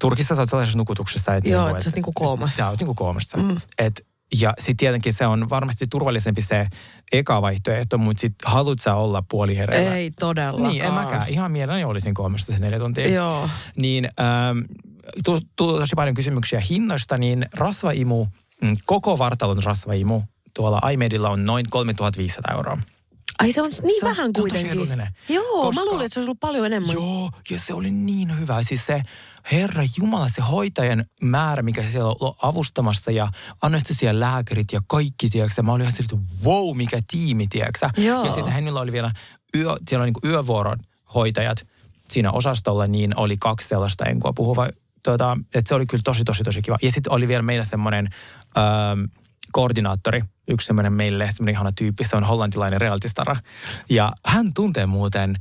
Turkissa 0.00 0.34
sä 0.34 0.42
oot 0.42 0.50
sellaisessa 0.50 0.78
nukutuksessa, 0.78 1.34
että... 1.34 1.50
Joo, 1.50 1.60
niinku, 1.60 1.76
että 1.76 1.84
sä 1.84 1.88
oot 1.88 1.94
niinku 1.94 2.12
koomassa. 2.14 2.56
Sä 2.56 2.68
oot 2.68 2.80
niinku 2.80 2.94
koomassa. 2.94 3.38
Mm. 3.38 3.56
Et, 3.78 4.06
ja 4.40 4.54
sitten 4.58 4.76
tietenkin 4.76 5.12
se 5.12 5.26
on 5.26 5.50
varmasti 5.50 5.86
turvallisempi 5.86 6.42
se 6.42 6.66
eka 7.12 7.42
vaihtoehto, 7.42 7.98
mutta 7.98 8.20
sitten 8.20 8.50
haluat 8.50 8.78
sä 8.78 8.94
olla 8.94 9.22
puolihereillä. 9.30 9.96
Ei 9.96 10.10
todellakaan. 10.10 10.72
Niin, 10.72 10.84
en 10.84 10.92
mäkään. 10.92 11.28
Ihan 11.28 11.52
mielelläni 11.52 11.84
olisin 11.84 12.14
koomassa 12.14 12.52
se 12.52 12.58
neljä 12.58 12.78
tuntia. 12.78 13.08
Joo. 13.08 13.48
Niin 13.76 14.04
ähm, 14.20 14.58
tuli 15.24 15.40
tosi 15.56 15.92
paljon 15.96 16.14
kysymyksiä 16.14 16.60
hinnoista, 16.70 17.18
niin 17.18 17.46
rasvaimu, 17.52 18.26
mm, 18.62 18.72
koko 18.86 19.18
vartalon 19.18 19.62
rasvaimu 19.62 20.22
tuolla 20.54 20.80
iMedilla 20.90 21.28
on 21.28 21.44
noin 21.44 21.70
3500 21.70 22.54
euroa. 22.54 22.78
Ai 23.38 23.52
se 23.52 23.62
on 23.62 23.70
niin 23.82 24.00
Se 24.00 24.06
vähän 24.06 24.26
on 24.26 24.32
kuitenkin. 24.32 25.02
Joo, 25.28 25.62
Koska- 25.62 25.80
mä 25.80 25.84
luulin, 25.84 26.06
että 26.06 26.14
se 26.14 26.20
olisi 26.20 26.28
ollut 26.28 26.40
paljon 26.40 26.66
enemmän. 26.66 26.94
Joo, 26.94 27.30
ja 27.50 27.60
se 27.60 27.74
oli 27.74 27.90
niin 27.90 28.38
hyvä. 28.40 28.62
Siis 28.62 28.86
se, 28.86 29.02
herra 29.52 29.82
Jumala, 29.98 30.28
se 30.28 30.42
hoitajan 30.42 31.04
määrä, 31.22 31.62
mikä 31.62 31.82
siellä 31.82 32.14
on 32.20 32.34
avustamassa 32.42 33.10
ja 33.10 33.28
anestesia 33.62 34.20
lääkärit 34.20 34.72
ja 34.72 34.80
kaikki, 34.86 35.30
tiedätkö, 35.30 35.62
mä 35.62 35.72
olin 35.72 35.82
ihan 35.82 35.92
sillä, 35.92 36.08
että 36.12 36.44
wow, 36.44 36.76
mikä 36.76 37.00
tiimi, 37.10 37.46
tiedätkö. 37.46 37.88
Joo. 37.96 38.24
Ja 38.24 38.32
sitten 38.32 38.52
hänellä 38.52 38.80
oli 38.80 38.92
vielä, 38.92 39.12
yö, 39.56 39.74
siellä 39.88 40.02
on 40.02 40.12
niin 40.12 40.32
yövuoron 40.32 40.78
hoitajat 41.14 41.66
siinä 42.08 42.30
osastolla, 42.30 42.86
niin 42.86 43.18
oli 43.18 43.36
kaksi 43.36 43.68
sellaista 43.68 44.04
enkua 44.04 44.32
puhuva, 44.32 44.68
tuota, 45.02 45.38
että 45.54 45.68
se 45.68 45.74
oli 45.74 45.86
kyllä 45.86 46.02
tosi, 46.04 46.24
tosi, 46.24 46.44
tosi 46.44 46.62
kiva. 46.62 46.78
Ja 46.82 46.92
sitten 46.92 47.12
oli 47.12 47.28
vielä 47.28 47.42
meillä 47.42 47.64
semmoinen 47.64 48.08
ähm, 48.58 49.00
koordinaattori, 49.52 50.22
yksi 50.48 50.66
semmoinen 50.66 50.92
meille 50.92 51.28
semmoinen 51.32 51.52
ihana 51.54 51.72
tyyppi, 51.78 52.04
se 52.04 52.16
on 52.16 52.24
hollantilainen 52.24 52.80
realitistara. 52.80 53.36
Ja 53.90 54.12
hän 54.26 54.54
tuntee 54.54 54.86
muuten 54.86 55.36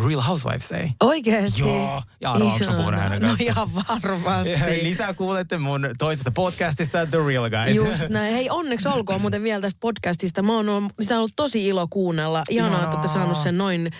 uh, 0.00 0.06
Real 0.08 0.20
Housewives 0.20 0.72
ei. 0.72 0.90
Oikeesti? 1.00 1.60
Joo, 1.60 2.02
ja 2.20 2.32
arvaa, 2.32 2.52
onko 2.54 2.66
puhunut 2.76 3.00
hänen 3.00 3.22
No 3.22 3.28
kanssaan? 3.28 3.48
ihan 3.50 3.68
varmasti. 3.74 4.52
Lisää 4.88 5.14
kuulette 5.14 5.58
mun 5.58 5.88
toisessa 5.98 6.30
podcastissa 6.30 7.06
The 7.06 7.18
Real 7.26 7.50
Guys. 7.50 7.76
Just 7.76 8.08
näin. 8.08 8.34
Hei, 8.34 8.50
onneksi 8.50 8.88
olkoon 8.88 9.20
muuten 9.20 9.42
vielä 9.42 9.60
tästä 9.60 9.78
podcastista. 9.80 10.42
Mä 10.42 10.52
oon 10.56 10.68
ollut, 10.68 10.92
sitä 11.00 11.14
on 11.14 11.18
ollut 11.18 11.32
tosi 11.36 11.66
ilo 11.68 11.86
kuunnella. 11.90 12.42
Ihanaa, 12.48 12.78
että 12.78 12.90
olette 12.90 13.08
saanut 13.08 13.36
sen 13.38 13.58
noin 13.58 13.90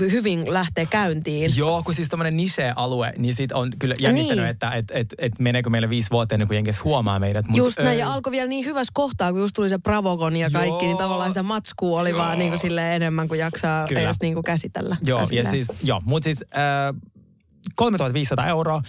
hyvin 0.00 0.54
lähteä 0.54 0.86
käyntiin. 0.86 1.56
Joo, 1.56 1.82
kun 1.82 1.94
siis 1.94 2.08
tämmöinen 2.08 2.36
niche-alue, 2.36 3.12
niin 3.18 3.34
siitä 3.34 3.56
on 3.56 3.70
kyllä 3.78 3.94
jännittänyt, 3.98 4.42
Niin. 4.44 4.50
että 4.50 4.70
et, 4.70 4.90
et, 4.94 5.14
et 5.18 5.38
meneekö 5.38 5.70
meille 5.70 5.90
viisi 5.90 6.10
vuotta 6.10 6.34
ennen 6.34 6.48
kuin 6.48 6.54
jenkes 6.54 6.84
huomaa 6.84 7.18
meidät. 7.18 7.48
Mut, 7.48 7.56
Just 7.58 7.78
näin, 7.78 7.98
ja 7.98 8.12
alkoi 8.12 8.30
vielä 8.30 8.48
niin 8.48 8.64
hyvässä 8.66 8.90
kohtaa, 8.94 9.30
kun 9.32 9.40
just 9.40 9.52
tuli 9.56 9.68
se 9.68 9.78
Bravokon 9.90 10.36
ja 10.36 10.50
kaikki, 10.50 10.68
Joo. 10.68 10.80
niin 10.80 10.96
tavallaan 10.96 11.30
sitä 11.30 11.42
matskua 11.42 12.00
oli 12.00 12.14
vaan 12.16 12.38
niin 12.38 12.50
kuin 12.50 12.58
silleen 12.58 12.94
enemmän 12.94 13.28
kuin 13.28 13.40
jaksaa 13.40 13.86
Kyllä. 13.86 14.00
edes 14.00 14.16
niin 14.22 14.34
kuin 14.34 14.44
käsitellä. 14.44 14.96
Joo, 15.02 15.26
Tai 15.26 15.36
ja 15.36 15.50
siis, 15.50 15.68
joo, 15.82 16.02
mutta 16.04 16.24
siis 16.24 16.44
äh, 16.56 17.00
3500 17.76 18.46
euroa. 18.46 18.82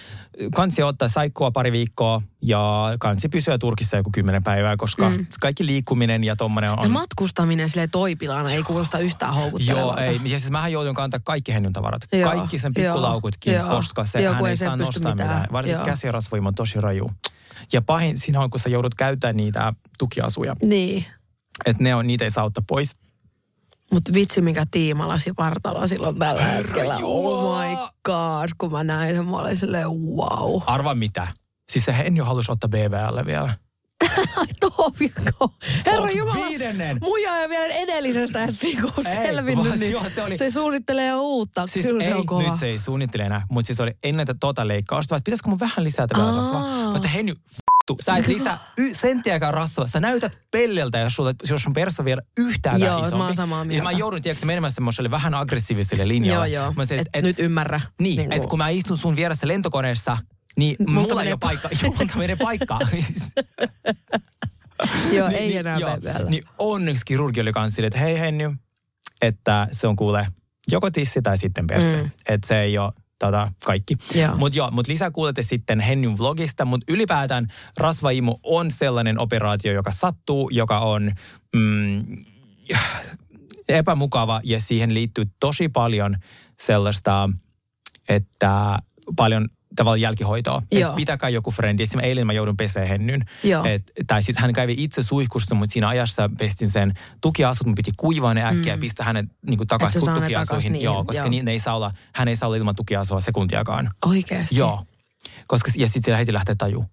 Kansi 0.55 0.83
ottaa 0.83 1.07
saikkua 1.07 1.51
pari 1.51 1.71
viikkoa 1.71 2.21
ja 2.41 2.93
kansi 2.99 3.29
pysyä 3.29 3.57
Turkissa 3.57 3.97
joku 3.97 4.09
kymmenen 4.13 4.43
päivää, 4.43 4.77
koska 4.77 5.09
mm. 5.09 5.25
kaikki 5.41 5.65
liikkuminen 5.65 6.23
ja 6.23 6.35
tommonen 6.35 6.71
on... 6.71 6.77
Ja 6.83 6.89
matkustaminen 6.89 7.69
sille 7.69 7.87
toipilana 7.87 8.51
ei 8.51 8.63
kuulosta 8.63 8.99
yhtään 8.99 9.33
Joo, 9.33 9.41
houkuttelevalta. 9.41 10.01
ei. 10.03 10.21
Ja 10.23 10.39
siis 10.39 10.51
mähän 10.51 10.71
joudun 10.71 10.95
kantaa 10.95 11.19
kaikki 11.23 11.53
Hennyn 11.53 11.73
tavarat. 11.73 12.01
Joo, 12.11 12.31
Kaikki 12.31 12.59
sen 12.59 12.71
joo, 12.75 12.93
pikkulaukutkin, 12.93 13.53
joo. 13.53 13.69
koska 13.69 14.05
se 14.05 14.21
Joo, 14.21 14.33
hän 14.33 14.45
ei 14.45 14.49
ei 14.49 14.57
saa 14.57 14.75
nostaa 14.75 15.11
mitään. 15.11 15.29
mitään. 15.29 15.47
Varsinkin 15.51 15.77
Joo. 15.77 15.85
käsirasvoima 15.85 16.47
on 16.47 16.55
tosi 16.55 16.81
raju. 16.81 17.11
Ja 17.73 17.81
pahin 17.81 18.19
siinä 18.19 18.39
on, 18.39 18.49
kun 18.49 18.59
sä 18.59 18.69
joudut 18.69 18.95
käyttämään 18.95 19.37
niitä 19.37 19.73
tukiasuja. 19.97 20.55
Niin. 20.63 21.05
Että 21.65 21.83
ne 21.83 21.95
on, 21.95 22.07
niitä 22.07 22.23
ei 22.23 22.31
saa 22.31 22.43
ottaa 22.43 22.63
pois. 22.67 22.97
Mutta 23.91 24.13
vitsi 24.13 24.41
mikä 24.41 24.63
tiimalasi 24.71 25.31
vartalo 25.37 25.87
silloin 25.87 26.19
tällä 26.19 26.43
hetkellä. 26.43 26.95
Oh 26.95 27.01
Jumala! 27.01 27.65
my 27.65 27.75
god, 28.05 28.49
kun 28.57 28.71
mä 28.71 28.83
näin 28.83 29.15
sen, 29.15 29.25
mä 29.25 29.37
olin 29.37 29.57
silleen 29.57 29.87
wow. 29.87 30.61
Arva 30.65 30.95
mitä? 30.95 31.27
Siis 31.71 31.85
se 31.85 31.97
Henny 31.97 32.23
halusi 32.23 32.51
ottaa 32.51 32.69
BBL 32.69 33.25
vielä. 33.25 33.57
Ai 34.41 34.47
tohviko? 34.59 35.53
Herra 35.85 36.01
Oot 36.01 36.15
Jumala, 36.15 36.45
viidennen. 36.49 36.97
muija 37.01 37.37
ei 37.37 37.49
vielä 37.49 37.73
edellisestä 37.73 38.43
edes 38.43 38.61
niinku 38.63 38.91
selvinnyt, 39.03 39.65
vaan 39.67 39.79
niin 39.79 39.91
joo, 39.91 40.05
se 40.15 40.23
oli- 40.23 40.37
se 40.37 40.49
suunnittelee 40.49 41.07
jo 41.07 41.21
uutta. 41.21 41.67
Siis 41.67 41.85
Kyllä 41.85 42.03
ei, 42.03 42.09
se 42.09 42.15
on 42.15 42.25
kova. 42.25 42.41
nyt 42.49 42.59
se 42.59 42.65
ei 42.65 42.79
suunnittele 42.79 43.23
enää, 43.23 43.41
mutta 43.49 43.67
siis 43.67 43.79
oli 43.79 43.91
ennen 44.03 44.27
tätä 44.27 44.37
tota 44.39 44.67
leikkausta, 44.67 45.15
että 45.15 45.23
pitäisikö 45.25 45.49
mun 45.49 45.59
vähän 45.59 45.83
lisätä 45.83 46.15
vielä 46.17 46.29
Aa. 46.29 46.35
rasvaa. 46.37 46.91
Mutta 46.91 47.07
Henny, 47.07 47.31
f***tu, 47.33 47.97
sä 48.01 48.15
et 48.15 48.27
lisää 48.27 48.57
y- 48.77 48.93
senttiäkään 48.95 49.53
rasvaa. 49.53 49.87
Sä 49.87 49.99
näytät 49.99 50.37
pelleltä, 50.51 50.97
jos, 50.99 51.15
sulle, 51.15 51.35
jos 51.49 51.63
sun 51.63 51.73
perso 51.73 52.05
vielä 52.05 52.21
yhtään 52.39 52.79
Joo, 52.81 52.99
isompi. 52.99 53.17
mä 53.17 53.25
oon 53.25 53.35
samaa 53.35 53.59
Ja 53.59 53.65
mieltä. 53.65 53.83
mä 53.83 53.91
joudun, 53.91 54.21
tiedätkö, 54.21 54.45
menemään 54.45 54.71
semmoiselle 54.73 55.11
vähän 55.11 55.33
aggressiiviselle 55.33 56.07
linjalle. 56.07 56.49
Joo, 56.49 56.63
joo. 56.63 56.73
Mä 56.75 56.85
sanoin, 56.85 57.01
et, 57.01 57.07
et, 57.13 57.23
nyt 57.23 57.39
ymmärrä. 57.39 57.81
Niin, 57.99 58.17
Niinku- 58.17 58.35
että 58.35 58.47
kun 58.47 58.57
mä 58.59 58.69
istun 58.69 58.97
sun 58.97 59.15
vieressä 59.15 59.47
lentokoneessa, 59.47 60.17
niin 60.57 60.75
mulla 60.93 61.23
ei 61.23 61.31
ole 61.31 61.39
paikka. 61.39 61.69
Joo, 61.83 61.93
multa 61.97 62.17
menee 62.17 62.35
paikkaa. 62.35 62.79
Joo, 65.11 65.27
Niin, 65.27 65.39
ei 65.39 65.47
niin, 65.47 65.59
enää 65.59 65.77
joo. 65.77 65.97
BBL. 65.97 66.29
Niin 66.29 66.43
onneksi 66.57 67.05
kirurgi 67.05 67.41
oli 67.41 67.51
kanssa 67.51 67.75
silleen, 67.75 67.87
että 67.87 67.99
hei 67.99 68.19
Henny, 68.19 68.55
että 69.21 69.67
se 69.71 69.87
on 69.87 69.95
kuule 69.95 70.27
joko 70.71 70.91
tissi 70.91 71.21
tai 71.21 71.37
sitten 71.37 71.67
perse. 71.67 72.03
Mm. 72.03 72.09
Että 72.29 72.47
se 72.47 72.61
ei 72.61 72.77
ole 72.77 72.91
tota, 73.19 73.51
kaikki. 73.65 73.95
Mutta 74.35 74.57
joo, 74.57 74.71
mut 74.71 74.87
lisää 74.87 75.11
kuulette 75.11 75.41
sitten 75.41 75.79
Hennyn 75.79 76.17
vlogista, 76.17 76.65
mutta 76.65 76.93
ylipäätään 76.93 77.47
rasvaimu 77.77 78.35
on 78.43 78.71
sellainen 78.71 79.19
operaatio, 79.19 79.73
joka 79.73 79.91
sattuu, 79.91 80.49
joka 80.49 80.79
on 80.79 81.11
mm, 81.55 82.05
epämukava 83.69 84.41
ja 84.43 84.61
siihen 84.61 84.93
liittyy 84.93 85.25
tosi 85.39 85.69
paljon 85.69 86.15
sellaista, 86.59 87.29
että 88.09 88.77
paljon 89.15 89.47
tavallaan 89.75 90.01
jälkihoitoa. 90.01 90.61
Et 90.71 90.79
Joo. 90.79 90.93
pitäkää 90.93 91.29
joku 91.29 91.51
frendi. 91.51 91.83
Esimerkiksi 91.83 92.09
eilen 92.09 92.27
mä 92.27 92.33
joudun 92.33 92.57
peseen 92.57 92.87
hennyn. 92.87 93.25
Et, 93.65 93.91
tai 94.07 94.23
sitten 94.23 94.41
hän 94.41 94.53
kävi 94.53 94.75
itse 94.77 95.03
suihkussa, 95.03 95.55
mutta 95.55 95.73
siinä 95.73 95.87
ajassa 95.87 96.29
pestin 96.37 96.69
sen 96.69 96.93
tukiasut. 97.21 97.67
Mun 97.67 97.75
piti 97.75 97.91
kuivaa 97.97 98.33
ne 98.33 98.43
äkkiä 98.43 98.61
mm. 98.61 98.67
ja 98.67 98.77
pistää 98.77 99.05
hänet 99.05 99.25
niin 99.47 99.67
takaisin 99.67 99.99
tukiasuihin. 99.99 100.47
takas 100.47 100.63
niin, 100.63 100.81
joo, 100.81 101.03
koska 101.03 101.21
joo. 101.21 101.29
Niin, 101.29 101.45
ne 101.45 101.51
ei 101.51 101.59
saa 101.59 101.75
olla, 101.75 101.91
hän 102.15 102.27
ei 102.27 102.35
saa 102.35 102.47
olla 102.47 102.57
ilman 102.57 102.75
tukiasua 102.75 103.21
sekuntiakaan. 103.21 103.89
Oikeesti? 104.05 104.55
Joo. 104.55 104.83
Koska, 105.47 105.71
ja 105.75 105.89
sitten 105.89 106.17
heti 106.17 106.33
lähtee 106.33 106.55
taju. 106.55 106.85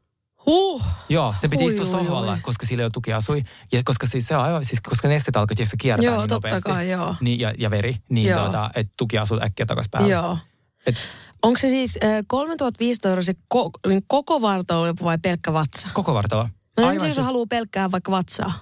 Huh. 0.46 0.84
Joo, 1.08 1.34
se 1.36 1.48
piti 1.48 1.66
istua 1.66 1.86
sohvalla, 1.86 2.38
koska 2.42 2.66
sillä 2.66 2.82
ei 2.82 2.84
ole 2.84 2.90
tukiasui. 2.90 3.44
Ja 3.72 3.82
koska 3.84 4.06
siis 4.06 4.26
se 4.26 4.36
on 4.36 4.44
aivan, 4.44 4.64
siis 4.64 4.80
koska 4.80 5.08
nesteet 5.08 5.36
alkoi 5.36 5.56
tietysti 5.56 5.76
kiertää 5.76 6.04
Joo, 6.04 6.16
niin 6.20 6.28
totta 6.28 6.48
nopeasti. 6.48 6.70
kai, 6.70 6.90
joo. 6.90 7.14
Niin, 7.20 7.40
ja, 7.40 7.52
ja 7.58 7.70
veri, 7.70 7.96
niin 8.08 8.28
Joo. 8.28 8.40
tuota, 8.40 8.70
että 8.74 8.92
tukiasut 8.96 9.42
äkkiä 9.42 9.66
takaisin 9.66 9.90
päälle. 9.90 10.08
Joo. 10.08 10.38
Et, 10.86 10.96
Onko 11.42 11.58
se 11.58 11.68
siis 11.68 11.98
äh, 12.04 12.10
3500 12.26 13.08
euroa 13.10 13.22
se 13.22 13.32
ko- 13.54 13.88
niin 13.88 14.02
koko 14.06 14.42
vartalo 14.42 14.94
vai 15.02 15.18
pelkkä 15.18 15.52
vatsa? 15.52 15.88
koko 15.94 16.14
vartalo. 16.14 16.48
No 16.76 16.90
ensin 16.90 17.08
jos 17.08 17.18
haluaa 17.18 17.46
pelkkää 17.46 17.90
vaikka 17.90 18.10
vatsaa. 18.10 18.52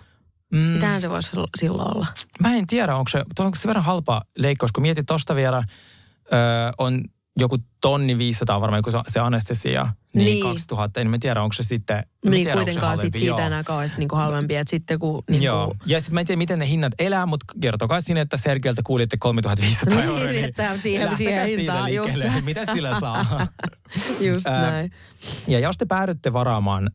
mm, 0.53 0.59
Mitähän 0.59 1.01
se 1.01 1.11
voisi 1.11 1.31
silloin 1.59 1.97
olla? 1.97 2.07
Mä 2.41 2.55
en 2.57 2.67
tiedä, 2.67 2.97
onko 2.97 3.09
se, 3.09 3.25
onko 3.39 3.57
se 3.57 3.69
verran 3.69 3.85
halpa 3.85 4.23
leikkaus, 4.39 4.73
kun 4.73 4.83
mietit 4.83 5.07
tosta 5.07 5.35
vielä, 5.35 5.57
öö, 6.33 6.39
on 6.79 7.05
joku 7.37 7.57
tonni 7.81 8.19
500 8.19 8.61
varmaan, 8.61 8.83
kun 8.83 8.93
se, 9.09 9.21
anestesia, 9.21 9.93
niin, 10.15 10.25
Niin. 10.25 10.43
2000, 10.43 11.01
en 11.01 11.11
mä 11.11 11.19
tiedä, 11.19 11.43
onko 11.43 11.53
se 11.53 11.63
sitten, 11.63 12.05
Niin 12.25 12.33
tiedä, 12.33 12.51
se 12.51 12.57
kuitenkaan 12.57 12.99
sit 12.99 13.15
siitä 13.15 13.27
joo. 13.27 13.39
enää 13.39 13.65
kauheasti 13.65 13.99
niinku 13.99 14.17
halvempi. 14.17 14.57
Et 14.57 14.69
sitten 14.69 14.99
kun 14.99 15.23
niinku, 15.31 15.45
Joo, 15.45 15.75
ja 15.87 15.99
sitten 16.01 16.15
mä 16.15 16.21
en 16.21 16.27
tiedä, 16.27 16.39
miten 16.39 16.59
ne 16.59 16.69
hinnat 16.69 16.93
elää, 16.99 17.27
mutta 17.27 17.47
kertokaa 17.61 18.01
sinne, 18.01 18.21
että 18.21 18.37
Sergeltä 18.37 18.83
kuulitte 18.87 19.17
3500 19.17 19.97
Niin, 19.99 20.09
euroa. 20.09 20.31
että 20.49 20.77
siihen- 20.79 21.17
siihen 21.17 21.47
hintaan, 21.47 21.95
just. 21.95 22.17
Mitä 22.45 22.67
sillä 22.75 23.01
saa? 23.01 23.47
just 24.33 24.45
näin. 24.47 24.93
Ja 25.49 25.59
jos 25.59 25.79
te 25.79 25.85
päädytte 25.87 26.33
varaamaan 26.33 26.91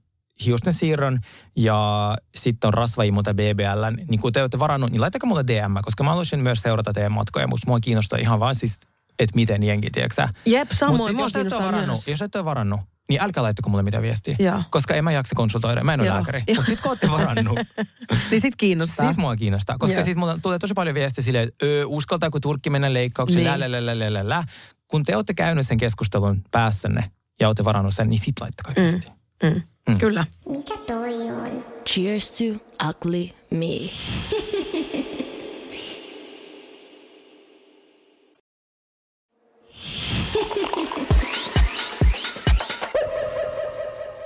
hiusten 0.45 0.73
siirron 0.73 1.19
ja 1.55 2.15
sitten 2.35 2.67
on 2.67 2.73
rasvaimu 2.73 3.23
tai 3.23 3.33
BBL, 3.33 4.03
niin 4.09 4.19
kun 4.19 4.33
te 4.33 4.41
olette 4.41 4.59
varannut, 4.59 4.91
niin 4.91 5.01
laittakaa 5.01 5.27
mulle 5.27 5.43
DM, 5.47 5.75
koska 5.83 6.03
mä 6.03 6.09
haluaisin 6.09 6.39
myös 6.39 6.61
seurata 6.61 6.93
teidän 6.93 7.11
matkoja, 7.11 7.47
mutta 7.47 7.67
mua 7.67 7.79
kiinnostaa 7.79 8.19
ihan 8.19 8.39
vaan 8.39 8.55
siis, 8.55 8.79
että 9.23 9.35
miten 9.35 9.63
jengi, 9.63 9.89
tiedätkö 9.91 10.15
sä? 10.15 10.29
Jep, 10.45 10.69
Mut 10.69 10.77
samoin. 10.77 11.07
sit 11.09 11.15
Mua 11.15 11.25
jos, 11.25 11.35
et 11.35 11.51
varannut, 11.53 11.87
myös. 11.87 12.07
jos 12.07 12.21
et 12.21 12.35
ole 12.35 12.45
varannut, 12.45 12.79
niin 13.09 13.21
älkää 13.21 13.43
laittako 13.43 13.69
mulle 13.69 13.83
mitään 13.83 14.03
viestiä. 14.03 14.35
Joo. 14.39 14.63
Koska 14.69 14.93
en 14.93 15.03
mä 15.03 15.11
jaksa 15.11 15.35
konsultoida, 15.35 15.83
mä 15.83 15.93
en 15.93 15.99
ole 15.99 16.07
Joo. 16.07 16.15
lääkäri. 16.15 16.43
Mutta 16.55 16.69
sit 16.71 16.81
kun 16.81 16.89
olette 16.91 17.11
varannut, 17.11 17.59
Niin 18.31 18.41
sit 18.41 18.55
kiinnostaa. 18.55 19.05
Siitä 19.05 19.21
mua 19.21 19.35
kiinnostaa, 19.35 19.77
koska 19.79 19.95
Joo. 19.95 20.03
siitä 20.03 20.19
mulla 20.19 20.37
tulee 20.41 20.59
tosi 20.59 20.73
paljon 20.73 20.95
viestiä 20.95 21.23
silleen, 21.23 21.47
että 21.47 21.65
öö, 21.65 21.85
uskaltaako 21.85 22.39
Turkki 22.39 22.69
mennä 22.69 22.93
leikkaukseen, 22.93 23.43
Niin. 23.45 23.59
lä, 23.59 23.71
lä, 23.71 23.85
lä, 23.85 23.99
lä, 23.99 24.13
lä, 24.13 24.29
lä. 24.29 24.43
Kun 24.87 25.03
te 25.03 25.15
olette 25.15 25.33
käynyt 25.33 25.67
sen 25.67 25.77
keskustelun 25.77 26.41
päässänne 26.51 27.11
ja 27.39 27.47
olette 27.47 27.65
varannut 27.65 27.95
sen, 27.95 28.09
niin 28.09 28.19
sit 28.19 28.35
laittakaa 28.41 28.73
viestiä. 28.77 29.11
Mm. 29.43 29.61
Mm. 29.89 29.99
Kyllä. 29.99 30.25
Mikä 30.49 30.77
toi 30.87 31.13
on? 31.31 31.65
Cheers 31.89 32.31
to 32.31 32.43
ugly 32.89 33.29
me. 33.51 33.65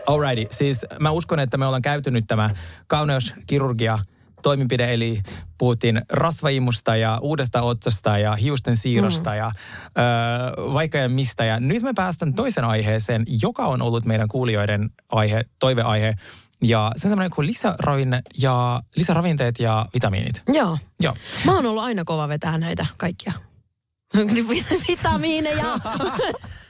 Alrighty, 0.08 0.56
siis 0.56 0.86
mä 1.00 1.12
uskon, 1.12 1.39
että 1.39 1.58
me 1.58 1.65
ollaan 1.65 1.82
käyty 1.82 2.12
nyt 2.12 2.26
tämä 2.28 2.50
kauneuskirurgia 2.88 4.00
toimenpide, 4.41 4.94
eli 4.94 5.22
puhuttiin 5.58 6.02
rasvaimusta 6.10 6.96
ja 6.96 7.20
uudesta 7.22 7.62
otsasta 7.62 8.18
ja 8.18 8.36
hiusten 8.36 8.78
siirrosta 8.78 9.30
mm. 9.30 9.38
ja 9.38 9.46
ö, 9.48 10.74
vaikka 10.74 10.98
ja 10.98 11.10
mistä. 11.10 11.46
Ja 11.46 11.60
nyt 11.60 11.84
me 11.84 11.94
päästään 11.96 12.34
toisen 12.34 12.63
aiheeseen, 12.63 13.26
joka 13.41 13.65
on 13.65 13.82
ollut 13.82 14.06
meidän 14.06 14.28
kuulijoiden 14.28 14.89
aihe, 15.12 15.46
toiveaihe. 15.60 16.13
Ja 16.62 16.91
se 16.96 17.08
on 17.08 17.10
semmoinen 17.10 17.32
kuin 17.32 17.48
lisäravinne 17.48 18.22
ja, 18.38 18.82
lisäravinteet 18.96 19.60
ja 19.60 19.86
vitamiinit. 19.93 20.43
Joo. 20.47 20.78
Joo. 20.99 21.14
Mä 21.45 21.56
oon 21.56 21.66
ollut 21.66 21.84
aina 21.84 22.03
kova 22.06 22.28
vetää 22.28 22.58
näitä 22.58 22.86
kaikkia. 22.97 23.34
Vitamiineja. 24.89 25.80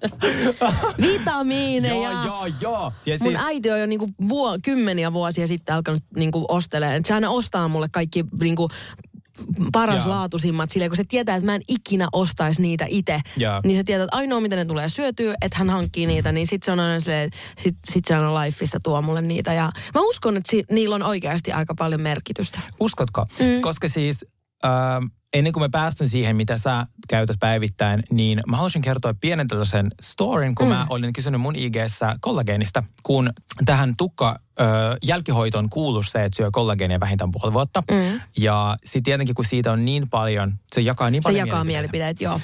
Vitamiineja. 1.02 2.12
Joo, 2.12 2.24
joo, 2.24 2.46
joo. 2.60 2.92
Ja 3.06 3.16
Mun 3.20 3.36
äiti 3.36 3.70
on 3.70 3.80
jo 3.80 3.86
niinku 3.86 4.08
vuo, 4.28 4.58
kymmeniä 4.64 5.12
vuosia 5.12 5.46
sitten 5.46 5.74
alkanut 5.74 6.02
niinku 6.16 6.44
ostelemaan. 6.48 7.04
Se 7.04 7.14
aina 7.14 7.30
ostaa 7.30 7.68
mulle 7.68 7.88
kaikki 7.92 8.24
niinku 8.40 8.68
paraslaatuisimmat, 9.72 10.70
silleen 10.70 10.90
kun 10.90 10.96
se 10.96 11.04
tietää, 11.04 11.36
että 11.36 11.46
mä 11.46 11.54
en 11.54 11.62
ikinä 11.68 12.08
ostaisi 12.12 12.62
niitä 12.62 12.86
itse, 12.88 13.20
niin 13.64 13.76
se 13.76 13.84
tietää, 13.84 14.04
että 14.04 14.16
ainoa 14.16 14.40
mitä 14.40 14.56
ne 14.56 14.64
tulee 14.64 14.88
syötyä, 14.88 15.34
että 15.40 15.58
hän 15.58 15.70
hankkii 15.70 16.06
niitä, 16.06 16.32
niin 16.32 16.46
sit 16.46 16.62
se 16.62 16.72
on 16.72 16.80
aina 16.80 17.00
silleen, 17.00 17.30
sit, 17.58 17.76
sit 17.90 18.04
se 18.04 18.14
aina 18.14 18.44
Lifeista 18.44 18.80
tuo 18.80 19.02
mulle 19.02 19.22
niitä. 19.22 19.52
Ja 19.52 19.72
mä 19.94 20.00
uskon, 20.00 20.36
että 20.36 20.50
si, 20.50 20.64
niillä 20.70 20.94
on 20.94 21.02
oikeasti 21.02 21.52
aika 21.52 21.74
paljon 21.74 22.00
merkitystä. 22.00 22.60
Uskotko? 22.80 23.26
Mm. 23.40 23.60
Koska 23.60 23.88
siis 23.88 24.24
äh, 24.64 24.70
ennen 25.32 25.52
kuin 25.52 25.62
me 25.62 25.68
päästään 25.68 26.10
siihen, 26.10 26.36
mitä 26.36 26.58
sä 26.58 26.86
käytät 27.08 27.36
päivittäin, 27.40 28.02
niin 28.10 28.40
mä 28.46 28.56
haluaisin 28.56 28.82
kertoa 28.82 29.14
pienen 29.20 29.48
tällaisen 29.48 29.90
storin, 30.02 30.54
kun 30.54 30.66
mm. 30.66 30.72
mä 30.72 30.86
olin 30.88 31.12
kysynyt 31.12 31.40
mun 31.40 31.56
IGssä 31.56 32.16
kollageenista, 32.20 32.82
kun 33.02 33.32
tähän 33.64 33.94
tukka 33.98 34.36
jälkihoitoon 35.02 35.70
kuuluu 35.70 36.02
se, 36.02 36.24
että 36.24 36.36
syö 36.36 36.48
kollageenia 36.52 37.00
vähintään 37.00 37.30
puoli 37.30 37.52
vuotta. 37.52 37.82
Mm. 37.90 38.20
Ja 38.38 38.76
sitten 38.84 39.02
tietenkin, 39.02 39.34
kun 39.34 39.44
siitä 39.44 39.72
on 39.72 39.84
niin 39.84 40.10
paljon, 40.10 40.54
se 40.74 40.80
jakaa 40.80 41.10
niin 41.10 41.22
Se 41.22 41.26
paljon 41.26 41.48
jakaa 41.48 41.64
mielipiteet, 41.64 42.20
joo. 42.20 42.40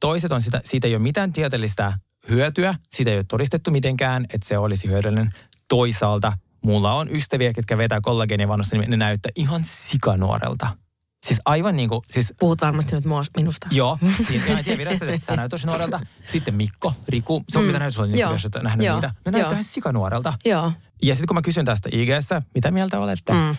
Toiset 0.00 0.32
on 0.32 0.42
sitä, 0.42 0.60
siitä 0.64 0.86
ei 0.86 0.94
ole 0.94 1.02
mitään 1.02 1.32
tieteellistä 1.32 1.92
hyötyä, 2.30 2.74
siitä 2.90 3.10
ei 3.10 3.16
ole 3.16 3.24
todistettu 3.28 3.70
mitenkään, 3.70 4.24
että 4.24 4.48
se 4.48 4.58
olisi 4.58 4.88
hyödyllinen. 4.88 5.30
Toisaalta 5.68 6.32
mulla 6.64 6.92
on 6.92 7.10
ystäviä, 7.10 7.52
ketkä 7.52 7.78
vetää 7.78 8.00
kollageenivannosta, 8.00 8.76
niin 8.76 8.90
ne 8.90 8.96
näyttää 8.96 9.32
ihan 9.36 9.60
sikanuorelta. 9.64 10.76
Siis 11.26 11.40
aivan 11.44 11.76
niin 11.76 11.88
kuin, 11.88 12.00
siis 12.10 12.34
Puhut 12.38 12.60
varmasti 12.60 12.94
nyt 12.94 13.04
mua- 13.04 13.22
minusta. 13.36 13.66
Joo, 13.70 13.98
siinä 14.26 14.46
ihan 14.46 14.64
tiedä 14.64 14.78
virasta, 14.78 15.04
että 15.04 15.26
sä 15.26 15.36
näytät 15.36 15.50
tosi 15.50 15.66
nuorelta. 15.66 16.00
Sitten 16.24 16.54
Mikko, 16.54 16.92
Riku, 17.08 17.44
se 17.48 17.58
on 17.58 17.64
mm. 17.64 17.72
mitä 17.72 17.78
oli, 17.98 18.08
niin 18.08 18.18
Joo. 18.18 18.36
että 18.44 18.62
nähnyt 18.62 18.86
Joo. 18.86 18.94
niitä. 18.96 19.14
Ne 19.24 19.30
näyttää 19.30 19.52
ihan 19.52 19.64
sikanuorelta. 19.64 20.32
Joo. 20.44 20.72
Ja 21.02 21.14
sitten 21.14 21.26
kun 21.26 21.34
mä 21.34 21.42
kysyn 21.42 21.64
tästä 21.64 21.88
IGssä, 21.92 22.42
mitä 22.54 22.70
mieltä 22.70 22.98
olette? 22.98 23.32
Mm. 23.32 23.56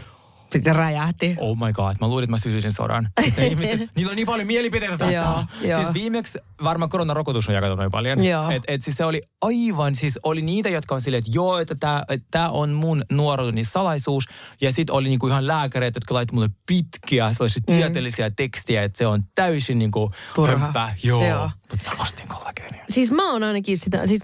Sitten 0.51 0.75
räjähti. 0.75 1.35
Oh 1.37 1.57
my 1.57 1.73
god, 1.73 1.95
mä 2.01 2.07
luulin, 2.07 2.23
että 2.23 2.31
mä 2.31 2.37
sysyisin 2.37 2.73
sodan. 2.73 3.09
Siis 3.21 3.37
ihmiset, 3.37 3.79
niillä 3.95 4.09
on 4.09 4.15
niin 4.15 4.25
paljon 4.25 4.47
mielipiteitä 4.47 4.97
tästä. 4.97 5.13
Joo. 5.61 5.81
Siis 5.81 5.93
viimeksi 5.93 6.39
varmaan 6.63 6.89
koronarokotus 6.89 7.49
on 7.49 7.55
jakanut 7.55 7.77
noin 7.77 7.91
paljon. 7.91 8.23
Joo. 8.23 8.49
Et, 8.49 8.63
et 8.67 8.81
siis 8.81 8.97
se 8.97 9.05
oli 9.05 9.21
aivan, 9.41 9.95
siis 9.95 10.19
oli 10.23 10.41
niitä, 10.41 10.69
jotka 10.69 10.95
on 10.95 11.01
silleen, 11.01 11.19
että 11.19 11.31
joo, 11.33 11.59
että 11.59 11.75
tämä 11.75 12.03
et 12.09 12.23
tää 12.31 12.49
on 12.49 12.69
mun 12.69 13.03
nuoruuteni 13.11 13.63
salaisuus. 13.63 14.25
Ja 14.61 14.71
sitten 14.71 14.95
oli 14.95 15.09
niinku 15.09 15.27
ihan 15.27 15.47
lääkäreitä, 15.47 15.97
jotka 15.97 16.13
laittoi 16.13 16.35
mulle 16.35 16.49
pitkiä 16.67 17.33
sellaisia 17.33 17.61
mm. 17.69 17.75
tieteellisiä 17.75 18.29
tekstiä, 18.29 18.83
että 18.83 18.97
se 18.97 19.07
on 19.07 19.23
täysin 19.35 19.79
niinku 19.79 20.11
Turha. 20.35 20.91
Joo, 21.03 21.27
Joo. 21.27 21.49
Mutta 21.71 21.95
mä 21.95 22.03
ostin 22.03 22.27
kollageenia. 22.27 22.85
Siis 22.89 23.11
mä 23.11 23.31
oon 23.31 23.43
ainakin 23.43 23.77
sitä, 23.77 24.07
siis 24.07 24.21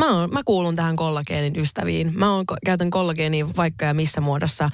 mä, 0.00 0.14
oon, 0.14 0.30
mä 0.32 0.40
kuulun 0.44 0.76
tähän 0.76 0.96
kollageenin 0.96 1.60
ystäviin. 1.60 2.12
Mä 2.18 2.34
oon, 2.34 2.44
käytän 2.66 2.90
kollageenia 2.90 3.46
vaikka 3.56 3.84
ja 3.84 3.94
missä 3.94 4.20
muodossa. 4.20 4.70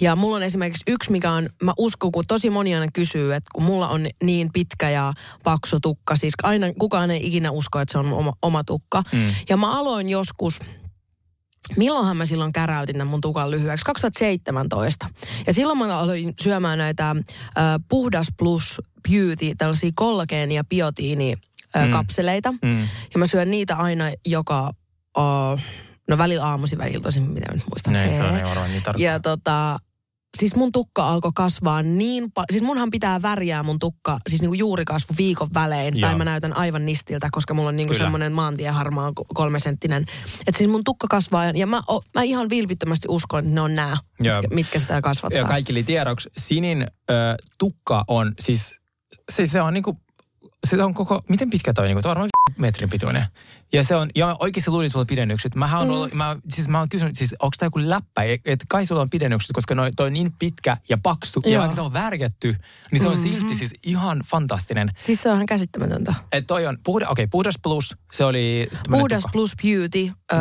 Ja 0.00 0.16
mulla 0.16 0.36
on 0.36 0.42
esimerkiksi 0.42 0.82
yksi, 0.86 1.12
mikä 1.12 1.32
on, 1.32 1.48
mä 1.62 1.72
uskon, 1.78 2.12
kun 2.12 2.24
tosi 2.28 2.50
moni 2.50 2.74
aina 2.74 2.92
kysyy, 2.94 3.34
että 3.34 3.48
kun 3.54 3.62
mulla 3.62 3.88
on 3.88 4.06
niin 4.22 4.50
pitkä 4.52 4.90
ja 4.90 5.12
paksu 5.44 5.80
tukka, 5.80 6.16
siis 6.16 6.34
aina 6.42 6.66
kukaan 6.78 7.10
ei 7.10 7.26
ikinä 7.26 7.50
usko, 7.50 7.80
että 7.80 7.92
se 7.92 7.98
on 7.98 8.12
oma, 8.12 8.32
oma 8.42 8.64
tukka. 8.64 9.02
Mm. 9.12 9.34
Ja 9.48 9.56
mä 9.56 9.78
aloin 9.78 10.08
joskus, 10.08 10.58
milloinhan 11.76 12.16
mä 12.16 12.26
silloin 12.26 12.52
käräytin 12.52 12.94
tämän 12.96 13.06
mun 13.06 13.20
tukan 13.20 13.50
lyhyeksi? 13.50 13.84
2017. 13.84 15.08
Ja 15.46 15.52
silloin 15.52 15.78
mä 15.78 15.98
aloin 15.98 16.34
syömään 16.40 16.78
näitä 16.78 17.10
äh, 17.10 17.16
Puhdas 17.88 18.26
Plus 18.38 18.80
Beauty, 19.10 19.54
tällaisia 19.58 19.90
kollageeni- 20.00 20.54
ja 20.54 20.64
biotiini 20.64 21.34
mm. 21.84 21.90
kapseleita. 21.92 22.52
Mm. 22.62 22.80
Ja 22.80 23.18
mä 23.18 23.26
syön 23.26 23.50
niitä 23.50 23.76
aina 23.76 24.04
joka, 24.26 24.70
uh, 25.18 25.60
no 26.08 26.18
välillä 26.18 26.44
aamuisin, 26.44 26.78
välillä 26.78 27.02
tosin, 27.02 27.22
mitä 27.22 27.52
nyt 27.52 27.64
muistan. 27.70 27.92
Näin 27.92 28.10
se 28.10 28.22
on, 28.22 28.30
Hee. 28.30 28.38
ei 28.40 28.46
varmaan 28.48 28.70
niin 28.70 28.82
tarkkaan. 28.82 29.04
Ja 29.04 29.20
tota, 29.20 29.78
siis 30.38 30.54
mun 30.56 30.72
tukka 30.72 31.08
alkoi 31.08 31.30
kasvaa 31.34 31.82
niin 31.82 32.32
paljon, 32.32 32.46
siis 32.50 32.62
munhan 32.62 32.90
pitää 32.90 33.22
väriää 33.22 33.62
mun 33.62 33.78
tukka, 33.78 34.18
siis 34.28 34.40
niinku 34.42 34.54
juurikasvu 34.54 35.14
viikon 35.18 35.48
välein, 35.54 35.98
Joo. 35.98 36.08
tai 36.08 36.18
mä 36.18 36.24
näytän 36.24 36.56
aivan 36.56 36.86
nistiltä, 36.86 37.28
koska 37.32 37.54
mulla 37.54 37.68
on 37.68 37.76
niinku 37.76 37.94
semmoinen 37.94 38.32
maantieharmaa 38.32 39.10
ko- 39.10 39.24
kolmesenttinen. 39.34 40.02
Että 40.46 40.58
siis 40.58 40.70
mun 40.70 40.84
tukka 40.84 41.06
kasvaa, 41.10 41.44
ja- 41.44 41.66
mä, 41.66 41.82
o, 41.90 42.02
mä 42.14 42.22
ihan 42.22 42.50
vilpittömästi 42.50 43.08
uskon, 43.10 43.38
että 43.44 43.54
ne 43.54 43.60
on 43.60 43.74
nämä, 43.74 43.96
Joo. 44.20 44.40
mitkä, 44.40 44.54
mitkä 44.54 44.78
sitä 44.78 45.00
kasvattaa. 45.00 45.38
Ja 45.38 45.44
kaikille 45.46 45.82
tiedoksi, 45.82 46.28
Sinin 46.38 46.82
ö, 47.10 47.14
tukka 47.58 48.04
on 48.08 48.32
siis, 48.40 48.74
siis 49.32 49.52
se 49.52 49.62
on 49.62 49.74
niinku, 49.74 50.00
se 50.66 50.84
on 50.84 50.94
koko, 50.94 51.20
miten 51.28 51.50
pitkä 51.50 51.72
toi 51.72 51.88
toi 51.88 52.06
on 52.06 52.08
varmaan 52.08 52.30
metrin 52.58 52.90
pituinen. 52.90 53.24
Ja 53.72 53.84
se 53.84 53.96
on, 53.96 54.10
ja 54.14 54.26
mä 54.26 54.36
oikeasti 54.38 54.70
luulin, 54.70 54.86
että 54.86 54.92
sulla 54.92 55.02
on 55.02 55.06
pidennykset. 55.06 55.54
Mähän 55.54 55.80
on 55.80 55.86
Mm. 55.86 55.92
ollut, 55.94 56.14
mä, 56.14 56.36
siis 56.48 56.68
mä 56.68 56.78
oon 56.78 56.88
kysynyt, 56.88 57.16
siis 57.16 57.34
onko 57.42 57.54
tämä 57.58 57.66
joku 57.66 57.78
läppä, 57.82 58.22
että 58.22 58.64
kai 58.68 58.86
sulla 58.86 59.00
on 59.00 59.10
pidennykset, 59.10 59.50
koska 59.54 59.74
noi, 59.74 59.90
toi 59.96 60.06
on 60.06 60.12
niin 60.12 60.32
pitkä 60.38 60.76
ja 60.88 60.98
paksu, 60.98 61.40
ja 61.44 61.50
Joo. 61.50 61.60
vaikka 61.60 61.74
se 61.74 61.80
on 61.80 61.92
värjätty, 61.92 62.56
niin 62.92 63.00
se 63.02 63.08
on 63.08 63.14
Mm-hmm. 63.16 63.30
silti 63.40 63.54
siis 63.54 63.70
ihan 63.82 64.22
fantastinen. 64.26 64.90
Siis 64.96 65.22
se 65.22 65.28
on 65.28 65.34
ihan 65.34 65.46
käsittämätöntä. 65.46 66.14
Että 66.32 66.46
toi 66.46 66.66
on, 66.66 66.78
puhda, 66.84 67.08
okei, 67.08 67.26
puhdas 67.26 67.54
plus, 67.62 67.96
se 68.12 68.24
oli... 68.24 68.68
Puhdas 68.90 69.22
tukka. 69.22 69.32
plus 69.32 69.52
beauty, 69.62 70.12
öö, 70.32 70.40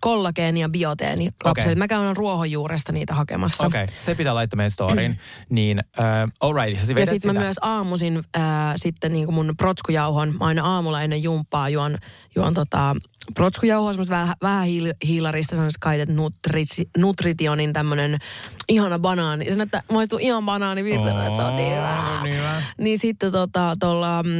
kollageeni 0.00 0.60
ja 0.60 0.68
bioteeni 0.68 1.30
lapsille. 1.44 1.66
Okei. 1.72 1.74
Mä 1.78 1.88
käyn 1.88 2.16
ruohonjuuresta 2.16 2.92
niitä 2.92 3.14
hakemassa. 3.14 3.66
Okei, 3.66 3.84
okay, 3.84 3.96
se 3.96 4.14
pitää 4.14 4.34
laittaa 4.34 4.56
meidän 4.56 4.70
storyin. 4.70 5.18
niin, 5.50 5.82
uh, 5.98 6.48
alright, 6.48 6.80
sä 6.80 6.92
Ja 6.92 6.94
vedät 6.94 7.08
sitten 7.08 7.34
mä 7.34 7.40
myös 7.40 7.56
aamuisin 7.60 8.22
ää, 8.34 8.74
sitten 8.76 9.12
niin 9.12 9.24
kuin 9.24 9.34
mun 9.34 9.54
protskujauhon, 9.56 10.34
mä 10.38 10.44
aina 10.44 10.64
aamulla 10.64 11.02
ennen 11.02 11.22
jumppaa 11.22 11.51
juon, 11.68 11.98
juon 12.34 12.54
tota, 12.54 12.94
protskujauhoa, 13.34 13.92
semmoista 13.92 14.14
vähän, 14.14 14.36
vähän 14.42 14.64
hiil, 14.66 14.92
hiilarista, 15.06 15.50
semmoista 15.56 15.78
kaitet 15.80 16.08
nutri, 16.08 16.64
nutritionin 16.98 17.72
tämmönen 17.72 18.18
ihana 18.68 18.98
banaani. 18.98 19.44
Se 19.44 19.56
näyttää, 19.56 19.82
maistuu 19.92 20.18
ihan 20.22 20.44
banaani 20.44 20.84
se 21.36 21.42
on 21.42 21.56
niin 21.56 21.76
hyvä. 21.76 22.20
niin. 22.22 22.36
Niin 22.78 22.98
sitten 22.98 23.32
tota, 23.32 23.76
tuolla 23.80 24.22
mm, 24.22 24.30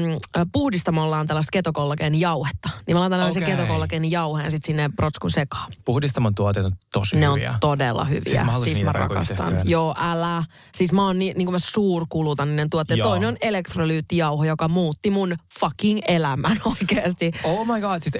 puhdistamolla 0.52 1.18
on 1.18 1.26
tällaista 1.26 1.50
ketokollageenin 1.52 2.20
jauhetta. 2.20 2.70
Niin 2.86 2.96
mä 2.96 3.00
laitan 3.00 3.30
Okei. 3.30 3.42
ketokallageenin 3.42 4.10
jauheen 4.10 4.50
sitten 4.50 4.66
sinne 4.66 4.90
protskun 4.96 5.30
sekaan. 5.30 5.72
Puhdistamon 5.84 6.34
tuotteet 6.34 6.66
on 6.66 6.72
tosi 6.92 7.16
Ne 7.16 7.26
hyviä. 7.26 7.50
on 7.50 7.56
todella 7.60 8.04
hyviä. 8.04 8.22
Siis 8.26 8.44
mä 8.44 8.58
niitä 8.64 8.84
mä 8.84 8.92
rakastan. 8.92 9.60
Joo, 9.64 9.94
älä. 9.98 10.44
Siis 10.74 10.92
mä 10.92 11.06
oon 11.06 11.18
niin, 11.18 11.36
niin 11.36 11.46
kuin 11.46 11.54
mä 11.54 11.58
suurkulutan 11.58 12.48
niiden 12.48 12.70
tuotteet. 12.70 12.98
Joo. 12.98 13.08
Toinen 13.08 13.28
on 13.28 13.36
elektrolyyttijauho, 13.40 14.44
joka 14.44 14.68
muutti 14.68 15.10
mun 15.10 15.34
fucking 15.60 16.00
elämän 16.08 16.56
oikeasti. 16.80 17.32
Oh 17.44 17.66
my 17.66 17.80
god, 17.80 18.02
siis 18.02 18.14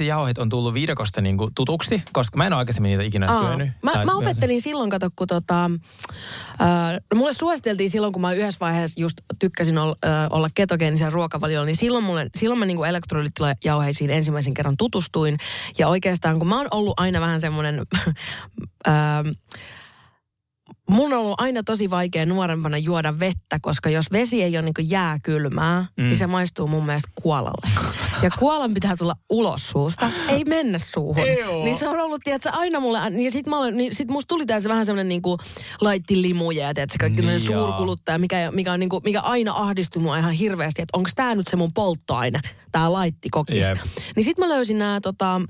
elektrolyyttijauheet 0.00 0.38
on 0.38 0.48
tullut 0.48 0.74
viidakosta 0.74 1.20
niinku 1.20 1.50
tutuksi, 1.54 2.02
koska 2.12 2.36
mä 2.36 2.46
en 2.46 2.52
ole 2.52 2.58
aikaisemmin 2.58 2.88
niitä 2.88 3.02
ikinä 3.02 3.26
Aa, 3.30 3.42
syönyt. 3.42 3.68
Mä, 3.82 4.04
mä 4.04 4.14
opettelin 4.14 4.60
silloin, 4.60 4.90
kato, 4.90 5.10
kun 5.16 5.26
tota, 5.26 5.70
äh, 6.60 7.00
mulle 7.14 7.32
suositeltiin 7.32 7.90
silloin, 7.90 8.12
kun 8.12 8.22
mä 8.22 8.32
yhdessä 8.32 8.60
vaiheessa 8.60 9.00
just 9.00 9.20
tykkäsin 9.38 9.78
olla, 9.78 9.96
äh, 10.04 10.26
olla 10.30 10.48
ketogeenisen 10.54 11.12
ruokavaliolla, 11.12 11.66
niin 11.66 11.76
silloin, 11.76 12.04
mulle, 12.04 12.30
silloin 12.36 12.58
mä 12.58 12.66
niinku 12.66 12.84
elektrolyyttijauheisiin 12.84 14.10
ensimmäisen 14.10 14.54
kerran 14.54 14.76
tutustuin. 14.76 15.36
Ja 15.78 15.88
oikeastaan, 15.88 16.38
kun 16.38 16.48
mä 16.48 16.58
oon 16.58 16.68
ollut 16.70 17.00
aina 17.00 17.20
vähän 17.20 17.40
semmoinen... 17.40 17.80
äh, 18.88 18.94
mun 20.90 21.12
on 21.12 21.18
ollut 21.18 21.40
aina 21.40 21.62
tosi 21.62 21.90
vaikea 21.90 22.26
nuorempana 22.26 22.78
juoda 22.78 23.20
vettä, 23.20 23.58
koska 23.60 23.90
jos 23.90 24.06
vesi 24.12 24.42
ei 24.42 24.56
ole 24.56 24.62
niin 24.62 24.90
jääkylmää, 24.90 25.86
mm. 25.96 26.04
niin 26.04 26.16
se 26.16 26.26
maistuu 26.26 26.66
mun 26.66 26.86
mielestä 26.86 27.08
kuolalle. 27.14 27.70
Ja 28.22 28.30
kuolan 28.38 28.74
pitää 28.74 28.96
tulla 28.96 29.14
ulos 29.30 29.68
suusta, 29.68 30.10
ei 30.28 30.44
mennä 30.44 30.78
suuhun. 30.78 31.26
Joo. 31.38 31.64
Niin 31.64 31.76
se 31.76 31.88
on 31.88 31.98
ollut, 31.98 32.20
tiedätkö, 32.24 32.50
aina 32.52 32.80
mulle, 32.80 32.98
ja 33.24 33.30
sit, 33.30 33.46
mä 33.46 33.58
olen, 33.58 33.76
niin 33.76 33.94
sit 33.94 34.08
musta 34.08 34.28
tuli 34.28 34.46
tässä 34.46 34.68
vähän 34.68 34.86
semmoinen 34.86 35.08
niinku 35.08 35.38
laitti 35.80 36.22
limuja 36.22 36.66
ja 36.66 36.74
tiedätkö, 36.74 36.96
kaikki 37.00 37.22
Niin 37.22 37.28
niin 37.28 37.40
suurkuluttaja, 37.40 38.18
mikä, 38.18 38.50
mikä, 38.50 38.72
on 38.72 38.80
niinku, 38.80 39.00
mikä 39.04 39.20
aina 39.20 39.52
ahdistui 39.54 40.02
mua 40.02 40.18
ihan 40.18 40.32
hirveästi, 40.32 40.82
että 40.82 40.98
onko 40.98 41.10
tämä 41.14 41.34
nyt 41.34 41.46
se 41.46 41.56
mun 41.56 41.72
polttoaine, 41.72 42.40
tämä 42.72 42.92
laitti 42.92 43.28
kokis. 43.30 43.66
Jep. 43.66 43.78
Niin 44.16 44.24
sit 44.24 44.38
mä 44.38 44.48
löysin 44.48 44.78
nämä 44.78 45.00
tota, 45.00 45.40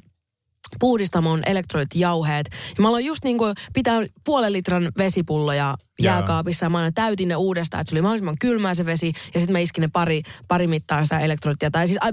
puhdistamon 0.78 1.42
elektrolyyttijauheet. 1.46 2.46
Ja 2.76 2.82
mä 2.82 2.88
aloin 2.88 3.04
just 3.04 3.24
niin 3.24 3.38
kuin 3.38 3.54
pitää 3.72 4.02
puolen 4.24 4.52
litran 4.52 4.92
vesipulloja 4.98 5.76
jääkaapissa 6.04 6.66
ja 6.66 6.70
mä 6.70 6.78
aina 6.78 6.92
täytin 6.92 7.28
ne 7.28 7.36
uudestaan, 7.36 7.80
että 7.80 7.90
se 7.90 7.94
oli 7.94 8.02
mahdollisimman 8.02 8.36
kylmää 8.40 8.74
se 8.74 8.86
vesi 8.86 9.12
ja 9.34 9.40
sitten 9.40 9.52
mä 9.52 9.58
iskin 9.58 9.82
ne 9.82 9.88
pari, 9.92 10.22
pari 10.48 10.66
mittaa 10.66 11.04
sitä 11.04 11.18
elektrolyyttia. 11.18 11.70
Tai 11.70 11.86
siis 11.88 11.98
ai, 12.00 12.12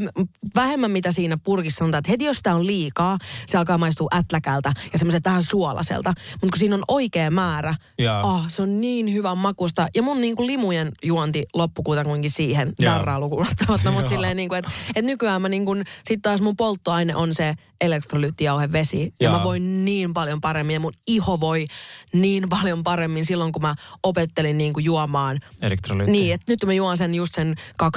vähemmän 0.56 0.92
mitä 0.92 1.12
siinä 1.12 1.38
purkissa 1.44 1.78
sanotaan, 1.78 2.00
että 2.00 2.12
heti 2.12 2.26
jos 2.26 2.38
sitä 2.38 2.56
on 2.56 2.68
liikaa, 2.68 3.18
se 3.48 3.58
alkaa 3.58 3.78
maistua 3.78 4.08
ätläkältä 4.16 4.72
ja 4.94 5.00
semmoiset 5.00 5.26
vähän 5.26 5.44
suolaiselta. 5.44 6.14
Mutta 6.32 6.48
kun 6.48 6.60
siinä 6.60 6.76
on 6.76 6.84
oikea 6.88 7.32
määrä, 7.32 7.76
Jaa. 7.98 8.36
ah, 8.36 8.46
se 8.48 8.62
on 8.62 8.82
niin 8.82 9.14
hyvän 9.14 9.38
makusta. 9.38 9.88
Ja 9.96 10.02
mun 10.04 10.22
niin 10.22 10.36
kuin 10.36 10.48
limujen 10.48 10.92
juonti 11.04 11.46
loppui 11.54 11.84
kuitenkin 11.84 12.32
siihen 12.32 12.74
darraa 12.82 13.20
lukuun 13.20 13.48
ottamatta, 13.52 13.92
mutta 13.92 14.10
silleen 14.10 14.38
niin 14.38 14.50
kuin, 14.50 14.60
että 14.60 14.72
et 14.96 15.06
nykyään 15.06 15.42
mä 15.42 15.50
niin 15.50 15.66
kuin, 15.66 15.84
sit 16.04 16.22
taas 16.22 16.42
mun 16.42 16.56
polttoaine 16.56 17.16
on 17.16 17.34
se 17.34 17.54
elektrolyyttijauhe 17.82 18.72
vesi. 18.72 19.02
Ja 19.02 19.12
Jaa. 19.30 19.38
mä 19.38 19.44
voin 19.44 19.86
niin 19.86 20.14
paljon 20.14 20.42
paremmin 20.42 20.74
ja 20.74 20.80
mun 20.80 20.94
iho 21.08 21.40
voi 21.40 21.66
niin 22.14 22.50
paljon 22.50 22.84
paremmin 22.84 23.26
silloin, 23.26 23.52
kun 23.52 23.62
mä 23.62 23.76
opettelin 24.04 24.58
niin 24.58 24.74
kuin 24.74 24.86
juomaan. 24.86 25.40
Elektrolyytti. 25.62 26.12
Niin, 26.12 26.34
että 26.34 26.52
nyt 26.52 26.66
mä 26.66 26.74
juon 26.74 26.98
sen 26.98 27.16
just 27.16 27.34
sen 27.36 27.56
2-3 27.84 27.88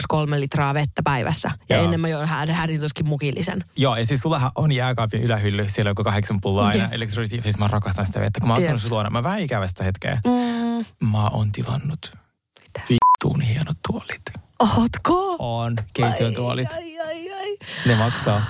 litraa 0.40 0.74
vettä 0.74 1.02
päivässä. 1.04 1.50
Ja 1.68 1.76
Jaa. 1.76 1.84
ennen 1.84 2.00
mä 2.00 2.08
join 2.08 2.28
hädin 2.28 2.80
toskin 2.80 3.08
mukillisen. 3.08 3.64
Joo, 3.76 3.96
ja 3.96 4.06
siis 4.06 4.20
sullahan 4.20 4.50
on 4.54 4.72
jääkaapin 4.72 5.22
ylähylly, 5.22 5.68
siellä 5.68 5.88
on 5.88 5.90
joku 5.90 6.04
kahdeksan 6.04 6.40
pulloa 6.40 6.66
aina 6.66 6.82
Jep. 6.82 6.92
elektrolyytti. 6.92 7.42
Siis 7.42 7.58
mä 7.58 7.68
rakastan 7.68 8.06
sitä 8.06 8.20
vettä. 8.20 8.40
Kun 8.40 8.48
mä 8.48 8.60
sanonut 8.60 8.80
sun 8.82 8.90
luona, 8.90 9.10
mä 9.10 9.22
vähän 9.22 9.40
ikävästä 9.40 9.84
hetkeä. 9.84 10.20
Mm, 10.26 11.06
Mä 11.10 11.28
oon 11.28 11.52
tilannut 11.52 12.12
Vittuun 12.90 13.40
hienot 13.40 13.76
tuolit. 13.88 14.22
Ootko? 14.76 15.36
On, 15.38 15.76
keittiön 15.92 16.34
tuolit. 16.34 16.72
Ai, 16.72 17.00
ai, 17.00 17.32
ai. 17.32 17.56
Ne 17.86 17.94
maksaa 17.94 18.44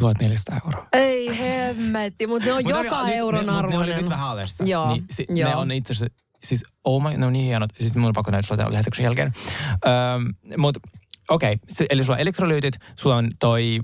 1400 0.00 0.60
euroa. 0.66 0.86
Ei 0.92 1.38
hemmetti, 1.38 2.26
mutta 2.26 2.46
ne 2.46 2.52
on 2.52 2.62
Mut 2.64 2.72
ne 2.72 2.84
joka 2.84 2.98
oli- 2.98 3.14
euron 3.14 3.46
ne, 3.46 3.52
mut 3.52 3.60
Ne 3.62 3.66
oli 3.66 3.74
arvoinen. 3.74 3.96
nyt 3.96 4.08
vähän 4.10 4.28
alessa. 4.28 4.64
Joo, 4.64 4.92
Niin, 4.92 5.04
si, 5.10 5.26
joo. 5.34 5.50
Ne 5.50 5.56
on 5.56 5.72
itse 5.72 5.92
asiassa, 5.92 6.14
siis 6.42 6.64
oh 6.84 7.02
my, 7.02 7.18
ne 7.18 7.26
on 7.26 7.32
niin 7.32 7.44
hienot. 7.44 7.70
Siis 7.78 7.96
mun 7.96 8.08
on 8.08 8.12
pakko 8.12 8.30
näyttää 8.30 8.56
sulle 8.56 8.72
lähetyksen 8.72 9.04
jälkeen. 9.04 9.32
Öm, 10.16 10.34
mut 10.56 10.76
okei, 11.28 11.52
okay, 11.52 11.86
eli 11.90 12.04
sulla 12.04 12.16
on 12.16 12.20
elektrolyytit, 12.20 12.74
sulla 12.96 13.16
on 13.16 13.30
toi 13.38 13.80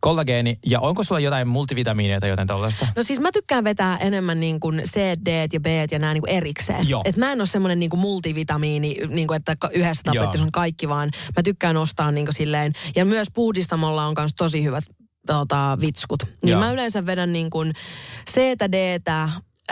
kollageeni 0.00 0.58
ja 0.66 0.80
onko 0.80 1.04
sulla 1.04 1.20
jotain 1.20 1.48
multivitamiineja 1.48 2.20
tai 2.20 2.30
jotain 2.30 2.48
tällaista? 2.48 2.86
No 2.96 3.02
siis 3.02 3.20
mä 3.20 3.32
tykkään 3.32 3.64
vetää 3.64 3.96
enemmän 3.98 4.40
niin 4.40 4.60
kuin 4.60 4.82
C, 4.88 4.96
D 5.24 5.48
ja 5.52 5.60
B 5.60 5.66
ja 5.90 5.98
nämä 5.98 6.12
niin 6.12 6.22
kuin 6.22 6.30
erikseen. 6.30 6.88
Joo. 6.88 7.02
Et 7.04 7.16
mä 7.16 7.32
en 7.32 7.40
ole 7.40 7.46
semmoinen 7.46 7.78
niin 7.78 7.90
kuin 7.90 8.00
multivitamiini, 8.00 8.96
niin 9.08 9.28
kuin, 9.28 9.36
että 9.36 9.56
yhdessä 9.72 10.02
tabletissa 10.02 10.38
Joo. 10.38 10.44
on 10.44 10.52
kaikki, 10.52 10.88
vaan 10.88 11.10
mä 11.36 11.42
tykkään 11.42 11.76
ostaa 11.76 12.10
niin 12.10 12.26
kuin 12.26 12.34
silleen. 12.34 12.72
Ja 12.96 13.04
myös 13.04 13.28
puhdistamolla 13.34 14.06
on 14.06 14.14
myös 14.18 14.34
tosi 14.36 14.64
hyvät 14.64 14.84
tota, 15.26 15.78
vitskut. 15.80 16.22
Niin 16.42 16.50
Joo. 16.50 16.60
mä 16.60 16.72
yleensä 16.72 17.06
vedän 17.06 17.32
niin 17.32 17.50
kuin 17.50 17.72
C, 18.30 18.40
D, 18.72 19.00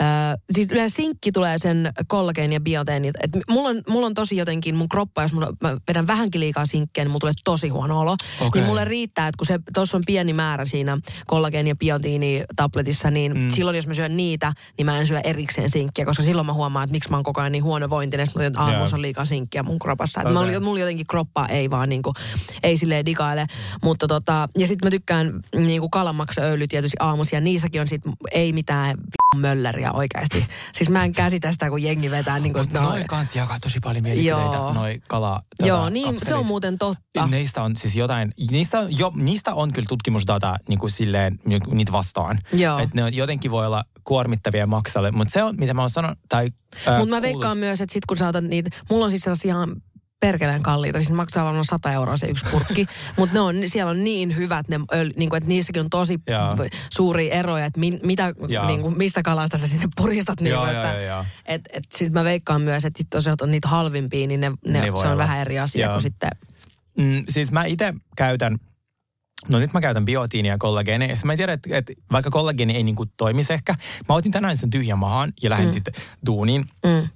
Ö, 0.01 0.37
siis 0.51 0.67
yleensä 0.71 0.95
sinkki 0.95 1.31
tulee 1.31 1.57
sen 1.57 1.91
kollageeni 2.07 2.55
ja 2.55 2.59
bioteeni. 2.59 3.07
Et 3.07 3.31
mulla, 3.49 3.69
on, 3.69 3.81
mulla 3.89 4.05
on 4.05 4.13
tosi 4.13 4.37
jotenkin 4.37 4.75
mun 4.75 4.89
kroppa, 4.89 5.21
jos 5.21 5.33
mulla, 5.33 5.53
mä 5.61 5.77
vedän 5.87 6.07
vähänkin 6.07 6.41
liikaa 6.41 6.65
sinkkiä, 6.65 7.03
niin 7.03 7.11
mulla 7.11 7.19
tulee 7.19 7.33
tosi 7.43 7.69
huono 7.69 7.99
olo. 7.99 8.15
Okei. 8.41 8.61
Niin 8.61 8.69
mulle 8.69 8.85
riittää, 8.85 9.27
että 9.27 9.37
kun 9.37 9.47
se 9.47 9.59
tuossa 9.73 9.97
on 9.97 10.03
pieni 10.05 10.33
määrä 10.33 10.65
siinä 10.65 10.97
kollageeni 11.27 11.69
ja 11.69 11.75
biotiini 11.75 12.43
tabletissa, 12.55 13.11
niin 13.11 13.37
mm. 13.37 13.49
silloin 13.49 13.75
jos 13.75 13.87
mä 13.87 13.93
syön 13.93 14.17
niitä, 14.17 14.53
niin 14.77 14.85
mä 14.85 14.99
en 14.99 15.07
syö 15.07 15.19
erikseen 15.23 15.69
sinkkiä, 15.69 16.05
koska 16.05 16.23
silloin 16.23 16.45
mä 16.45 16.53
huomaan, 16.53 16.83
että 16.83 16.91
miksi 16.91 17.09
mä 17.09 17.17
oon 17.17 17.23
koko 17.23 17.41
ajan 17.41 17.51
niin 17.51 17.63
huonovointinen, 17.63 18.27
että 18.27 18.43
Joo. 18.43 18.51
aamussa 18.55 18.95
on 18.95 19.01
liikaa 19.01 19.25
sinkkiä 19.25 19.63
mun 19.63 19.79
kropassa. 19.79 20.21
Okay. 20.21 20.33
Mulla, 20.33 20.59
mulla 20.59 20.79
jotenkin 20.79 21.07
kroppa 21.07 21.45
ei 21.45 21.69
vaan 21.69 21.89
niinku, 21.89 22.13
ei 22.63 22.77
silleen 22.77 23.05
digaile. 23.05 23.45
Mutta 23.83 24.07
tota, 24.07 24.49
ja 24.57 24.67
sitten 24.67 24.87
mä 24.87 24.91
tykkään 24.91 25.39
niinku 25.57 25.89
kalamaksaöljy 25.89 26.67
tietysti 26.67 26.97
aamuisia, 26.99 27.37
ja 27.37 27.41
niissäkin 27.41 27.81
on 27.81 27.87
sit 27.87 28.01
ei 28.31 28.53
mitään 28.53 28.97
v- 29.41 29.90
mölläriä 29.91 29.99
oikeasti. 29.99 30.45
Siis 30.73 30.89
mä 30.89 31.03
en 31.03 31.11
käsitä 31.11 31.51
sitä, 31.51 31.69
kun 31.69 31.83
jengi 31.83 32.11
vetää 32.11 32.39
niinku, 32.39 32.59
Mut 32.59 32.67
että 32.67 32.79
no, 32.79 32.89
noi 32.89 33.03
kans 33.07 33.35
jakaa 33.35 33.59
tosi 33.59 33.79
paljon 33.79 34.03
mielipiteitä, 34.03 34.55
Joo. 34.55 34.73
noi 34.73 35.01
kala 35.07 35.41
Joo, 35.59 35.89
niin, 35.89 36.03
se 36.03 36.09
on 36.09 36.15
kapselit. 36.15 36.47
muuten 36.47 36.77
totta. 36.77 37.27
Niistä 37.27 37.63
on 37.63 37.75
siis 37.75 37.95
jotain, 37.95 38.31
niistä 38.51 38.79
on, 38.79 38.97
jo, 38.97 39.11
niistä 39.15 39.53
on 39.53 39.73
kyllä 39.73 39.87
tutkimusdata 39.89 40.55
niin 40.67 40.79
kuin 40.79 40.91
silleen, 40.91 41.39
niin 41.45 41.61
kuin 41.61 41.77
niitä 41.77 41.91
vastaan. 41.91 42.39
Joo. 42.53 42.79
Että 42.79 42.95
ne 42.95 43.03
on, 43.03 43.13
jotenkin 43.13 43.51
voi 43.51 43.67
olla 43.67 43.83
kuormittavia 44.03 44.67
maksalle, 44.67 45.11
mutta 45.11 45.31
se 45.31 45.43
on, 45.43 45.55
mitä 45.57 45.73
mä 45.73 45.81
oon 45.81 45.89
sanonut, 45.89 46.19
tai 46.29 46.49
Mutta 46.97 47.15
mä 47.15 47.21
veikkaan 47.21 47.57
myös, 47.57 47.81
että 47.81 47.93
sit 47.93 48.05
kun 48.05 48.17
sä 48.17 48.27
otat 48.27 48.43
niitä, 48.43 48.69
mulla 48.89 49.05
on 49.05 49.11
siis 49.11 49.21
sellaisia 49.21 49.49
ihan 49.49 49.75
perkeleen 50.21 50.63
kalliita, 50.63 50.99
siis 50.99 51.11
maksaa 51.11 51.45
varmaan 51.45 51.65
100 51.65 51.91
euroa 51.91 52.17
se 52.17 52.27
yksi 52.27 52.45
purkki, 52.51 52.87
mutta 53.17 53.33
ne 53.33 53.39
on, 53.39 53.55
siellä 53.65 53.89
on 53.89 54.03
niin 54.03 54.35
hyvät, 54.35 54.67
ne 54.67 54.79
niin 55.15 55.29
kuin, 55.29 55.37
että 55.37 55.47
niissäkin 55.47 55.79
on 55.79 55.89
tosi 55.89 56.19
Joo. 56.27 56.67
suuria 56.89 57.33
eroja, 57.33 57.65
että 57.65 57.79
min, 57.79 57.99
mitä, 58.03 58.33
niin 58.67 58.81
kuin, 58.81 58.97
mistä 58.97 59.21
kalasta 59.23 59.57
sä 59.57 59.67
sinne 59.67 59.87
puristat. 59.95 60.41
Niin 60.41 60.51
Joo, 60.51 60.65
että, 60.65 60.93
joo, 60.93 61.01
joo. 61.01 61.25
Et, 61.45 61.61
et, 61.73 61.83
sit 61.93 62.13
mä 62.13 62.23
veikkaan 62.23 62.61
myös, 62.61 62.85
että 62.85 63.21
sä 63.21 63.31
otat 63.31 63.49
niitä 63.49 63.67
halvimpia, 63.67 64.27
niin 64.27 64.41
ne, 64.41 64.51
ne, 64.65 64.81
Niin 64.81 64.97
se 64.97 64.99
on 64.99 65.07
olla. 65.07 65.17
vähän 65.17 65.39
eri 65.39 65.59
asia 65.59 65.89
kuin 65.89 66.01
sitten... 66.01 66.29
Mm, 66.97 67.23
siis 67.29 67.51
mä 67.51 67.65
itse 67.65 67.93
käytän, 68.15 68.57
no 69.49 69.59
nyt 69.59 69.73
mä 69.73 69.81
käytän 69.81 70.05
biotiinia 70.05 70.53
ja 70.53 70.57
kollageenia. 70.57 71.07
Ja 71.07 71.15
sit 71.15 71.25
mä 71.25 71.37
tiedän, 71.37 71.53
että, 71.53 71.77
että 71.77 71.93
vaikka 72.11 72.29
kollageeni 72.29 72.75
ei 72.75 72.83
niinku 72.83 73.05
toimisi 73.05 73.53
ehkä, 73.53 73.75
mä 74.09 74.15
otin 74.15 74.31
tänään 74.31 74.57
sen 74.57 74.69
tyhjän 74.69 74.99
mahaan 74.99 75.33
ja 75.41 75.49
lähdin 75.49 75.67
mm. 75.67 75.73
sitten 75.73 75.93
duuniin. 76.25 76.65
Mm. 76.85 77.07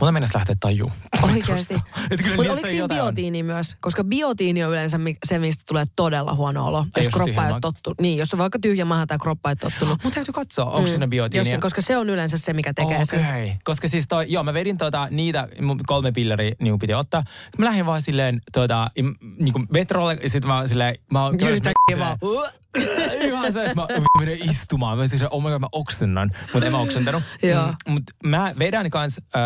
Mulla 0.00 0.12
mennessä 0.12 0.38
lähteä 0.38 0.56
tajuu. 0.60 0.92
Oikeasti. 1.22 1.74
Mutta 2.36 2.52
oliko 2.52 2.66
siinä 2.66 2.88
biotiini 2.88 3.42
myös? 3.42 3.76
Koska 3.80 4.04
biotiini 4.04 4.64
on 4.64 4.70
yleensä 4.70 5.00
se, 5.26 5.38
mistä 5.38 5.62
tulee 5.68 5.84
todella 5.96 6.34
huono 6.34 6.66
olo. 6.66 6.78
Ai, 6.78 6.84
jos 6.96 7.04
jos 7.04 7.14
kroppa 7.14 7.46
ei 7.46 7.52
ole 7.52 7.60
tottunut. 7.60 8.00
Niin, 8.00 8.18
jos 8.18 8.34
on 8.34 8.38
vaikka 8.38 8.58
tyhjä 8.58 8.84
maha 8.84 9.06
tai 9.06 9.18
kroppa 9.18 9.50
ei 9.50 9.56
ole 9.62 9.70
tottunut. 9.70 10.04
Mun 10.04 10.12
täytyy 10.12 10.32
katsoa, 10.32 10.64
onko 10.64 10.80
mm. 10.80 10.86
siinä 10.86 11.04
Jos, 11.04 11.10
biotiinia. 11.10 11.58
koska 11.58 11.80
se 11.80 11.96
on 11.96 12.10
yleensä 12.10 12.38
se, 12.38 12.52
mikä 12.52 12.74
tekee 12.74 13.04
sen. 13.04 13.20
Okei, 13.20 13.56
koska 13.64 13.88
siis 13.88 14.08
toi, 14.08 14.24
joo, 14.28 14.42
mä 14.44 14.54
vedin 14.54 14.78
tota, 14.78 15.08
niitä, 15.10 15.48
kolme 15.86 16.12
pilleriä 16.12 16.52
niin 16.60 16.78
piti 16.78 16.94
ottaa. 16.94 17.22
Sitten 17.26 17.60
mä 17.60 17.64
lähdin 17.64 17.86
vaan 17.86 18.02
silleen, 18.02 18.40
tota, 18.52 18.90
im- 19.00 19.16
niin 19.38 19.52
kuin 19.52 19.66
metrolle, 19.72 20.18
ja 20.22 20.30
sit 20.30 20.44
mä 20.44 20.66
silleen, 20.66 20.94
mä 21.12 21.24
oon 21.24 21.40
Yhtäkkiä 21.40 21.98
vaan. 21.98 22.18
Ihan 23.20 23.52
se, 23.52 23.62
että 23.64 23.74
mä 23.74 23.86
menen 24.18 24.50
istumaan. 24.50 24.98
Mä 24.98 25.06
siis, 25.06 25.22
oh 25.30 25.42
my 25.42 25.48
god, 25.48 25.60
mä 25.60 25.66
oksennan. 25.72 26.30
Mutta 26.52 26.66
en 26.66 26.72
mä 26.72 26.78
oksentanut. 26.78 27.22
Mm, 27.42 27.92
Mutta 27.92 28.12
mä 28.24 28.52
vedän 28.58 28.90
kans, 28.90 29.20
äh, 29.36 29.42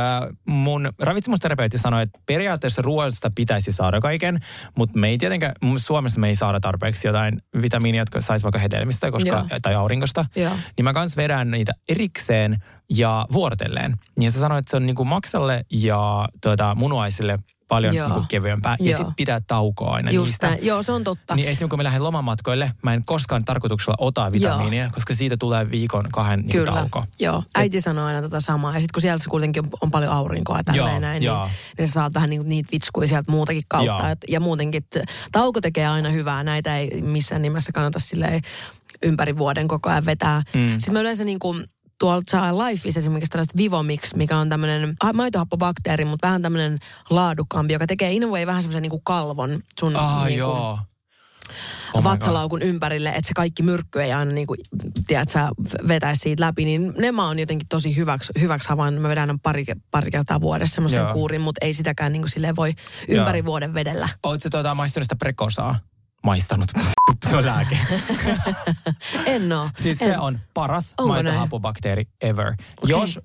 mun 0.46 0.88
ravitsemusterapeutti 0.98 1.78
sanoi, 1.78 2.02
että 2.02 2.18
periaatteessa 2.26 2.82
ruoasta 2.82 3.30
pitäisi 3.34 3.72
saada 3.72 4.00
kaiken, 4.00 4.40
mutta 4.78 4.98
me 4.98 5.08
ei 5.08 5.18
tietenkään, 5.18 5.52
Suomessa 5.76 6.20
me 6.20 6.28
ei 6.28 6.36
saada 6.36 6.60
tarpeeksi 6.60 7.08
jotain 7.08 7.42
vitamiinia, 7.62 8.02
jotka 8.02 8.20
saisi 8.20 8.42
vaikka 8.42 8.58
hedelmistä 8.58 9.10
koska, 9.10 9.28
Joo. 9.28 9.46
tai 9.62 9.74
aurinkosta. 9.74 10.24
Joo. 10.36 10.52
Niin 10.76 10.84
mä 10.84 10.92
kans 10.92 11.16
vedän 11.16 11.50
niitä 11.50 11.72
erikseen 11.88 12.64
ja 12.90 13.26
vuorotellen. 13.32 13.96
Ja 14.20 14.30
se 14.30 14.38
sanoi, 14.38 14.58
että 14.58 14.70
se 14.70 14.76
on 14.76 14.86
niinku 14.86 15.04
maksalle 15.04 15.64
ja 15.72 16.28
tuota, 16.42 16.74
munuaisille 16.74 17.36
paljon 17.74 17.94
Joo. 17.94 18.08
niinku 18.08 18.24
kevyempää. 18.28 18.76
Ja 18.80 18.90
Joo. 18.90 18.98
sit 18.98 19.16
pitää 19.16 19.40
taukoa 19.46 19.94
aina 19.94 20.10
Just 20.10 20.28
niistä. 20.28 20.46
näin. 20.46 20.66
Joo, 20.66 20.82
se 20.82 20.92
on 20.92 21.04
totta. 21.04 21.36
Niin 21.36 21.48
esimerkiksi 21.48 21.68
kun 21.68 21.78
mä 21.78 21.84
lähden 21.84 22.04
lomamatkoille, 22.04 22.72
mä 22.82 22.94
en 22.94 23.02
koskaan 23.06 23.44
tarkoituksella 23.44 23.96
ota 23.98 24.32
vitamiinia, 24.32 24.90
koska 24.94 25.14
siitä 25.14 25.36
tulee 25.36 25.70
viikon 25.70 26.04
kahden 26.12 26.40
niin 26.40 26.50
Kyllä. 26.50 26.72
tauko. 26.72 27.04
Joo, 27.20 27.42
äiti 27.54 27.80
sanoo 27.80 28.06
aina 28.06 28.22
tota 28.22 28.40
samaa. 28.40 28.74
Ja 28.74 28.80
sitten 28.80 28.94
kun 28.94 29.00
siellä 29.00 29.24
kuitenkin 29.28 29.64
on, 29.64 29.70
on 29.80 29.90
paljon 29.90 30.12
aurinkoa 30.12 30.56
ja 30.56 30.64
tälleen 30.64 30.90
Joo, 30.90 31.00
näin, 31.00 31.22
joo. 31.22 31.44
niin, 31.44 31.54
niin 31.78 31.88
sä 31.88 31.92
saat 31.92 32.14
vähän 32.14 32.30
niinku 32.30 32.48
niitä 32.48 32.68
vitskuja 32.72 33.08
sieltä 33.08 33.32
muutakin 33.32 33.62
kautta. 33.68 34.02
Joo. 34.02 34.12
Et, 34.12 34.18
ja 34.28 34.40
muutenkin, 34.40 34.82
että 34.82 35.12
tauko 35.32 35.60
tekee 35.60 35.86
aina 35.86 36.10
hyvää. 36.10 36.44
Näitä 36.44 36.78
ei 36.78 37.02
missään 37.02 37.42
nimessä 37.42 37.72
kannata 37.72 38.00
silleen 38.00 38.40
ympäri 39.02 39.38
vuoden 39.38 39.68
koko 39.68 39.90
ajan 39.90 40.06
vetää. 40.06 40.42
Mm. 40.54 40.68
Sitten 40.70 40.92
mä 40.92 41.00
yleensä 41.00 41.24
niinku, 41.24 41.56
tuolta 42.00 42.30
saa 42.30 42.58
Lifeissa 42.58 43.00
esimerkiksi 43.00 43.30
tällaista 43.30 43.58
Vivomix, 43.58 44.14
mikä 44.14 44.38
on 44.38 44.48
tämmöinen 44.48 44.94
maitohappobakteeri, 45.14 46.04
mutta 46.04 46.26
vähän 46.26 46.42
tämmöinen 46.42 46.78
laadukkaampi, 47.10 47.72
joka 47.72 47.86
tekee 47.86 48.12
in 48.12 48.24
a 48.24 48.26
way 48.26 48.46
vähän 48.46 48.62
semmoisen 48.62 48.82
niinku 48.82 49.00
kalvon 49.00 49.60
sun 49.80 49.96
Ah, 49.96 50.24
niinku, 50.24 50.38
joo. 50.38 50.78
Oh 51.94 52.04
vatsalaukun 52.04 52.62
ympärille, 52.62 53.08
että 53.08 53.28
se 53.28 53.34
kaikki 53.34 53.62
myrkky 53.62 54.02
ei 54.02 54.12
aina 54.12 54.32
niin 54.32 54.46
kuin, 54.46 54.60
tiedät, 55.06 55.28
sä 55.28 55.48
vetäisi 55.88 56.20
siitä 56.20 56.42
läpi, 56.42 56.64
niin 56.64 56.94
ne 56.98 57.12
mä 57.12 57.26
oon 57.26 57.38
jotenkin 57.38 57.68
tosi 57.68 57.96
hyväksi, 57.96 58.32
hyväksi 58.40 58.68
havainnut. 58.68 59.02
Mä 59.02 59.08
vedän 59.08 59.40
pari, 59.42 59.64
pari 59.90 60.10
kertaa 60.10 60.40
vuodessa 60.40 60.74
semmoisen 60.74 61.06
kuurin, 61.12 61.40
mutta 61.40 61.64
ei 61.64 61.74
sitäkään 61.74 62.12
niin 62.12 62.22
kuin 62.22 62.30
silleen 62.30 62.56
voi 62.56 62.72
ympäri 63.08 63.38
Joo. 63.38 63.46
vuoden 63.46 63.74
vedellä. 63.74 64.08
Oletko 64.22 64.50
tuota, 64.50 64.74
maistanut 64.74 65.04
sitä 65.04 65.16
prekosaa? 65.16 65.78
Maistanut. 66.24 66.68
se 67.30 67.36
on 67.36 67.46
lääke. 67.46 67.78
En 69.26 69.52
oo. 69.52 69.70
siis 69.78 70.02
en. 70.02 70.08
se 70.08 70.18
on 70.18 70.40
paras 70.54 70.94
Onko 70.98 71.08
maitohapobakteeri 71.08 72.04
ever. 72.20 72.54
Jos 72.86 73.18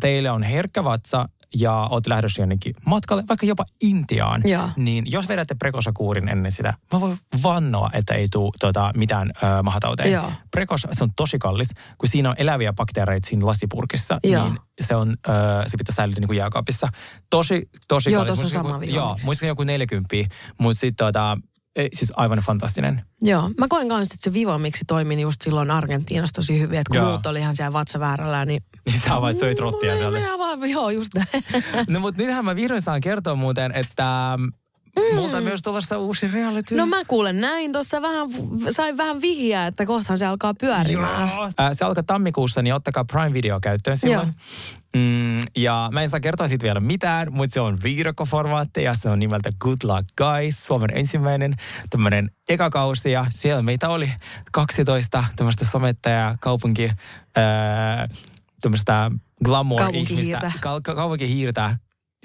teille 0.00 0.30
on 0.30 0.42
herkkä 0.42 0.84
vatsa 0.84 1.28
ja 1.54 1.72
oot 1.90 2.06
lähdössä 2.06 2.42
jonnekin 2.42 2.74
matkalle, 2.86 3.24
vaikka 3.28 3.46
jopa 3.46 3.64
Intiaan, 3.82 4.42
Joo. 4.44 4.68
niin 4.76 5.04
jos 5.10 5.28
vedätte 5.28 5.54
prekosakuurin 5.54 6.28
ennen 6.28 6.52
sitä, 6.52 6.74
mä 6.92 7.00
voin 7.00 7.16
vannoa, 7.42 7.90
että 7.92 8.14
ei 8.14 8.28
tule 8.32 8.52
tota, 8.60 8.90
mitään 8.96 9.30
ö, 9.42 9.62
mahatauteja. 9.62 10.10
Joo. 10.10 10.32
Prekosa, 10.50 10.88
se 10.92 11.04
on 11.04 11.10
tosi 11.16 11.38
kallis, 11.38 11.68
kun 11.98 12.08
siinä 12.08 12.30
on 12.30 12.34
eläviä 12.38 12.72
bakteereita 12.72 13.28
siinä 13.28 13.46
lasipurkissa, 13.46 14.20
Joo. 14.24 14.44
niin 14.48 14.58
se, 14.80 14.96
on, 14.96 15.16
ö, 15.28 15.32
se 15.66 15.78
pitää 15.78 15.94
säilyä 15.94 16.14
niin 16.20 16.26
kuin 16.26 16.36
jääkaapissa. 16.36 16.88
Tosi, 17.30 17.68
tosi 17.88 18.12
Joo, 18.12 18.24
kallis. 18.24 18.40
tossa 18.40 18.58
on 18.58 18.64
Muistaakseni 18.66 18.92
sama 18.92 19.06
Joo, 19.06 19.16
muistaakseni 19.24 19.48
joku 19.48 19.64
40, 19.64 20.16
mutta 20.58 20.80
sitten 20.80 21.06
tota, 21.06 21.38
ei, 21.76 21.88
siis 21.92 22.12
aivan 22.16 22.38
fantastinen. 22.38 23.02
Joo, 23.22 23.50
mä 23.58 23.66
koen 23.68 23.88
kanssa, 23.88 24.14
että 24.14 24.24
se 24.24 24.32
Vivomiksi 24.32 24.84
toimi 24.86 25.20
just 25.20 25.42
silloin 25.42 25.70
Argentiinassa 25.70 26.34
tosi 26.34 26.60
hyvin, 26.60 26.78
että 26.78 26.90
kun 26.90 26.96
Joo. 26.96 27.10
muut 27.10 27.26
oli 27.26 27.38
ihan 27.38 27.56
siellä 27.56 27.72
vatsa 27.72 27.98
niin... 28.46 28.62
Niin 28.86 29.00
sä 29.00 29.20
vaan 29.20 29.34
söit 29.34 29.60
rottia 29.60 29.92
No, 29.92 29.98
sieltä. 29.98 30.18
Minä 30.18 30.38
vaan, 30.38 30.70
joo, 30.70 30.90
just 30.90 31.14
näin. 31.14 31.44
No 31.88 32.00
mutta 32.00 32.22
nythän 32.22 32.44
mä 32.44 32.56
vihdoin 32.56 32.82
saan 32.82 33.00
kertoa 33.00 33.34
muuten, 33.34 33.72
että 33.74 34.38
mm. 34.98 35.14
multa 35.16 35.36
on 35.36 35.42
myös 35.42 35.62
tulossa 35.62 35.98
uusi 35.98 36.28
reality. 36.28 36.74
No 36.76 36.86
mä 36.86 37.04
kuulen 37.04 37.40
näin, 37.40 37.72
tuossa 37.72 38.02
vähän, 38.02 38.28
sain 38.70 38.96
vähän 38.96 39.20
vihjaa, 39.20 39.66
että 39.66 39.86
kohtaan 39.86 40.18
se 40.18 40.26
alkaa 40.26 40.54
pyörimään. 40.54 41.28
Joo. 41.28 41.44
Äh, 41.44 41.70
se 41.72 41.84
alkaa 41.84 42.02
tammikuussa, 42.02 42.62
niin 42.62 42.74
ottakaa 42.74 43.04
Prime 43.04 43.32
Video 43.32 43.60
käyttöön 43.60 43.96
silloin. 43.96 44.34
Mm, 44.96 45.40
ja 45.56 45.88
mä 45.92 46.02
en 46.02 46.10
saa 46.10 46.20
kertoa 46.20 46.48
siitä 46.48 46.62
vielä 46.64 46.80
mitään, 46.80 47.32
mutta 47.32 47.54
se 47.54 47.60
on 47.60 47.78
viidakkoformaatti 47.82 48.82
ja 48.82 48.94
se 48.94 49.08
on 49.10 49.18
nimeltä 49.18 49.50
Good 49.60 49.76
Luck 49.82 50.04
Guys, 50.18 50.66
Suomen 50.66 50.90
ensimmäinen 50.94 51.54
tämmöinen 51.90 52.30
ekakausi 52.48 53.12
ja 53.12 53.26
siellä 53.30 53.62
meitä 53.62 53.88
oli 53.88 54.12
12 54.52 55.24
tämmöistä 55.36 55.64
somettajaa, 55.64 56.36
kaupunki, 56.40 56.84
äh, 56.84 58.08
tämmöistä 58.62 59.10
glamour-ihmistä, 59.44 59.92
Kaupunkihiirtä. 59.92 60.52
ka- 60.60 60.80
ka- 60.80 60.94
kaupunkihiirtä, 60.94 61.76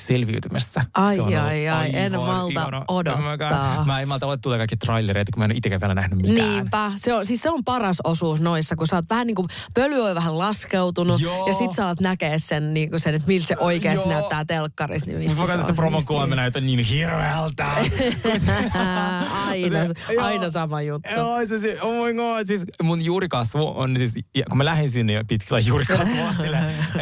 selviytymässä. 0.01 0.81
Ai, 0.93 1.15
Se 1.15 1.21
on 1.21 1.27
ollut 1.27 1.39
ai, 1.43 1.69
ai, 1.69 1.89
en 1.93 2.11
malta 2.11 2.61
ihana. 2.61 2.83
odottaa. 2.87 3.85
Mä 3.85 3.99
en 4.01 4.07
malta 4.07 4.25
odottaa 4.25 4.41
tulee 4.41 4.57
kaikki 4.57 4.77
trailereita, 4.77 5.31
kun 5.33 5.39
mä 5.39 5.45
en 5.45 5.51
ole 5.51 5.57
itsekään 5.57 5.81
vielä 5.81 5.93
nähnyt 5.93 6.21
mitään. 6.21 6.49
Niinpä. 6.49 6.91
Se 6.95 7.13
on, 7.13 7.25
siis 7.25 7.41
se 7.41 7.49
on 7.49 7.63
paras 7.63 7.97
osuus 8.03 8.41
noissa, 8.41 8.75
kun 8.75 8.87
sä 8.87 8.95
oot 8.95 9.05
vähän 9.09 9.27
niin 9.27 9.35
kuin, 9.35 9.47
pöly 9.73 9.99
on 10.09 10.15
vähän 10.15 10.37
laskeutunut 10.39 11.21
Joo. 11.21 11.47
ja 11.47 11.53
sit 11.53 11.73
sä 11.73 11.85
alat 11.85 11.99
näkee 11.99 12.39
sen, 12.39 12.73
niin 12.73 12.89
kuin 12.89 12.99
sen 12.99 13.15
että 13.15 13.27
miltä 13.27 13.47
se 13.47 13.55
oikeasti 13.59 14.09
Joo. 14.09 14.13
näyttää 14.13 14.45
telkkarissa. 14.45 15.05
Niin 15.07 15.29
Mä 15.29 15.35
katson 15.35 15.55
on 15.55 15.61
sitä 15.61 15.73
promon 15.73 16.29
mä 16.29 16.35
näytän 16.35 16.65
niin 16.65 16.79
hirveältä. 16.79 17.65
aina, 19.47 19.85
Se- 19.85 20.21
aina 20.21 20.49
sama 20.49 20.81
juttu. 20.81 21.09
Joo, 21.15 21.47
se, 21.47 21.59
se, 21.59 21.77
oh 21.81 22.05
my 22.05 22.13
god, 22.13 22.47
siis 22.47 22.63
mun 22.83 23.05
juurikasvu 23.05 23.73
on 23.75 23.97
siis, 23.97 24.13
kun 24.49 24.57
mä 24.57 24.65
lähdin 24.65 24.89
sinne 24.89 25.13
jo 25.13 25.23
pitkillä 25.27 25.59
juurikasvua, 25.59 26.33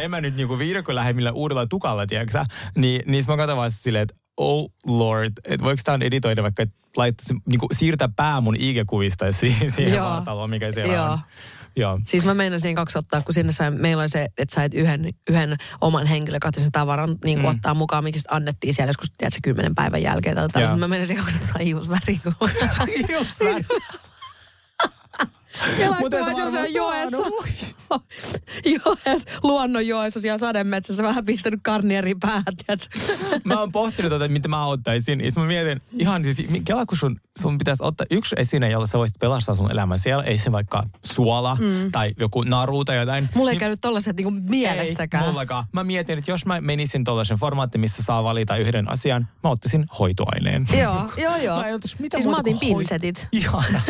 en 0.00 0.10
mä 0.10 0.20
nyt 0.20 0.36
niinku 0.36 0.58
viidakko 0.58 0.94
lähde 0.94 1.12
millään 1.12 1.34
uudella 1.36 1.66
tukalla, 1.66 2.06
tiedätkö? 2.06 2.44
Niin, 2.84 3.02
niin 3.06 3.22
sit 3.22 3.28
mä 3.28 3.36
katson 3.36 3.56
vaan 3.56 3.70
silleen, 3.70 4.02
että 4.02 4.14
oh 4.36 4.70
lord, 4.86 5.32
että 5.44 5.64
voiko 5.64 5.92
on 5.92 6.02
editoida 6.02 6.42
vaikka, 6.42 6.62
että 6.62 6.76
laittaisi, 6.96 7.34
niinku 7.46 7.66
siirtää 7.72 8.08
pää 8.16 8.40
mun 8.40 8.56
IG-kuvista 8.56 9.32
siihen, 9.32 9.70
siihen 9.70 9.94
Joo. 9.94 10.10
vartaloon, 10.10 10.50
mikä 10.50 10.72
siellä 10.72 10.94
Joo. 10.94 11.12
on. 11.12 11.18
Joo. 11.76 12.00
Siis 12.06 12.24
mä 12.24 12.34
meinasin 12.34 12.74
kaksi 12.74 12.98
ottaa, 12.98 13.20
kun 13.20 13.34
sinne 13.34 13.52
sai, 13.52 13.70
meillä 13.70 14.00
oli 14.00 14.08
se, 14.08 14.28
että 14.38 14.54
sait 14.54 14.74
yhden, 14.74 15.08
yhden 15.30 15.56
oman 15.80 16.06
henkilökohtaisen 16.06 16.72
tavaran 16.72 17.16
niin 17.24 17.38
kuin 17.38 17.50
Mm. 17.52 17.56
ottaa 17.56 17.74
mukaan, 17.74 18.04
mikä 18.04 18.20
annettiin 18.30 18.74
siellä 18.74 18.88
joskus, 18.88 19.12
tiedätkö, 19.18 19.40
kymmenen 19.42 19.74
päivän 19.74 20.02
jälkeen. 20.02 20.36
Tai 20.52 20.76
mä 20.76 20.88
meinasin 20.88 21.16
kaksi 21.16 21.36
ottaa 21.42 21.62
hiusväri. 21.64 22.20
Just 23.12 23.40
näin. 23.40 23.66
Ja 25.78 25.90
laittaa 25.90 26.30
jossain 26.30 26.74
joessa. 26.74 27.16
joessa, 28.64 29.40
luonnonjoessa 29.42 30.20
siellä 30.20 30.38
sademetsässä 30.38 31.02
vähän 31.02 31.24
pistänyt 31.24 31.60
karnierin 31.62 32.20
päähän? 32.20 32.44
Mä 33.44 33.60
oon 33.60 33.72
pohtinut 33.72 34.12
että 34.12 34.28
mitä 34.28 34.48
mä 34.48 34.66
ottaisin. 34.66 35.20
Ja 35.20 35.30
sit 35.30 35.38
mä 35.38 35.46
mietin, 35.46 35.80
ihan 35.98 36.24
siis, 36.24 36.46
kela 36.64 36.86
kun 36.86 36.98
sun, 36.98 37.20
sun 37.40 37.58
pitäisi 37.58 37.84
ottaa 37.84 38.06
yksi 38.10 38.34
esine, 38.38 38.70
jolla 38.70 38.86
sä 38.86 38.98
voisit 38.98 39.18
pelastaa 39.20 39.54
sun 39.54 39.70
elämän. 39.70 39.98
Siellä 39.98 40.24
ei 40.24 40.38
se 40.38 40.52
vaikka 40.52 40.82
suola 41.04 41.54
mm. 41.60 41.92
tai 41.92 42.14
joku 42.18 42.42
naru 42.42 42.84
tai 42.84 42.96
jotain. 42.96 43.28
Mulla 43.34 43.50
ei 43.50 43.54
Niin- 43.54 43.60
käynyt 43.60 43.80
tollaset 43.80 44.16
niinku 44.16 44.40
mielessäkään. 44.48 45.24
Ei, 45.24 45.30
mullakaan. 45.30 45.64
Mä 45.72 45.84
mietin, 45.84 46.18
että 46.18 46.30
jos 46.30 46.46
mä 46.46 46.60
menisin 46.60 47.04
tollaisen 47.04 47.36
formaattiin, 47.38 47.80
missä 47.80 48.02
saa 48.02 48.24
valita 48.24 48.56
yhden 48.56 48.90
asian, 48.90 49.28
mä 49.42 49.50
ottaisin 49.50 49.86
hoitoaineen. 49.98 50.66
Joo, 50.78 51.10
joo, 51.16 51.36
joo. 51.36 51.56
Mä 51.62 51.66
ottaisi 51.74 51.96
mitään 51.98 52.22
Siis 52.22 52.34
mä 52.34 52.38
otin 52.40 52.58
pinsetit. 52.58 53.28
Ihana. 53.32 53.80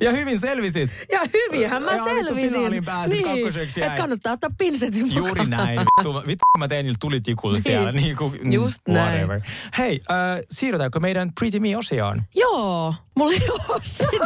Ja 0.00 0.10
hyvin 0.12 0.40
selvisit. 0.40 0.90
Ja 1.12 1.20
hyvinhän 1.32 1.82
mä 1.82 1.92
Ja 1.92 2.04
selvisin. 2.04 3.24
kakkoseksi 3.24 3.84
että 3.84 3.96
kannattaa 3.96 4.32
ottaa 4.32 4.50
pinsetin 4.58 5.06
mukaan. 5.08 5.26
Juuri 5.26 5.46
näin. 5.46 5.80
Vittu, 5.80 6.14
vittu 6.26 6.44
mä 6.58 6.68
tein 6.68 6.86
niillä 6.86 6.98
tulitikulla 7.00 7.58
siellä. 7.58 7.92
Niin 7.92 8.16
kuin, 8.16 8.52
Just 8.52 8.80
näin. 8.88 9.10
whatever. 9.10 9.40
Hei, 9.78 10.00
äh, 10.10 10.40
siirrytäänkö 10.50 11.00
meidän 11.00 11.30
Pretty 11.40 11.60
Me-osioon? 11.60 12.22
Joo, 12.34 12.94
mulla 13.16 13.32
ei 13.32 13.48
ole 13.50 13.80
sitä. 13.82 14.16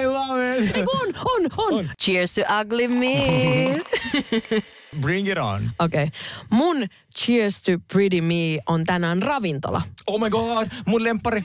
I 0.00 0.06
love 0.06 0.56
it. 0.58 0.76
Eiku 0.76 0.90
on, 1.02 1.12
on, 1.24 1.74
on. 1.74 1.90
Cheers 2.02 2.34
to 2.34 2.40
ugly 2.60 2.88
me. 2.88 3.82
Bring 5.00 5.28
it 5.28 5.38
on. 5.38 5.70
Okei. 5.78 6.02
Okay. 6.04 6.18
Mun 6.50 6.86
Cheers 7.16 7.62
to 7.62 7.72
Pretty 7.92 8.20
Me 8.20 8.58
on 8.66 8.84
tänään 8.84 9.22
ravintola. 9.22 9.82
Oh 10.06 10.20
my 10.20 10.30
god, 10.30 10.68
mun 10.86 11.04
lempari. 11.04 11.44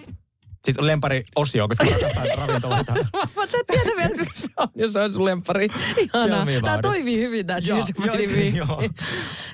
Siis 0.65 0.77
on 0.77 0.87
lempari 0.87 1.23
osio, 1.35 1.67
koska 1.67 1.83
mä 1.85 1.91
rakastan 1.91 2.37
ravintoloita. 2.37 2.93
Mä 3.35 3.47
sä 3.47 3.57
et 3.59 3.67
tiedä 3.67 3.91
vielä, 3.97 4.09
mikä 4.09 4.31
se 4.33 4.47
on, 4.57 4.67
jos 4.75 4.93
se 4.93 4.99
on 4.99 5.11
sun 5.11 5.25
lemppari. 5.25 5.67
Ihanaa. 5.97 6.43
It. 6.43 6.81
toimii 6.81 7.17
hyvin 7.19 7.47
tää 7.47 7.57
Joo, 7.57 7.77
joo. 8.55 8.83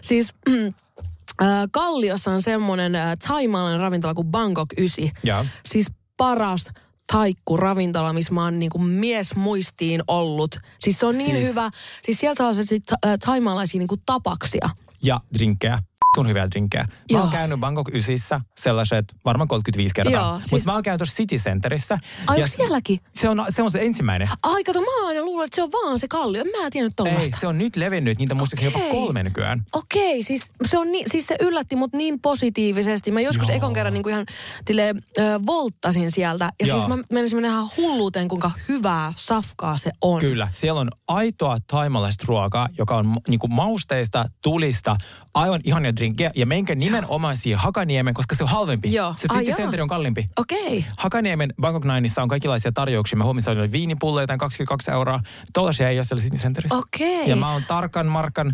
Siis 0.01 0.33
äh, 1.43 1.47
Kalliossa 1.71 2.31
on 2.31 2.41
semmonen 2.41 2.95
äh, 2.95 3.17
thaimaalainen 3.27 3.79
ravintola 3.81 4.13
kuin 4.13 4.27
Bangkok 4.27 4.69
9. 4.77 5.09
Joo. 5.23 5.45
Siis 5.65 5.87
paras 6.17 6.69
taikku-ravintola, 7.13 8.13
missä 8.13 8.33
mä 8.33 8.43
oon 8.43 8.59
niinku 8.59 8.77
mies 8.77 9.35
muistiin 9.35 10.03
ollut. 10.07 10.59
Siis 10.79 10.99
se 10.99 11.05
on 11.05 11.17
niin 11.17 11.35
Siis- 11.35 11.47
hyvä. 11.47 11.71
Siis 12.01 12.19
siellä 12.19 12.35
saa 12.35 12.53
sit 12.53 12.83
äh, 12.91 13.19
thaimaalaisia 13.25 13.79
niinku 13.79 13.97
tapaksia. 14.05 14.69
Ja 15.03 15.19
drinkkejä. 15.33 15.79
Kun 16.15 16.27
hyviä 16.27 16.49
drinkkejä. 16.51 16.83
Mä 16.83 16.89
Joo. 17.09 17.21
oon 17.21 17.31
käynyt 17.31 17.59
Bangkok 17.59 17.89
9 17.89 18.41
sellaiset 18.57 19.05
varmaan 19.25 19.47
35 19.47 19.93
kertaa. 19.95 20.33
Mutta 20.33 20.49
siis- 20.49 20.65
mä 20.65 20.73
oon 20.73 20.83
käynyt 20.83 20.99
tuossa 20.99 21.15
City 21.15 21.35
Centerissä. 21.37 21.97
Ai, 22.27 22.37
Ja 22.39 22.43
onko 22.45 22.55
sielläkin? 22.57 22.99
Se 23.15 23.29
on, 23.29 23.45
se 23.49 23.61
on 23.61 23.71
se 23.71 23.81
ensimmäinen. 23.81 24.29
Ai 24.43 24.63
kato, 24.63 24.81
mä 24.81 25.07
aina 25.07 25.21
luulen, 25.21 25.45
että 25.45 25.55
se 25.55 25.63
on 25.63 25.71
vaan 25.71 25.99
se 25.99 26.07
kallio. 26.07 26.43
Mä 26.43 26.65
en 26.65 26.71
tiennyt 26.71 26.99
Ei, 26.99 27.13
tollasta. 27.13 27.37
se 27.39 27.47
on 27.47 27.57
nyt 27.57 27.75
levennyt 27.75 28.17
niitä 28.17 28.35
muistaakseni 28.35 28.73
jopa 28.73 28.85
Okei. 28.85 28.91
kolme 28.91 29.23
nykyään. 29.23 29.65
Okei, 29.73 30.23
siis, 30.23 30.51
se 30.65 30.77
on 30.77 30.91
niin, 30.91 31.09
siis 31.11 31.27
se 31.27 31.35
yllätti 31.39 31.75
mut 31.75 31.93
niin 31.93 32.19
positiivisesti. 32.21 33.11
Mä 33.11 33.21
joskus 33.21 33.47
Joo. 33.47 33.57
ekon 33.57 33.73
kerran 33.73 33.93
niin 33.93 34.03
kuin 34.03 34.13
ihan 34.13 34.25
tille, 34.65 34.95
ö, 35.17 35.21
volttasin 35.45 36.11
sieltä. 36.11 36.49
Ja 36.61 36.67
Joo. 36.67 36.77
siis 36.79 36.87
mä 36.89 36.97
mennä 37.11 37.47
ihan 37.49 37.69
hulluuteen, 37.77 38.27
kuinka 38.27 38.51
hyvää 38.69 39.13
safkaa 39.15 39.77
se 39.77 39.91
on. 40.01 40.19
Kyllä, 40.19 40.47
siellä 40.51 40.81
on 40.81 40.89
aitoa 41.07 41.57
taimalaista 41.67 42.25
ruokaa, 42.27 42.67
joka 42.77 42.95
on 42.97 43.17
niinku 43.29 43.47
mausteista, 43.47 44.25
tulista, 44.43 44.95
aivan 45.35 45.59
ihania 45.63 45.95
drinkkejä. 45.95 46.29
Ja 46.35 46.45
menkää 46.45 46.75
nimenomaan 46.75 47.37
siihen 47.37 47.59
Hakaniemen, 47.59 48.13
koska 48.13 48.35
se 48.35 48.43
on 48.43 48.49
halvempi. 48.49 48.93
Joo. 48.93 49.13
Se 49.17 49.27
City 49.27 49.49
jaa. 49.49 49.57
Center 49.57 49.81
on 49.81 49.87
kalliimpi. 49.87 50.25
Okei. 50.37 50.85
Hakaniemen 50.97 51.53
Bangkok 51.61 51.85
Nineissa 51.85 52.21
on 52.23 52.27
kaikenlaisia 52.27 52.71
tarjouksia. 52.71 53.17
Mä 53.17 53.23
huomasin, 53.23 53.51
että 53.51 53.61
oli 53.61 53.71
viinipulloja 53.71 54.23
jotain 54.23 54.39
22 54.39 54.91
euroa. 54.91 55.19
Tollaisia 55.53 55.89
ei 55.89 55.97
ole 55.97 56.03
siellä 56.03 56.23
City 56.23 56.37
Centerissä. 56.37 56.75
Okei. 56.75 57.29
Ja 57.29 57.35
mä 57.35 57.51
oon 57.51 57.63
tarkan 57.67 58.07
markan, 58.07 58.53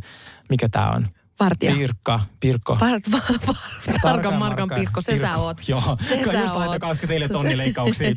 mikä 0.49 0.69
tää 0.69 0.91
on? 0.91 1.07
Vartija. 1.41 1.73
Pirkka, 1.75 2.19
Pirkko. 2.39 2.75
Par, 2.75 2.99
par, 3.11 3.21
par, 3.45 3.55
tarkan 4.01 4.33
markan 4.33 4.69
Pirkko, 4.75 5.01
se 5.01 5.17
sä 5.17 5.37
oot. 5.37 5.57
Joo, 5.67 5.97
Se 5.99 6.17
Kyllä 6.17 6.31
sä 6.31 6.39
just 6.39 6.55
oot. 6.55 6.79
24 6.79 7.29
tonnin 7.29 7.57
leikkauksia. 7.63 8.11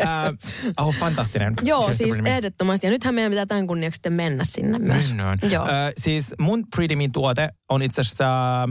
Äh, 0.00 0.86
oh, 0.86 0.94
fantastinen. 0.94 1.54
Joo, 1.62 1.92
siis 1.92 2.14
ehdottomasti. 2.24 2.86
Ja 2.86 2.90
nythän 2.90 3.14
meidän 3.14 3.30
pitää 3.32 3.46
tämän 3.46 3.66
kunniaksi 3.66 3.96
sitten 3.96 4.12
mennä 4.12 4.44
sinne 4.44 4.78
myös. 4.78 5.08
Mennään. 5.08 5.38
Joo. 5.50 5.66
Ö, 5.66 5.92
siis 5.98 6.34
mun 6.38 6.64
Pretty 6.76 6.96
Me 6.96 7.08
tuote 7.12 7.48
on 7.68 7.82
itse 7.82 8.00
asiassa 8.00 8.62
äh, 8.62 8.68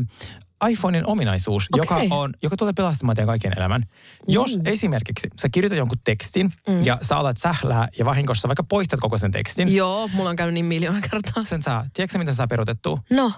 iPhonein 0.68 1.08
ominaisuus, 1.08 1.68
joka, 1.76 1.96
Okei. 1.96 2.08
on, 2.12 2.34
joka 2.44 2.58
tulee 2.58 2.74
pelastamaan 2.74 3.16
teidän 3.16 3.28
kaiken 3.28 3.54
elämän. 3.58 3.86
Jos 4.28 4.60
esimerkiksi 4.66 5.28
sä 5.42 5.50
kirjoitat 5.50 5.78
jonkun 5.78 5.98
tekstin 6.04 6.54
mm. 6.68 6.86
ja 6.86 6.98
sä 7.02 7.18
alat 7.18 7.38
sählää 7.38 7.88
ja 8.00 8.06
vahingossa 8.06 8.48
vaikka 8.48 8.64
poistat 8.64 9.00
koko 9.00 9.18
sen 9.18 9.32
tekstin, 9.32 9.76
Joo, 9.76 10.08
mulla 10.14 10.30
on 10.30 10.36
käynyt 10.36 10.54
niin 10.54 10.66
miljoona 10.66 11.02
kertaa. 11.12 11.44
sen 11.44 11.64
saa, 11.64 11.86
tiedätkö 11.94 12.18
miten 12.18 12.36
saa 12.36 12.48
peruutettua? 12.48 12.98
No, 13.10 13.32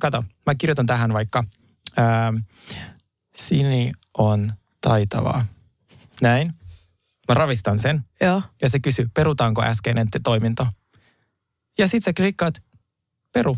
Kato, 0.00 0.24
mä 0.46 0.54
kirjoitan 0.54 0.86
tähän 0.86 1.12
vaikka, 1.12 1.44
ähm, 1.98 2.36
Sini 3.36 3.92
on 4.18 4.52
taitava. 4.80 5.44
Näin. 6.22 6.54
Mä 7.28 7.34
ravistan 7.34 7.78
sen 7.78 8.04
joo. 8.20 8.42
ja 8.62 8.68
se 8.68 8.78
kysyy, 8.78 9.08
perutaanko 9.14 9.62
äskeinen 9.62 10.10
te- 10.10 10.20
toiminto. 10.22 10.66
Ja 11.78 11.88
sit 11.88 12.04
sä 12.04 12.12
klikkaat, 12.12 12.62
peru. 13.32 13.56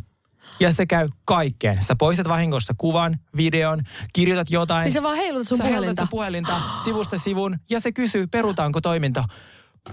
Ja 0.61 0.73
se 0.73 0.87
käy 0.87 1.09
kaikkeen. 1.25 1.83
Sä 1.83 1.97
poistat 1.97 2.29
vahingossa 2.29 2.75
kuvan, 2.79 3.19
videon, 3.37 3.81
kirjoitat 4.13 4.51
jotain. 4.51 4.85
Niin 4.85 4.93
sä 4.93 5.03
vaan 5.03 5.17
heilutat 5.17 5.49
sun 5.49 5.59
sä 5.59 5.65
heilutat 5.65 5.81
puhelinta. 6.11 6.53
sun 6.53 6.59
puhelinta 6.59 6.85
sivusta 6.85 7.19
sivun 7.19 7.59
ja 7.71 7.81
se 7.81 7.93
kysyy, 7.93 8.27
perutaanko 8.27 8.81
toiminto. 8.81 9.25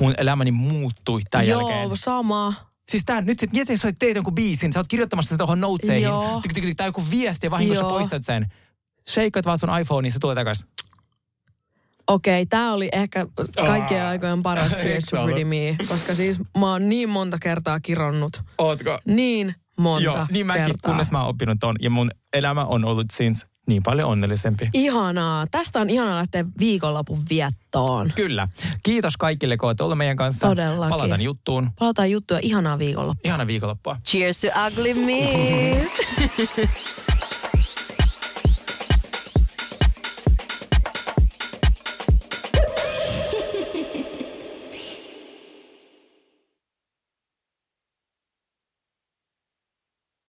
Mun 0.01 0.13
elämäni 0.17 0.51
muuttui 0.51 1.21
tämän 1.31 1.47
Joo, 1.47 1.69
jälkeen. 1.69 1.97
sama. 1.97 2.53
Siis 2.89 3.03
tää, 3.05 3.21
nyt 3.21 3.39
sit, 3.39 3.53
mieti, 3.53 3.73
jos 3.73 3.81
sä 3.81 3.91
teet 3.99 4.15
jonkun 4.15 4.35
biisin, 4.35 4.73
sä 4.73 4.79
oot 4.79 4.87
kirjoittamassa 4.87 5.29
sitä 5.29 5.37
tuohon 5.37 5.59
noteseihin, 5.59 6.03
Joo. 6.03 6.41
tai 6.77 6.87
joku 6.87 7.03
viesti 7.11 7.47
ja 7.47 7.51
vahingossa 7.51 7.83
Joo. 7.83 7.91
poistat 7.91 8.25
sen. 8.25 8.45
Shakeat 9.09 9.45
vaan 9.45 9.57
sun 9.57 9.79
iPhone, 9.81 10.01
niin 10.01 10.11
se 10.11 10.19
tulee 10.19 10.35
takas. 10.35 10.65
Okei, 12.07 12.45
tämä 12.45 12.73
oli 12.73 12.89
ehkä 12.91 13.25
kaikkien 13.65 14.03
Aa. 14.03 14.09
aikojen 14.09 14.43
paras 14.43 14.71
Cheers 14.81 15.05
se 15.05 15.17
to? 15.17 15.23
Pretty 15.23 15.43
Me, 15.45 15.75
koska 15.87 16.15
siis 16.15 16.37
mä 16.57 16.71
oon 16.71 16.89
niin 16.89 17.09
monta 17.09 17.37
kertaa 17.41 17.79
kironnut. 17.79 18.41
Ootko? 18.57 18.99
Niin 19.05 19.55
monta 19.79 20.03
Joo, 20.03 20.25
niin 20.31 20.45
mäkin, 20.45 20.65
kertaa. 20.65 20.91
kunnes 20.91 21.11
mä 21.11 21.19
oon 21.19 21.29
oppinut 21.29 21.57
ton. 21.59 21.75
Ja 21.79 21.89
mun 21.89 22.11
elämä 22.33 22.65
on 22.65 22.85
ollut 22.85 23.05
since 23.13 23.47
niin 23.67 23.83
paljon 23.83 24.09
onnellisempi. 24.09 24.69
Ihanaa. 24.73 25.47
Tästä 25.51 25.79
on 25.79 25.89
ihana 25.89 26.15
lähteä 26.15 26.45
viikonlopun 26.59 27.23
viettoon. 27.29 28.11
Kyllä. 28.15 28.47
Kiitos 28.83 29.17
kaikille, 29.17 29.57
kun 29.57 29.69
olette 29.69 29.83
olleet 29.83 29.97
meidän 29.97 30.17
kanssa. 30.17 30.47
Todellakin. 30.47 30.89
Palataan 30.89 31.21
juttuun. 31.21 31.69
Palataan 31.79 32.11
juttuja. 32.11 32.39
Ihanaa 32.43 32.79
viikonloppua. 32.79 33.21
Ihana 33.23 33.47
viikonloppua. 33.47 33.97
Cheers 34.05 34.39
to 34.39 34.47
ugly 34.67 34.93
me. 34.93 35.87